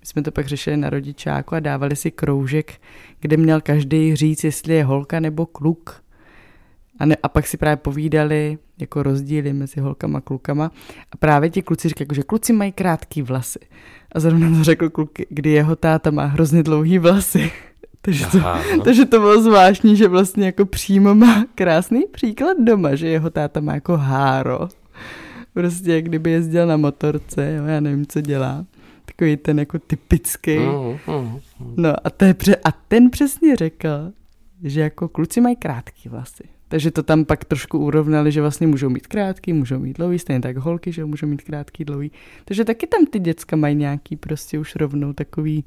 My 0.00 0.06
jsme 0.06 0.22
to 0.22 0.30
pak 0.30 0.46
řešili 0.46 0.76
na 0.76 0.90
rodičáku 0.90 1.54
a 1.54 1.60
dávali 1.60 1.96
si 1.96 2.10
kroužek, 2.10 2.72
kde 3.20 3.36
měl 3.36 3.60
každý 3.60 4.16
říct, 4.16 4.44
jestli 4.44 4.74
je 4.74 4.84
holka 4.84 5.20
nebo 5.20 5.46
kluk. 5.46 6.02
A, 6.98 7.06
ne, 7.06 7.16
a 7.22 7.28
pak 7.28 7.46
si 7.46 7.56
právě 7.56 7.76
povídali 7.76 8.58
jako 8.78 9.02
rozdíly 9.02 9.52
mezi 9.52 9.80
holkama 9.80 10.18
a 10.18 10.20
klukama. 10.20 10.70
A 11.12 11.16
právě 11.16 11.50
ti 11.50 11.62
kluci 11.62 11.88
říkají, 11.88 12.08
že 12.12 12.22
kluci 12.22 12.52
mají 12.52 12.72
krátký 12.72 13.22
vlasy. 13.22 13.58
A 14.12 14.20
zrovna 14.20 14.58
to 14.58 14.64
řekl 14.64 14.90
kluk, 14.90 15.10
kdy 15.28 15.50
jeho 15.50 15.76
táta 15.76 16.10
má 16.10 16.24
hrozně 16.24 16.62
dlouhý 16.62 16.98
vlasy. 16.98 17.52
Takže 18.02 18.26
to, 18.26 18.38
Aha, 18.38 18.62
no. 18.76 18.84
takže 18.84 19.04
to 19.04 19.20
bylo 19.20 19.42
zvláštní, 19.42 19.96
že 19.96 20.08
vlastně 20.08 20.46
jako 20.46 20.66
přímo 20.66 21.14
má 21.14 21.44
krásný 21.54 22.04
příklad 22.10 22.56
doma, 22.60 22.94
že 22.94 23.08
jeho 23.08 23.30
táta 23.30 23.60
má 23.60 23.74
jako 23.74 23.96
háro. 23.96 24.68
Prostě 25.54 25.92
jak 25.92 26.04
kdyby 26.04 26.30
jezdil 26.30 26.66
na 26.66 26.76
motorce, 26.76 27.52
jo, 27.52 27.64
já 27.64 27.80
nevím, 27.80 28.06
co 28.06 28.20
dělá. 28.20 28.64
Takový 29.04 29.36
ten 29.36 29.58
jako 29.58 29.78
typický. 29.78 30.58
Mm, 30.58 30.98
mm, 31.16 31.38
no 31.76 31.92
a, 32.04 32.10
to 32.10 32.24
je 32.24 32.34
pře- 32.34 32.56
a 32.64 32.72
ten 32.72 33.10
přesně 33.10 33.56
řekl, 33.56 33.88
že 34.62 34.80
jako 34.80 35.08
kluci 35.08 35.40
mají 35.40 35.56
krátký 35.56 36.08
vlasy. 36.08 36.44
Takže 36.68 36.90
to 36.90 37.02
tam 37.02 37.24
pak 37.24 37.44
trošku 37.44 37.78
urovnali, 37.78 38.32
že 38.32 38.40
vlastně 38.40 38.66
můžou 38.66 38.88
mít 38.88 39.06
krátký, 39.06 39.52
můžou 39.52 39.78
mít 39.78 39.96
dlouhý, 39.96 40.18
stejně 40.18 40.40
tak 40.40 40.56
holky, 40.56 40.92
že 40.92 41.04
můžou 41.04 41.26
mít 41.26 41.42
krátký, 41.42 41.84
dlouhý. 41.84 42.12
Takže 42.44 42.64
taky 42.64 42.86
tam 42.86 43.06
ty 43.06 43.18
děcka 43.18 43.56
mají 43.56 43.74
nějaký 43.74 44.16
prostě 44.16 44.58
už 44.58 44.76
rovnou 44.76 45.12
takový 45.12 45.64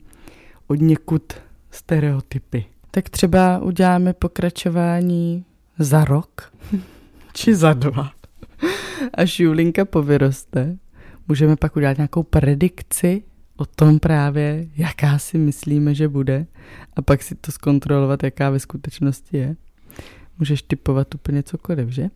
od 0.68 0.82
někud 0.82 1.34
stereotypy. 1.72 2.66
Tak 2.92 3.10
třeba 3.10 3.60
uděláme 3.60 4.14
pokračování 4.14 5.46
za 5.80 6.06
rok, 6.06 6.54
či 7.34 7.56
za 7.56 7.74
dva. 7.74 8.12
Až 9.14 9.40
Julinka 9.40 9.86
povyroste, 9.86 10.78
můžeme 11.28 11.56
pak 11.56 11.76
udělat 11.76 11.98
nějakou 11.98 12.24
predikci 12.24 13.24
o 13.58 13.66
tom 13.66 14.00
právě, 14.00 14.68
jaká 14.78 15.20
si 15.20 15.38
myslíme, 15.38 15.96
že 15.96 16.08
bude 16.08 16.46
a 16.96 17.02
pak 17.02 17.24
si 17.24 17.36
to 17.36 17.52
zkontrolovat, 17.52 18.24
jaká 18.24 18.50
ve 18.50 18.60
skutečnosti 18.60 19.38
je 19.38 19.56
můžeš 20.42 20.62
typovat 20.62 21.16
úplně 21.16 21.44
cokoliv, 21.44 21.90
že? 21.90 22.10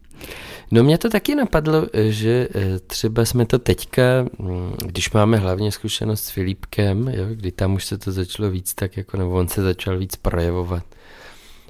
No 0.72 0.84
mě 0.84 0.98
to 0.98 1.10
taky 1.10 1.36
napadlo, 1.36 1.88
že 1.94 2.48
eh, 2.56 2.80
třeba 2.88 3.26
jsme 3.26 3.46
to 3.46 3.60
teďka, 3.60 4.02
mm, 4.40 4.74
když 4.86 5.12
máme 5.12 5.38
hlavně 5.38 5.72
zkušenost 5.72 6.24
s 6.24 6.30
Filipkem, 6.30 7.08
jo, 7.08 7.26
kdy 7.30 7.52
tam 7.52 7.74
už 7.74 7.86
se 7.86 7.98
to 7.98 8.12
začalo 8.12 8.52
víc 8.52 8.74
tak 8.74 8.98
jako, 8.98 9.18
nebo 9.18 9.32
on 9.32 9.48
se 9.48 9.62
začal 9.62 9.98
víc 9.98 10.16
projevovat, 10.16 10.84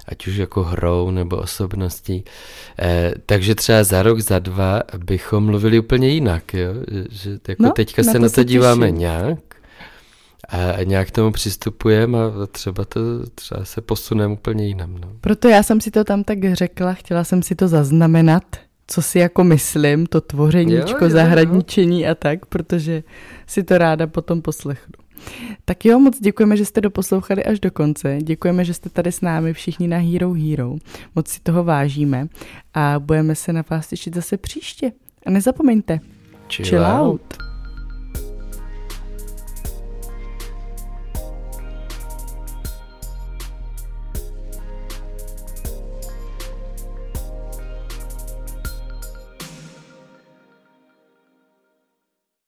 ať 0.08 0.28
už 0.28 0.36
jako 0.36 0.64
hrou 0.64 1.12
nebo 1.12 1.38
osobností. 1.38 2.24
Eh, 2.80 3.14
takže 3.26 3.56
třeba 3.56 3.84
za 3.84 4.04
rok, 4.04 4.20
za 4.20 4.40
dva 4.40 4.82
bychom 4.98 5.46
mluvili 5.46 5.80
úplně 5.80 6.10
jinak, 6.10 6.54
jo? 6.54 6.74
že 7.10 7.40
jako 7.48 7.64
no, 7.64 7.72
teďka 7.72 8.02
na 8.06 8.12
se 8.12 8.20
na 8.20 8.30
to 8.30 8.44
díváme 8.44 8.86
těším. 8.86 9.00
nějak 9.00 9.55
a 10.50 10.84
nějak 10.84 11.12
tomu 11.12 11.32
přistupujeme 11.32 12.18
a 12.18 12.48
třeba 12.52 12.86
to 12.86 13.00
třeba 13.36 13.66
se 13.66 13.82
posuneme 13.82 14.34
úplně 14.34 14.68
jinam. 14.68 14.98
No. 14.98 15.12
Proto 15.22 15.48
já 15.48 15.64
jsem 15.64 15.82
si 15.82 15.92
to 15.92 16.04
tam 16.04 16.24
tak 16.24 16.54
řekla, 16.54 16.94
chtěla 16.94 17.24
jsem 17.24 17.44
si 17.44 17.56
to 17.56 17.68
zaznamenat, 17.68 18.44
co 18.88 19.02
si 19.02 19.20
jako 19.20 19.44
myslím, 19.44 20.06
to 20.06 20.22
tvořeníčko, 20.22 21.10
zahradničení 21.10 22.08
a 22.08 22.16
tak, 22.16 22.46
protože 22.46 23.04
si 23.48 23.64
to 23.64 23.78
ráda 23.78 24.08
potom 24.08 24.42
poslechnu. 24.42 24.94
Tak 25.66 25.86
jo, 25.86 26.00
moc 26.00 26.20
děkujeme, 26.20 26.58
že 26.58 26.66
jste 26.66 26.82
doposlouchali 26.82 27.44
až 27.44 27.60
do 27.60 27.72
konce. 27.72 28.18
Děkujeme, 28.22 28.66
že 28.66 28.74
jste 28.74 28.90
tady 28.90 29.12
s 29.12 29.22
námi 29.22 29.54
všichni 29.54 29.88
na 29.88 29.98
Hero 29.98 30.34
Hero. 30.34 30.76
Moc 31.16 31.28
si 31.28 31.40
toho 31.40 31.64
vážíme 31.64 32.28
a 32.74 33.00
budeme 33.00 33.36
se 33.36 33.54
na 33.54 33.64
vás 33.70 33.88
těšit 33.88 34.16
zase 34.16 34.38
příště. 34.38 34.92
A 35.26 35.30
nezapomeňte, 35.30 36.00
chill, 36.50 36.70
chill 36.70 36.86
out. 36.86 37.12
out. 37.12 37.45